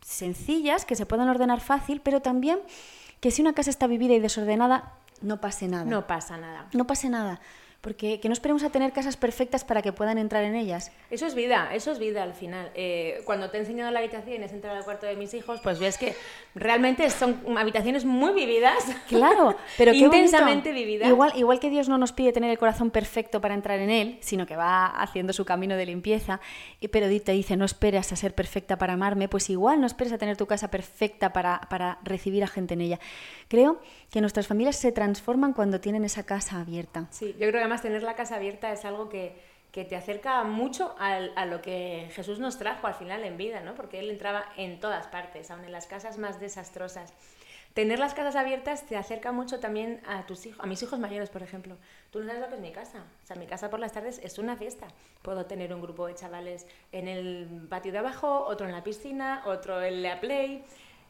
sencillas, 0.00 0.86
que 0.86 0.96
se 0.96 1.04
puedan 1.04 1.28
ordenar 1.28 1.60
fácil, 1.60 2.00
pero 2.00 2.22
también 2.22 2.58
que 3.20 3.30
si 3.30 3.42
una 3.42 3.52
casa 3.52 3.68
está 3.68 3.86
vivida 3.86 4.14
y 4.14 4.20
desordenada, 4.20 4.94
no 5.20 5.40
pase 5.40 5.68
nada. 5.68 5.84
No 5.84 6.06
pasa 6.06 6.38
nada. 6.38 6.68
No 6.72 6.86
pase 6.86 7.10
nada 7.10 7.40
porque 7.82 8.20
que 8.20 8.28
no 8.28 8.32
esperemos 8.32 8.62
a 8.62 8.70
tener 8.70 8.92
casas 8.92 9.16
perfectas 9.16 9.64
para 9.64 9.82
que 9.82 9.92
puedan 9.92 10.16
entrar 10.16 10.44
en 10.44 10.54
ellas. 10.54 10.92
Eso 11.10 11.26
es 11.26 11.34
vida, 11.34 11.74
eso 11.74 11.90
es 11.90 11.98
vida 11.98 12.22
al 12.22 12.32
final. 12.32 12.70
Eh, 12.74 13.20
cuando 13.24 13.50
te 13.50 13.58
he 13.58 13.60
enseñado 13.60 13.90
la 13.90 13.98
habitación 13.98 14.40
y 14.40 14.44
has 14.44 14.52
entrado 14.52 14.76
al 14.78 14.84
cuarto 14.84 15.06
de 15.06 15.16
mis 15.16 15.34
hijos, 15.34 15.60
pues 15.62 15.80
ves 15.80 15.98
que 15.98 16.14
realmente 16.54 17.10
son 17.10 17.58
habitaciones 17.58 18.04
muy 18.04 18.32
vividas. 18.32 18.84
Claro, 19.08 19.56
pero 19.76 19.92
intensamente 19.92 20.72
vividas. 20.72 21.08
Igual, 21.08 21.32
igual 21.34 21.58
que 21.58 21.70
Dios 21.70 21.88
no 21.88 21.98
nos 21.98 22.12
pide 22.12 22.32
tener 22.32 22.50
el 22.50 22.58
corazón 22.58 22.92
perfecto 22.92 23.40
para 23.40 23.54
entrar 23.54 23.80
en 23.80 23.90
él, 23.90 24.18
sino 24.20 24.46
que 24.46 24.54
va 24.54 24.86
haciendo 24.86 25.32
su 25.32 25.44
camino 25.44 25.76
de 25.76 25.84
limpieza, 25.84 26.40
pero 26.92 27.08
te 27.20 27.32
dice, 27.32 27.56
no 27.56 27.64
esperas 27.64 28.12
a 28.12 28.16
ser 28.16 28.32
perfecta 28.34 28.78
para 28.78 28.92
amarme, 28.92 29.28
pues 29.28 29.50
igual 29.50 29.80
no 29.80 29.88
esperes 29.88 30.12
a 30.12 30.18
tener 30.18 30.36
tu 30.36 30.46
casa 30.46 30.70
perfecta 30.70 31.32
para, 31.32 31.60
para 31.68 31.98
recibir 32.04 32.44
a 32.44 32.46
gente 32.46 32.74
en 32.74 32.80
ella. 32.80 33.00
Creo 33.48 33.80
que 34.10 34.20
nuestras 34.20 34.46
familias 34.46 34.76
se 34.76 34.92
transforman 34.92 35.52
cuando 35.52 35.80
tienen 35.80 36.04
esa 36.04 36.22
casa 36.22 36.60
abierta. 36.60 37.08
Sí, 37.10 37.34
yo 37.40 37.48
creo 37.48 37.62
que 37.62 37.68
además 37.72 37.82
tener 37.82 38.02
la 38.02 38.14
casa 38.14 38.36
abierta 38.36 38.70
es 38.70 38.84
algo 38.84 39.08
que, 39.08 39.34
que 39.72 39.84
te 39.84 39.96
acerca 39.96 40.44
mucho 40.44 40.94
a, 40.98 41.14
a, 41.14 41.46
lo 41.46 41.62
que 41.62 42.10
Jesús 42.12 42.38
nos 42.38 42.58
trajo 42.58 42.86
al 42.86 42.94
final 42.94 43.24
en 43.24 43.38
vida, 43.38 43.60
¿no? 43.60 43.74
Porque 43.74 43.98
Él 43.98 44.10
entraba 44.10 44.44
en 44.58 44.78
todas 44.78 45.06
partes, 45.06 45.50
aun 45.50 45.64
en 45.64 45.72
las 45.72 45.86
casas 45.86 46.18
más 46.18 46.38
desastrosas. 46.38 47.14
Tener 47.72 47.98
las 47.98 48.12
casas 48.12 48.36
abiertas 48.36 48.84
te 48.84 48.98
acerca 48.98 49.32
mucho 49.32 49.58
también 49.58 50.02
a 50.06 50.26
tus 50.26 50.44
hijos, 50.44 50.60
a 50.62 50.66
mis 50.66 50.82
hijos 50.82 50.98
mayores, 50.98 51.30
por 51.30 51.42
ejemplo. 51.42 51.78
Tú 52.10 52.20
no 52.20 52.26
sabes 52.26 52.42
lo 52.42 52.48
que 52.48 52.56
es 52.56 52.60
mi 52.60 52.72
casa. 52.72 53.06
O 53.22 53.26
sea, 53.26 53.36
mi 53.36 53.46
casa 53.46 53.70
por 53.70 53.80
las 53.80 53.92
tardes 53.92 54.20
es 54.22 54.36
una 54.36 54.56
fiesta. 54.56 54.88
Puedo 55.22 55.46
tener 55.46 55.72
un 55.72 55.80
grupo 55.80 56.06
de 56.06 56.14
chavales 56.14 56.66
en 56.92 57.08
el 57.08 57.66
patio 57.70 57.90
de 57.90 57.98
abajo, 57.98 58.44
otro 58.44 58.66
en 58.66 58.72
la 58.72 58.84
piscina, 58.84 59.42
otro 59.46 59.82
en 59.82 60.02
la 60.02 60.20
play. 60.20 60.62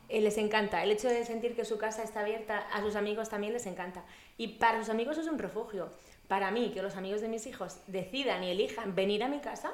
Eh, 0.09 0.21
les 0.21 0.39
encanta. 0.39 0.85
El 0.85 0.93
hecho 0.93 1.09
de 1.09 1.25
sentir 1.25 1.57
que 1.57 1.65
su 1.65 1.79
casa 1.79 2.05
está 2.05 2.21
abierta 2.21 2.59
a 2.73 2.81
sus 2.81 2.95
amigos 2.95 3.29
también 3.29 3.53
les 3.53 3.67
encanta. 3.67 4.05
Y 4.37 4.59
para 4.59 4.79
sus 4.79 4.89
amigos 4.89 5.19
es 5.19 5.27
un 5.27 5.41
refugio. 5.41 5.91
Para 6.29 6.51
mí, 6.51 6.71
que 6.73 6.83
los 6.83 6.97
amigos 6.97 7.21
de 7.21 7.29
mis 7.29 7.47
hijos 7.47 7.79
decidan 7.87 8.43
y 8.45 8.51
elijan 8.51 8.95
venir 8.95 9.23
a 9.23 9.29
mi 9.29 9.41
casa, 9.41 9.73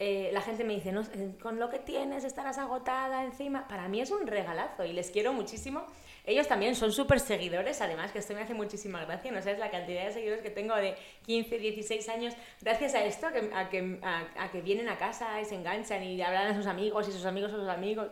eh, 0.00 0.30
la 0.32 0.40
gente 0.42 0.62
me 0.62 0.74
dice, 0.74 0.90
eh, 0.90 1.32
con 1.42 1.58
lo 1.58 1.68
que 1.70 1.80
tienes 1.80 2.22
estarás 2.22 2.56
agotada 2.58 3.24
encima. 3.24 3.66
Para 3.66 3.88
mí 3.88 4.00
es 4.00 4.12
un 4.12 4.28
regalazo 4.28 4.84
y 4.84 4.92
les 4.92 5.10
quiero 5.10 5.32
muchísimo. 5.32 5.84
Ellos 6.24 6.46
también 6.46 6.76
son 6.76 6.92
súper 6.92 7.18
seguidores, 7.18 7.80
además, 7.80 8.12
que 8.12 8.20
esto 8.20 8.32
me 8.34 8.42
hace 8.42 8.54
muchísima 8.54 9.04
gracia. 9.04 9.32
No 9.32 9.42
sabes 9.42 9.58
la 9.58 9.70
cantidad 9.70 10.04
de 10.04 10.12
seguidores 10.12 10.42
que 10.42 10.50
tengo 10.50 10.76
de 10.76 10.94
15, 11.26 11.58
16 11.58 12.08
años, 12.10 12.34
gracias 12.60 12.94
a 12.94 13.04
esto, 13.04 13.26
a 13.26 13.68
que, 13.70 13.98
a 14.02 14.26
a 14.38 14.50
que 14.52 14.60
vienen 14.60 14.88
a 14.88 14.98
casa 14.98 15.40
y 15.40 15.44
se 15.44 15.56
enganchan 15.56 16.04
y 16.04 16.20
hablan 16.22 16.48
a 16.48 16.54
sus 16.54 16.66
amigos 16.66 17.08
y 17.08 17.12
sus 17.12 17.24
amigos 17.24 17.52
a 17.52 17.56
sus 17.56 17.68
amigos 17.68 18.10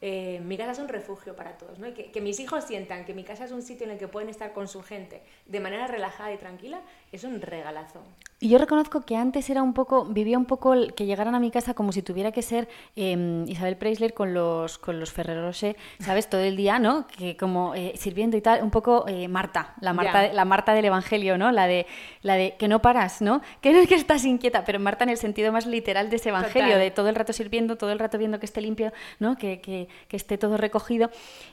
eh, 0.00 0.40
mi 0.44 0.56
casa 0.56 0.72
es 0.72 0.78
un 0.78 0.88
refugio 0.88 1.34
para 1.34 1.56
todos, 1.56 1.78
¿no? 1.78 1.88
Y 1.88 1.92
que, 1.92 2.10
que, 2.10 2.20
mis 2.20 2.38
hijos 2.40 2.64
sientan 2.64 3.04
que 3.04 3.14
mi 3.14 3.24
casa 3.24 3.44
es 3.44 3.52
un 3.52 3.62
sitio 3.62 3.86
en 3.86 3.92
el 3.92 3.98
que 3.98 4.08
pueden 4.08 4.28
estar 4.28 4.52
con 4.52 4.68
su 4.68 4.82
gente 4.82 5.22
de 5.46 5.60
manera 5.60 5.86
relajada 5.86 6.32
y 6.32 6.36
tranquila, 6.36 6.80
es 7.12 7.24
un 7.24 7.40
regalazo. 7.40 8.02
Y 8.38 8.50
yo 8.50 8.58
reconozco 8.58 9.00
que 9.00 9.16
antes 9.16 9.48
era 9.48 9.62
un 9.62 9.72
poco, 9.72 10.04
vivía 10.04 10.36
un 10.36 10.44
poco 10.44 10.74
el, 10.74 10.92
que 10.92 11.06
llegaran 11.06 11.34
a 11.34 11.40
mi 11.40 11.50
casa 11.50 11.72
como 11.72 11.90
si 11.90 12.02
tuviera 12.02 12.32
que 12.32 12.42
ser 12.42 12.68
eh, 12.94 13.44
Isabel 13.46 13.78
Preisler 13.78 14.12
con 14.12 14.34
los, 14.34 14.76
con 14.76 15.00
los 15.00 15.10
Ferrero 15.10 15.46
Rocher, 15.46 15.74
¿sabes? 16.00 16.28
Todo 16.28 16.42
el 16.42 16.54
día, 16.54 16.78
¿no? 16.78 17.06
Que 17.06 17.34
como 17.38 17.74
eh, 17.74 17.94
sirviendo 17.96 18.36
y 18.36 18.42
tal, 18.42 18.62
un 18.62 18.70
poco 18.70 19.08
eh, 19.08 19.26
Marta, 19.28 19.74
la 19.80 19.94
Marta, 19.94 20.30
la 20.34 20.44
Marta 20.44 20.74
del 20.74 20.84
Evangelio, 20.84 21.38
¿no? 21.38 21.50
La 21.50 21.66
de, 21.66 21.86
la 22.20 22.34
de 22.34 22.56
que 22.58 22.68
no 22.68 22.82
paras, 22.82 23.22
¿no? 23.22 23.40
Que 23.62 23.72
no 23.72 23.78
es 23.78 23.88
que 23.88 23.94
estás 23.94 24.24
inquieta, 24.26 24.64
pero 24.64 24.78
Marta 24.80 25.04
en 25.04 25.10
el 25.10 25.16
sentido 25.16 25.50
más 25.50 25.64
literal 25.64 26.10
de 26.10 26.16
ese 26.16 26.28
Evangelio, 26.28 26.68
Total. 26.68 26.80
de 26.80 26.90
todo 26.90 27.08
el 27.08 27.14
rato 27.14 27.32
sirviendo, 27.32 27.76
todo 27.76 27.90
el 27.90 27.98
rato 27.98 28.18
viendo 28.18 28.38
que 28.38 28.46
esté 28.46 28.60
limpio, 28.60 28.92
¿no? 29.18 29.36
Que, 29.38 29.60
que, 29.62 29.85
que 30.08 30.16
esté 30.16 30.38
todo 30.38 30.56
recogido. 30.56 31.10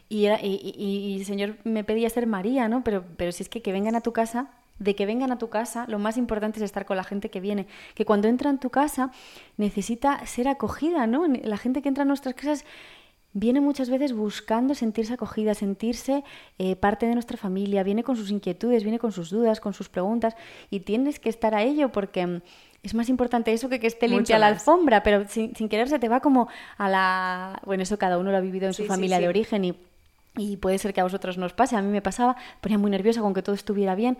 Y, 0.09 0.27
y, 0.27 0.73
y, 0.77 1.17
el 1.19 1.25
Señor 1.25 1.57
me 1.63 1.83
pedía 1.83 2.09
ser 2.09 2.27
María, 2.27 2.67
¿no? 2.67 2.83
Pero, 2.83 3.03
pero 3.17 3.31
si 3.31 3.43
es 3.43 3.49
que 3.49 3.61
que 3.61 3.71
vengan 3.71 3.95
a 3.95 4.01
tu 4.01 4.13
casa 4.13 4.51
de 4.79 4.95
que 4.95 5.05
vengan 5.05 5.31
a 5.31 5.37
tu 5.37 5.49
casa, 5.49 5.85
lo 5.87 5.99
más 5.99 6.17
importante 6.17 6.59
es 6.59 6.63
estar 6.63 6.85
con 6.85 6.97
la 6.97 7.03
gente 7.03 7.29
que 7.29 7.39
viene, 7.39 7.67
que 7.95 8.05
cuando 8.05 8.27
entra 8.27 8.49
en 8.49 8.57
tu 8.57 8.69
casa 8.69 9.11
necesita 9.57 10.25
ser 10.25 10.47
acogida, 10.47 11.07
¿no? 11.07 11.27
La 11.27 11.57
gente 11.57 11.81
que 11.81 11.89
entra 11.89 12.03
a 12.03 12.05
nuestras 12.05 12.35
casas 12.35 12.65
viene 13.33 13.59
muchas 13.61 13.89
veces 13.89 14.13
buscando 14.13 14.75
sentirse 14.75 15.13
acogida, 15.13 15.53
sentirse 15.53 16.23
eh, 16.57 16.75
parte 16.75 17.05
de 17.05 17.13
nuestra 17.13 17.37
familia, 17.37 17.83
viene 17.83 18.03
con 18.03 18.15
sus 18.15 18.31
inquietudes, 18.31 18.83
viene 18.83 18.99
con 18.99 19.11
sus 19.11 19.29
dudas, 19.29 19.59
con 19.59 19.73
sus 19.73 19.89
preguntas 19.89 20.35
y 20.69 20.81
tienes 20.81 21.19
que 21.19 21.29
estar 21.29 21.55
a 21.55 21.63
ello 21.63 21.89
porque 21.89 22.25
mm, 22.25 22.41
es 22.83 22.93
más 22.93 23.09
importante 23.09 23.53
eso 23.53 23.69
que 23.69 23.79
que 23.79 23.87
esté 23.87 24.07
limpia 24.07 24.37
la 24.39 24.47
alfombra, 24.47 25.03
pero 25.03 25.27
sin, 25.27 25.55
sin, 25.55 25.69
querer 25.69 25.89
se 25.89 25.99
te 25.99 26.09
va 26.09 26.19
como 26.19 26.47
a 26.77 26.89
la... 26.89 27.61
Bueno, 27.65 27.83
eso 27.83 27.97
cada 27.97 28.17
uno 28.17 28.31
lo 28.31 28.37
ha 28.37 28.41
vivido 28.41 28.67
en 28.67 28.73
su 28.73 28.85
familia 28.85 29.17
sí, 29.17 29.21
sí. 29.21 29.23
de 29.23 29.29
origen 29.29 29.65
y 29.65 29.75
y 30.35 30.57
puede 30.57 30.77
ser 30.79 30.93
que 30.93 31.01
a 31.01 31.03
vosotros 31.03 31.37
nos 31.37 31.53
pase, 31.53 31.75
a 31.75 31.81
mí 31.81 31.91
me 31.91 32.01
pasaba, 32.01 32.35
ponía 32.59 32.77
muy 32.77 32.89
nerviosa 32.89 33.21
con 33.21 33.33
que 33.33 33.43
todo 33.43 33.55
estuviera 33.55 33.93
bien 33.93 34.17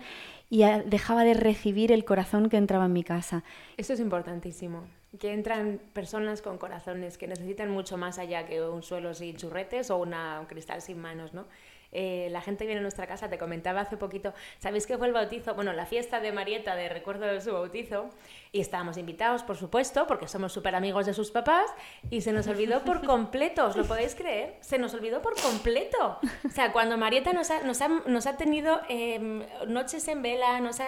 y 0.48 0.62
dejaba 0.86 1.24
de 1.24 1.34
recibir 1.34 1.90
el 1.90 2.04
corazón 2.04 2.48
que 2.48 2.56
entraba 2.56 2.84
en 2.86 2.92
mi 2.92 3.02
casa. 3.02 3.42
Eso 3.76 3.94
es 3.94 4.00
importantísimo, 4.00 4.84
que 5.18 5.32
entran 5.32 5.80
personas 5.92 6.42
con 6.42 6.58
corazones 6.58 7.18
que 7.18 7.26
necesitan 7.26 7.70
mucho 7.70 7.96
más 7.96 8.18
allá 8.18 8.46
que 8.46 8.62
un 8.62 8.82
suelo 8.82 9.14
sin 9.14 9.36
churretes 9.36 9.90
o 9.90 9.96
una, 9.98 10.40
un 10.40 10.46
cristal 10.46 10.82
sin 10.82 10.98
manos, 10.98 11.34
¿no? 11.34 11.46
Eh, 11.94 12.28
la 12.30 12.40
gente 12.40 12.66
viene 12.66 12.80
a 12.80 12.82
nuestra 12.82 13.06
casa, 13.06 13.28
te 13.28 13.38
comentaba 13.38 13.80
hace 13.80 13.96
poquito, 13.96 14.34
¿sabéis 14.58 14.86
que 14.86 14.98
fue 14.98 15.06
el 15.06 15.12
bautizo? 15.12 15.54
Bueno, 15.54 15.72
la 15.72 15.86
fiesta 15.86 16.20
de 16.20 16.32
Marieta 16.32 16.74
de 16.74 16.88
recuerdo 16.88 17.24
de 17.26 17.40
su 17.40 17.52
bautizo 17.52 18.10
y 18.52 18.60
estábamos 18.60 18.98
invitados, 18.98 19.44
por 19.44 19.56
supuesto, 19.56 20.06
porque 20.06 20.26
somos 20.26 20.52
súper 20.52 20.74
amigos 20.74 21.06
de 21.06 21.14
sus 21.14 21.30
papás 21.30 21.70
y 22.10 22.20
se 22.20 22.32
nos 22.32 22.48
olvidó 22.48 22.84
por 22.84 23.06
completo, 23.06 23.66
¿os 23.66 23.76
lo 23.76 23.84
podéis 23.84 24.14
creer? 24.14 24.56
Se 24.60 24.76
nos 24.76 24.92
olvidó 24.92 25.22
por 25.22 25.40
completo. 25.40 26.18
O 26.44 26.50
sea, 26.50 26.72
cuando 26.72 26.98
Marieta 26.98 27.32
nos 27.32 27.50
ha, 27.50 27.62
nos 27.62 27.80
ha, 27.80 27.88
nos 27.88 28.26
ha 28.26 28.36
tenido 28.36 28.80
eh, 28.88 29.46
noches 29.66 30.06
en 30.08 30.22
vela, 30.22 30.60
nos 30.60 30.80
ha 30.80 30.86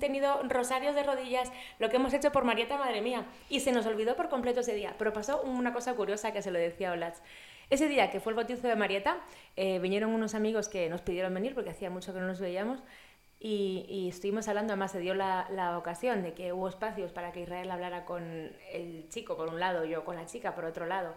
tenido 0.00 0.42
rosarios 0.48 0.94
de 0.94 1.04
rodillas, 1.04 1.52
lo 1.78 1.88
que 1.88 1.96
hemos 1.96 2.12
hecho 2.12 2.32
por 2.32 2.44
Marieta, 2.44 2.76
madre 2.76 3.00
mía, 3.00 3.24
y 3.48 3.60
se 3.60 3.70
nos 3.70 3.86
olvidó 3.86 4.16
por 4.16 4.28
completo 4.28 4.60
ese 4.60 4.74
día. 4.74 4.94
Pero 4.98 5.12
pasó 5.12 5.40
una 5.42 5.72
cosa 5.72 5.94
curiosa 5.94 6.32
que 6.32 6.42
se 6.42 6.50
lo 6.50 6.58
decía 6.58 6.90
a 6.90 6.92
Olaz. 6.92 7.22
Ese 7.70 7.86
día 7.86 8.10
que 8.10 8.20
fue 8.20 8.32
el 8.32 8.36
bautizo 8.36 8.66
de 8.66 8.76
Marieta, 8.76 9.18
eh, 9.56 9.78
vinieron 9.78 10.10
unos 10.10 10.34
amigos 10.34 10.68
que 10.68 10.88
nos 10.88 11.02
pidieron 11.02 11.34
venir 11.34 11.54
porque 11.54 11.70
hacía 11.70 11.90
mucho 11.90 12.14
que 12.14 12.20
no 12.20 12.26
nos 12.26 12.40
veíamos 12.40 12.82
y, 13.40 13.84
y 13.88 14.08
estuvimos 14.08 14.48
hablando, 14.48 14.72
además 14.72 14.92
se 14.92 15.00
dio 15.00 15.14
la, 15.14 15.46
la, 15.50 15.76
ocasión 15.76 16.22
de 16.22 16.32
que 16.32 16.52
hubo 16.52 16.68
espacios 16.68 17.12
para 17.12 17.30
que 17.30 17.40
Israel 17.42 17.70
hablara 17.70 18.04
con 18.04 18.52
el 18.72 19.06
chico 19.10 19.36
por 19.36 19.48
un 19.48 19.60
lado, 19.60 19.84
yo 19.84 20.04
con 20.04 20.16
la 20.16 20.24
chica 20.24 20.54
por 20.54 20.64
otro 20.64 20.86
lado, 20.86 21.14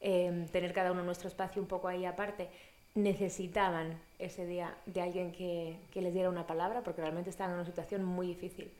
eh, 0.00 0.46
tener 0.50 0.72
cada 0.72 0.90
uno 0.90 1.04
nuestro 1.04 1.28
espacio 1.28 1.62
un 1.62 1.68
poco 1.68 1.88
ahí 1.88 2.04
aparte. 2.04 2.48
Necesitaban 2.94 3.98
ese 4.18 4.44
día 4.44 4.76
de 4.84 5.00
alguien 5.00 5.32
que, 5.32 5.78
que 5.92 6.02
les 6.02 6.12
diera 6.12 6.28
una 6.28 6.46
palabra 6.46 6.82
porque 6.82 7.00
realmente 7.00 7.30
estaban 7.30 7.52
en 7.52 7.60
una 7.60 7.66
situación 7.66 8.04
muy 8.04 8.26
difícil 8.26 8.70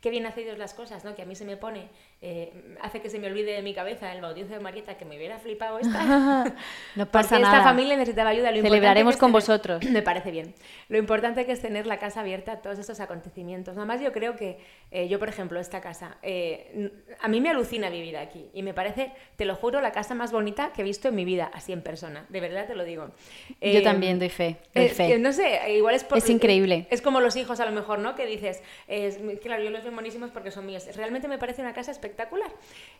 qué 0.00 0.10
bien 0.10 0.26
hace 0.26 0.42
Dios 0.42 0.58
las 0.58 0.74
cosas, 0.74 1.04
¿no? 1.04 1.14
Que 1.14 1.22
a 1.22 1.26
mí 1.26 1.34
se 1.34 1.44
me 1.44 1.56
pone, 1.56 1.88
eh, 2.22 2.52
hace 2.82 3.00
que 3.00 3.08
se 3.08 3.18
me 3.18 3.28
olvide 3.28 3.52
de 3.52 3.62
mi 3.62 3.72
cabeza 3.72 4.12
el 4.12 4.20
bautizo 4.20 4.52
de 4.52 4.60
Marieta, 4.60 4.98
que 4.98 5.06
me 5.06 5.16
hubiera 5.16 5.38
flipado 5.38 5.78
esta. 5.78 6.44
no 6.94 7.06
pasa 7.06 7.30
Porque 7.30 7.42
nada. 7.42 7.56
esta 7.56 7.64
familia 7.64 7.96
necesitaba 7.96 8.28
ayuda. 8.28 8.52
Lo 8.52 8.60
Celebraremos 8.60 9.16
con 9.16 9.30
tener, 9.30 9.32
vosotros. 9.32 9.84
Me 9.90 10.02
parece 10.02 10.30
bien. 10.30 10.54
Lo 10.90 10.98
importante 10.98 11.46
que 11.46 11.52
es 11.52 11.62
tener 11.62 11.86
la 11.86 11.98
casa 11.98 12.20
abierta 12.20 12.52
a 12.52 12.56
todos 12.60 12.78
estos 12.78 13.00
acontecimientos. 13.00 13.74
Nada 13.74 13.86
más 13.86 14.02
yo 14.02 14.12
creo 14.12 14.36
que 14.36 14.58
eh, 14.90 15.08
yo, 15.08 15.18
por 15.18 15.30
ejemplo, 15.30 15.58
esta 15.58 15.80
casa, 15.80 16.18
eh, 16.20 16.92
a 17.22 17.28
mí 17.28 17.40
me 17.40 17.48
alucina 17.48 17.88
vivir 17.88 18.18
aquí 18.18 18.50
y 18.52 18.62
me 18.62 18.74
parece, 18.74 19.12
te 19.36 19.46
lo 19.46 19.56
juro, 19.56 19.80
la 19.80 19.92
casa 19.92 20.14
más 20.14 20.30
bonita 20.30 20.74
que 20.74 20.82
he 20.82 20.84
visto 20.84 21.08
en 21.08 21.14
mi 21.14 21.24
vida, 21.24 21.50
así 21.54 21.72
en 21.72 21.80
persona. 21.80 22.26
De 22.28 22.40
verdad 22.42 22.66
te 22.66 22.74
lo 22.74 22.84
digo. 22.84 23.12
yo 23.62 23.82
también 23.82 24.18
doy 24.18 24.28
fe. 24.28 24.58
Doy 24.74 24.90
fe. 24.90 25.18
no 25.18 25.32
sé, 25.32 25.72
igual 25.72 25.94
es 25.94 26.04
por, 26.04 26.18
Es 26.18 26.28
increíble. 26.28 26.86
Es 26.90 27.00
como 27.00 27.22
los 27.22 27.34
hijos 27.36 27.60
a 27.60 27.64
lo 27.64 27.72
mejor, 27.72 27.98
¿no? 27.98 28.14
Que 28.14 28.26
dices, 28.26 28.62
claro, 29.42 29.62
yo 29.62 29.70
los 29.70 29.82
veo 29.82 29.92
buenísimos 29.92 30.30
porque 30.30 30.50
son 30.50 30.66
míos. 30.66 30.86
Realmente 30.94 31.26
me 31.26 31.38
parece 31.38 31.62
una 31.62 31.72
casa 31.72 31.90
espectacular. 31.90 32.09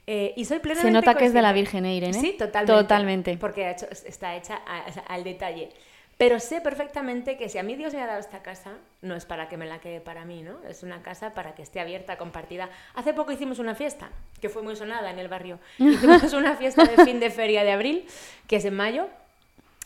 Eh, 0.07 0.33
y 0.37 0.44
soy 0.44 0.59
plenamente 0.59 0.88
Se 0.88 0.92
nota 0.92 1.18
que 1.18 1.27
es 1.27 1.33
de 1.33 1.42
la. 1.42 1.53
Virgen 1.53 1.85
¿eh? 1.87 2.12
Sí, 2.14 2.33
totalmente. 2.38 2.73
Totalmente. 2.83 3.37
Porque 3.37 3.64
ha 3.66 3.70
hecho- 3.73 3.88
está 4.07 4.35
hecha 4.37 4.61
a- 4.66 4.79
a- 4.79 5.14
al 5.14 5.25
detalle. 5.25 5.68
Pero 6.16 6.38
sé 6.38 6.61
perfectamente 6.61 7.38
que 7.38 7.49
si 7.49 7.57
a 7.57 7.62
mí 7.62 7.77
Dios 7.77 7.94
me 7.94 8.03
ha 8.03 8.07
dado 8.07 8.20
esta 8.20 8.42
casa, 8.42 8.73
no 9.01 9.14
es 9.14 9.25
para 9.25 9.49
que 9.49 9.57
me 9.57 9.64
la 9.66 9.79
quede 9.81 10.01
para 10.03 10.27
mí, 10.27 10.42
¿no? 10.42 10.59
Es 10.68 10.83
una 10.83 11.01
casa 11.03 11.33
para 11.33 11.55
que 11.55 11.62
esté 11.62 11.81
abierta, 11.81 12.18
compartida. 12.18 12.68
Hace 12.94 13.14
poco 13.14 13.33
hicimos 13.33 13.59
una 13.59 13.75
fiesta, 13.75 14.11
que 14.40 14.51
fue 14.51 14.62
muy 14.62 14.77
sonada 14.77 15.11
en 15.11 15.18
el 15.18 15.29
barrio. 15.29 15.59
Hicimos 15.79 16.33
una 16.35 16.57
fiesta 16.57 16.85
de 16.85 17.03
fin 17.05 17.20
de 17.20 17.31
feria 17.31 17.64
de 17.64 17.73
abril, 17.73 18.05
que 18.49 18.57
es 18.57 18.64
en 18.66 18.75
mayo. 18.77 19.09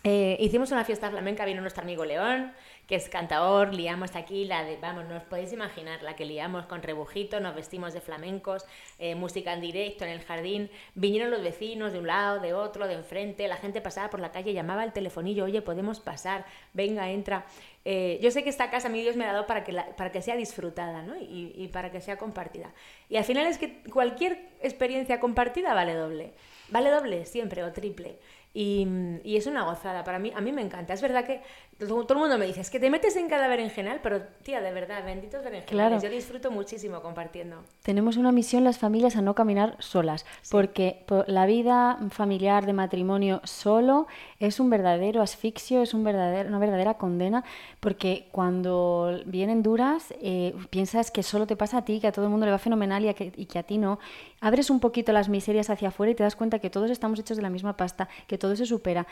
Eh, 0.02 0.36
hicimos 0.40 0.70
una 0.72 0.84
fiesta 0.84 1.08
flamenca, 1.10 1.44
vino 1.44 1.60
nuestro 1.60 1.82
amigo 1.82 2.04
León, 2.04 2.52
que 2.86 2.96
es 2.96 3.08
cantador, 3.08 3.72
liamos 3.72 4.14
aquí 4.16 4.44
la 4.44 4.64
de, 4.64 4.76
vamos, 4.76 5.06
no 5.06 5.16
os 5.16 5.22
podéis 5.24 5.52
imaginar, 5.52 6.02
la 6.02 6.16
que 6.16 6.24
liamos 6.24 6.66
con 6.66 6.82
rebujito, 6.82 7.40
nos 7.40 7.54
vestimos 7.54 7.94
de 7.94 8.00
flamencos, 8.00 8.64
eh, 8.98 9.14
música 9.14 9.52
en 9.52 9.60
directo 9.60 10.04
en 10.04 10.10
el 10.10 10.20
jardín, 10.20 10.70
vinieron 10.94 11.30
los 11.30 11.42
vecinos 11.42 11.92
de 11.92 11.98
un 11.98 12.06
lado, 12.06 12.40
de 12.40 12.52
otro, 12.52 12.86
de 12.86 12.94
enfrente, 12.94 13.48
la 13.48 13.56
gente 13.56 13.80
pasaba 13.80 14.10
por 14.10 14.20
la 14.20 14.32
calle, 14.32 14.52
llamaba 14.52 14.82
al 14.82 14.92
telefonillo, 14.92 15.44
oye, 15.44 15.62
podemos 15.62 16.00
pasar, 16.00 16.44
venga, 16.72 17.10
entra. 17.10 17.46
Eh, 17.86 18.18
yo 18.22 18.30
sé 18.30 18.42
que 18.42 18.50
esta 18.50 18.70
casa 18.70 18.88
mi 18.88 19.02
Dios 19.02 19.16
me 19.16 19.24
ha 19.24 19.32
dado 19.32 19.46
para 19.46 19.62
que, 19.62 19.74
para 19.96 20.10
que 20.10 20.22
sea 20.22 20.36
disfrutada 20.36 21.02
¿no? 21.02 21.16
y, 21.16 21.52
y 21.54 21.68
para 21.68 21.90
que 21.90 22.00
sea 22.00 22.16
compartida. 22.16 22.72
Y 23.10 23.16
al 23.16 23.24
final 23.24 23.46
es 23.46 23.58
que 23.58 23.82
cualquier 23.84 24.48
experiencia 24.62 25.20
compartida 25.20 25.74
vale 25.74 25.94
doble. 25.94 26.32
Vale 26.70 26.90
doble 26.90 27.26
siempre 27.26 27.62
o 27.62 27.72
triple. 27.72 28.18
Y, 28.56 28.86
y, 29.24 29.36
es 29.36 29.46
una 29.48 29.64
gozada, 29.64 30.04
para 30.04 30.20
mí, 30.20 30.32
a 30.34 30.40
mí 30.40 30.52
me 30.52 30.62
encanta. 30.62 30.94
Es 30.94 31.02
verdad 31.02 31.26
que 31.26 31.42
todo, 31.78 32.06
el 32.08 32.16
mundo 32.16 32.38
me 32.38 32.46
dice, 32.46 32.60
es 32.60 32.70
que 32.70 32.80
te 32.80 32.90
metes 32.90 33.16
en 33.16 33.28
cada 33.28 33.48
berenjenal, 33.48 34.00
pero 34.02 34.22
tía, 34.42 34.60
de 34.60 34.72
verdad, 34.72 35.04
benditos 35.04 35.42
berenjenales. 35.42 36.02
Yo 36.02 36.10
disfruto 36.10 36.50
muchísimo 36.50 37.02
compartiendo. 37.02 37.64
Tenemos 37.82 38.16
una 38.16 38.32
misión 38.32 38.64
las 38.64 38.78
familias 38.78 39.16
a 39.16 39.22
no 39.22 39.34
caminar 39.34 39.76
solas, 39.80 40.24
porque 40.50 41.04
la 41.26 41.46
vida 41.46 41.98
familiar 42.10 42.66
de 42.66 42.72
matrimonio 42.72 43.40
solo 43.44 44.06
es 44.38 44.60
un 44.60 44.70
verdadero 44.70 45.22
asfixio, 45.22 45.82
es 45.82 45.94
un 45.94 46.04
verdadero, 46.04 46.48
una 46.48 46.58
verdadera 46.58 46.94
condena, 46.94 47.44
porque 47.80 48.28
cuando 48.32 49.20
vienen 49.26 49.62
duras 49.62 50.14
eh, 50.20 50.54
piensas 50.70 51.10
que 51.10 51.22
solo 51.22 51.46
te 51.46 51.56
pasa 51.56 51.78
a 51.78 51.84
ti, 51.84 52.00
que 52.00 52.06
a 52.06 52.12
todo 52.12 52.26
el 52.26 52.30
mundo 52.30 52.46
le 52.46 52.52
va 52.52 52.58
fenomenal 52.58 53.04
y, 53.04 53.12
que, 53.14 53.32
y 53.36 53.46
que 53.46 53.58
a 53.58 53.62
ti 53.62 53.78
no. 53.78 53.98
Abres 54.40 54.70
un 54.70 54.80
poquito 54.80 55.12
las 55.12 55.28
miserias 55.28 55.70
hacia 55.70 55.88
afuera 55.88 56.12
y 56.12 56.14
te 56.14 56.22
das 56.22 56.36
cuenta 56.36 56.58
que 56.58 56.70
todos 56.70 56.90
estamos 56.90 57.18
hechos 57.18 57.36
de 57.36 57.42
la 57.42 57.50
misma 57.50 57.76
pasta, 57.76 58.08
que 58.26 58.38
todo 58.38 58.54
se 58.56 58.66
supera, 58.66 59.06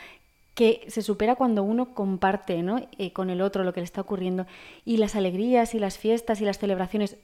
que 0.55 0.85
se 0.87 1.01
supera 1.01 1.35
cuando 1.35 1.63
uno 1.63 1.93
comparte 1.93 2.61
¿no? 2.61 2.87
Eh, 2.97 3.11
con 3.11 3.29
el 3.29 3.41
otro 3.41 3.63
lo 3.63 3.73
que 3.73 3.81
le 3.81 3.85
está 3.85 4.01
ocurriendo. 4.01 4.45
Y 4.85 4.97
las 4.97 5.15
alegrías 5.15 5.73
y 5.73 5.79
las 5.79 5.97
fiestas 5.97 6.41
y 6.41 6.45
las 6.45 6.59
celebraciones, 6.59 7.17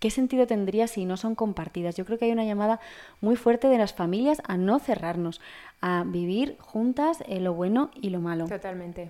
¿qué 0.00 0.10
sentido 0.10 0.46
tendría 0.46 0.88
si 0.88 1.04
no 1.04 1.16
son 1.16 1.34
compartidas? 1.34 1.96
Yo 1.96 2.04
creo 2.04 2.18
que 2.18 2.24
hay 2.24 2.32
una 2.32 2.44
llamada 2.44 2.80
muy 3.20 3.36
fuerte 3.36 3.68
de 3.68 3.78
las 3.78 3.94
familias 3.94 4.42
a 4.46 4.56
no 4.56 4.78
cerrarnos, 4.78 5.40
a 5.80 6.04
vivir 6.04 6.56
juntas 6.58 7.22
eh, 7.28 7.40
lo 7.40 7.54
bueno 7.54 7.90
y 7.94 8.10
lo 8.10 8.20
malo. 8.20 8.46
Totalmente. 8.48 9.08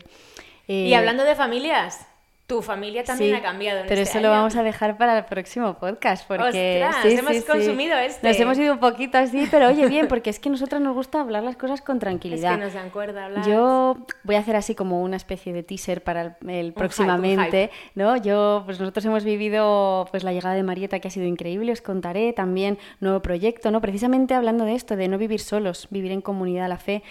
Eh, 0.68 0.88
y 0.88 0.94
hablando 0.94 1.24
de 1.24 1.34
familias, 1.34 2.06
tu 2.52 2.60
familia 2.60 3.02
también 3.02 3.34
ha 3.34 3.40
cambiado. 3.40 3.80
En 3.80 3.86
pero 3.86 4.02
este 4.02 4.18
eso 4.18 4.26
lo 4.26 4.30
vamos 4.30 4.56
a 4.56 4.62
dejar 4.62 4.98
para 4.98 5.16
el 5.16 5.24
próximo 5.24 5.72
podcast. 5.78 6.26
Porque 6.28 6.84
Ostras, 6.84 7.06
hemos 7.06 7.44
consumido 7.44 7.96
este. 7.96 8.28
Nos 8.28 8.38
hemos 8.38 8.58
ido 8.58 8.74
un 8.74 8.78
poquito 8.78 9.16
así, 9.16 9.48
pero 9.50 9.68
oye, 9.68 9.86
bien, 9.88 10.06
porque 10.06 10.28
es 10.28 10.38
que 10.38 10.50
a 10.50 10.52
nosotros 10.52 10.82
nos 10.82 10.94
gusta 10.94 11.22
hablar 11.22 11.44
las 11.44 11.56
cosas 11.56 11.80
con 11.80 11.98
tranquilidad. 11.98 12.52
Es 12.52 12.58
que 12.58 12.64
nos 12.64 12.74
dan 12.74 12.90
cuerda 12.90 13.24
hablar. 13.24 13.46
Yo 13.48 13.96
voy 14.24 14.34
a 14.34 14.40
hacer 14.40 14.56
así 14.56 14.74
como 14.74 15.02
una 15.02 15.16
especie 15.16 15.54
de 15.54 15.62
teaser 15.62 16.02
para 16.02 16.36
el, 16.46 16.74
próximamente, 16.74 17.70
¿no? 17.94 18.16
Yo, 18.16 18.62
pues 18.66 18.78
nosotros 18.78 19.04
hemos 19.06 19.24
vivido 19.24 20.06
pues 20.10 20.22
la 20.22 20.32
llegada 20.32 20.54
de 20.54 20.62
Marieta 20.62 20.98
que 20.98 21.08
ha 21.08 21.10
sido 21.10 21.24
increíble, 21.26 21.72
os 21.72 21.80
contaré 21.80 22.34
también 22.34 22.78
nuevo 23.00 23.20
proyecto, 23.22 23.70
¿no? 23.70 23.80
Precisamente 23.80 24.34
hablando 24.34 24.66
de 24.66 24.74
esto, 24.74 24.96
de 24.96 25.08
no 25.08 25.16
vivir 25.16 25.40
solos, 25.40 25.88
vivir 25.90 26.12
en 26.12 26.20
comunidad 26.20 26.68
la 26.68 26.78
fe 26.78 27.02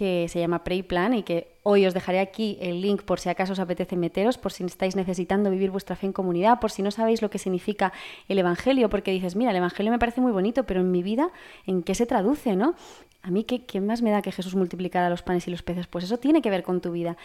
que 0.00 0.28
se 0.28 0.40
llama 0.40 0.64
Preyplan 0.64 1.12
y 1.12 1.22
que 1.22 1.48
hoy 1.62 1.84
os 1.84 1.92
dejaré 1.92 2.20
aquí 2.20 2.56
el 2.62 2.80
link 2.80 3.02
por 3.02 3.20
si 3.20 3.28
acaso 3.28 3.52
os 3.52 3.58
apetece 3.58 3.96
meteros, 3.96 4.38
por 4.38 4.50
si 4.50 4.64
estáis 4.64 4.96
necesitando 4.96 5.50
vivir 5.50 5.70
vuestra 5.70 5.94
fe 5.94 6.06
en 6.06 6.14
comunidad, 6.14 6.58
por 6.58 6.70
si 6.70 6.80
no 6.80 6.90
sabéis 6.90 7.20
lo 7.20 7.28
que 7.28 7.36
significa 7.36 7.92
el 8.26 8.38
Evangelio, 8.38 8.88
porque 8.88 9.10
dices, 9.10 9.36
mira, 9.36 9.50
el 9.50 9.58
Evangelio 9.58 9.92
me 9.92 9.98
parece 9.98 10.22
muy 10.22 10.32
bonito, 10.32 10.64
pero 10.64 10.80
en 10.80 10.90
mi 10.90 11.02
vida, 11.02 11.32
¿en 11.66 11.82
qué 11.82 11.94
se 11.94 12.06
traduce, 12.06 12.56
no? 12.56 12.76
A 13.20 13.30
mí, 13.30 13.44
¿qué, 13.44 13.66
qué 13.66 13.82
más 13.82 14.00
me 14.00 14.10
da 14.10 14.22
que 14.22 14.32
Jesús 14.32 14.54
multiplicara 14.54 15.10
los 15.10 15.20
panes 15.20 15.46
y 15.48 15.50
los 15.50 15.62
peces? 15.62 15.86
Pues 15.86 16.04
eso 16.04 16.16
tiene 16.16 16.40
que 16.40 16.48
ver 16.48 16.62
con 16.62 16.80
tu 16.80 16.92
vida. 16.92 17.18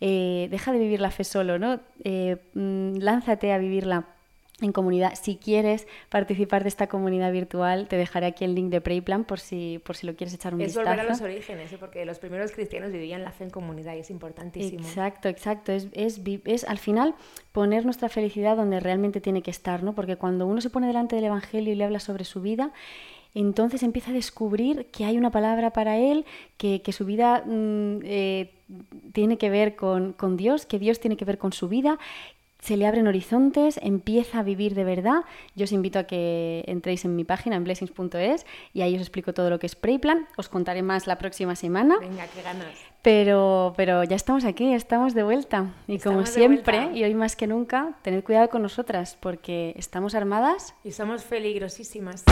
Eh, 0.00 0.46
deja 0.52 0.70
de 0.70 0.78
vivir 0.78 1.00
la 1.00 1.10
fe 1.10 1.24
solo, 1.24 1.58
¿no? 1.58 1.80
Eh, 2.04 2.36
mm, 2.54 2.98
lánzate 2.98 3.52
a 3.52 3.58
vivirla 3.58 4.06
en 4.60 4.72
comunidad. 4.72 5.14
Si 5.20 5.36
quieres 5.36 5.86
participar 6.08 6.62
de 6.62 6.68
esta 6.68 6.88
comunidad 6.88 7.32
virtual, 7.32 7.88
te 7.88 7.96
dejaré 7.96 8.26
aquí 8.26 8.44
el 8.44 8.54
link 8.54 8.70
de 8.70 8.80
Preyplan 8.80 9.24
por 9.24 9.40
si, 9.40 9.80
por 9.84 9.96
si 9.96 10.06
lo 10.06 10.14
quieres 10.14 10.34
echar 10.34 10.54
un 10.54 10.58
vistazo. 10.58 10.80
Es 10.80 10.86
volver 10.86 11.00
a 11.00 11.08
los 11.08 11.20
orígenes, 11.20 11.72
¿eh? 11.72 11.76
porque 11.78 12.04
los 12.04 12.18
primeros 12.18 12.52
cristianos 12.52 12.92
vivían 12.92 13.22
la 13.22 13.32
fe 13.32 13.44
en 13.44 13.50
comunidad 13.50 13.94
y 13.94 14.00
es 14.00 14.10
importantísimo. 14.10 14.80
Exacto, 14.80 15.28
exacto. 15.28 15.72
Es, 15.72 15.88
es, 15.92 16.20
es, 16.44 16.64
al 16.64 16.78
final 16.78 17.14
poner 17.52 17.84
nuestra 17.84 18.08
felicidad 18.08 18.56
donde 18.56 18.80
realmente 18.80 19.20
tiene 19.20 19.42
que 19.42 19.50
estar, 19.50 19.82
¿no? 19.82 19.94
Porque 19.94 20.16
cuando 20.16 20.46
uno 20.46 20.60
se 20.60 20.70
pone 20.70 20.86
delante 20.86 21.16
del 21.16 21.24
Evangelio 21.24 21.72
y 21.72 21.76
le 21.76 21.84
habla 21.84 22.00
sobre 22.00 22.24
su 22.24 22.40
vida, 22.40 22.72
entonces 23.34 23.82
empieza 23.82 24.10
a 24.10 24.14
descubrir 24.14 24.86
que 24.86 25.04
hay 25.04 25.16
una 25.16 25.30
palabra 25.30 25.72
para 25.72 25.98
él, 25.98 26.24
que, 26.56 26.82
que 26.82 26.92
su 26.92 27.04
vida 27.04 27.44
mm, 27.46 28.00
eh, 28.04 28.52
tiene 29.12 29.38
que 29.38 29.50
ver 29.50 29.76
con, 29.76 30.12
con, 30.12 30.36
Dios, 30.36 30.66
que 30.66 30.78
Dios 30.78 30.98
tiene 31.00 31.16
que 31.16 31.24
ver 31.24 31.38
con 31.38 31.52
su 31.52 31.68
vida, 31.68 31.98
se 32.60 32.76
le 32.76 32.86
abren 32.86 33.06
horizontes, 33.06 33.78
empieza 33.82 34.40
a 34.40 34.42
vivir 34.42 34.74
de 34.74 34.84
verdad. 34.84 35.22
Yo 35.54 35.64
os 35.64 35.72
invito 35.72 35.98
a 35.98 36.04
que 36.04 36.64
entréis 36.66 37.04
en 37.04 37.16
mi 37.16 37.24
página, 37.24 37.56
en 37.56 37.64
blessings.es, 37.64 38.46
y 38.72 38.82
ahí 38.82 38.94
os 38.94 39.00
explico 39.00 39.32
todo 39.34 39.50
lo 39.50 39.58
que 39.58 39.66
es 39.66 39.76
Preyplan. 39.76 40.26
Os 40.36 40.48
contaré 40.48 40.82
más 40.82 41.06
la 41.06 41.18
próxima 41.18 41.56
semana. 41.56 41.98
Venga, 41.98 42.26
qué 42.26 42.42
ganas. 42.42 42.74
Pero, 43.02 43.72
pero 43.76 44.04
ya 44.04 44.16
estamos 44.16 44.44
aquí, 44.44 44.74
estamos 44.74 45.14
de 45.14 45.22
vuelta. 45.22 45.72
Y 45.86 45.98
como 45.98 46.26
siempre, 46.26 46.90
y 46.94 47.02
hoy 47.04 47.14
más 47.14 47.34
que 47.34 47.46
nunca, 47.46 47.94
tened 48.02 48.22
cuidado 48.22 48.50
con 48.50 48.62
nosotras, 48.62 49.16
porque 49.18 49.74
estamos 49.76 50.14
armadas. 50.14 50.74
Y 50.84 50.92
somos 50.92 51.24
peligrosísimas. 51.24 52.24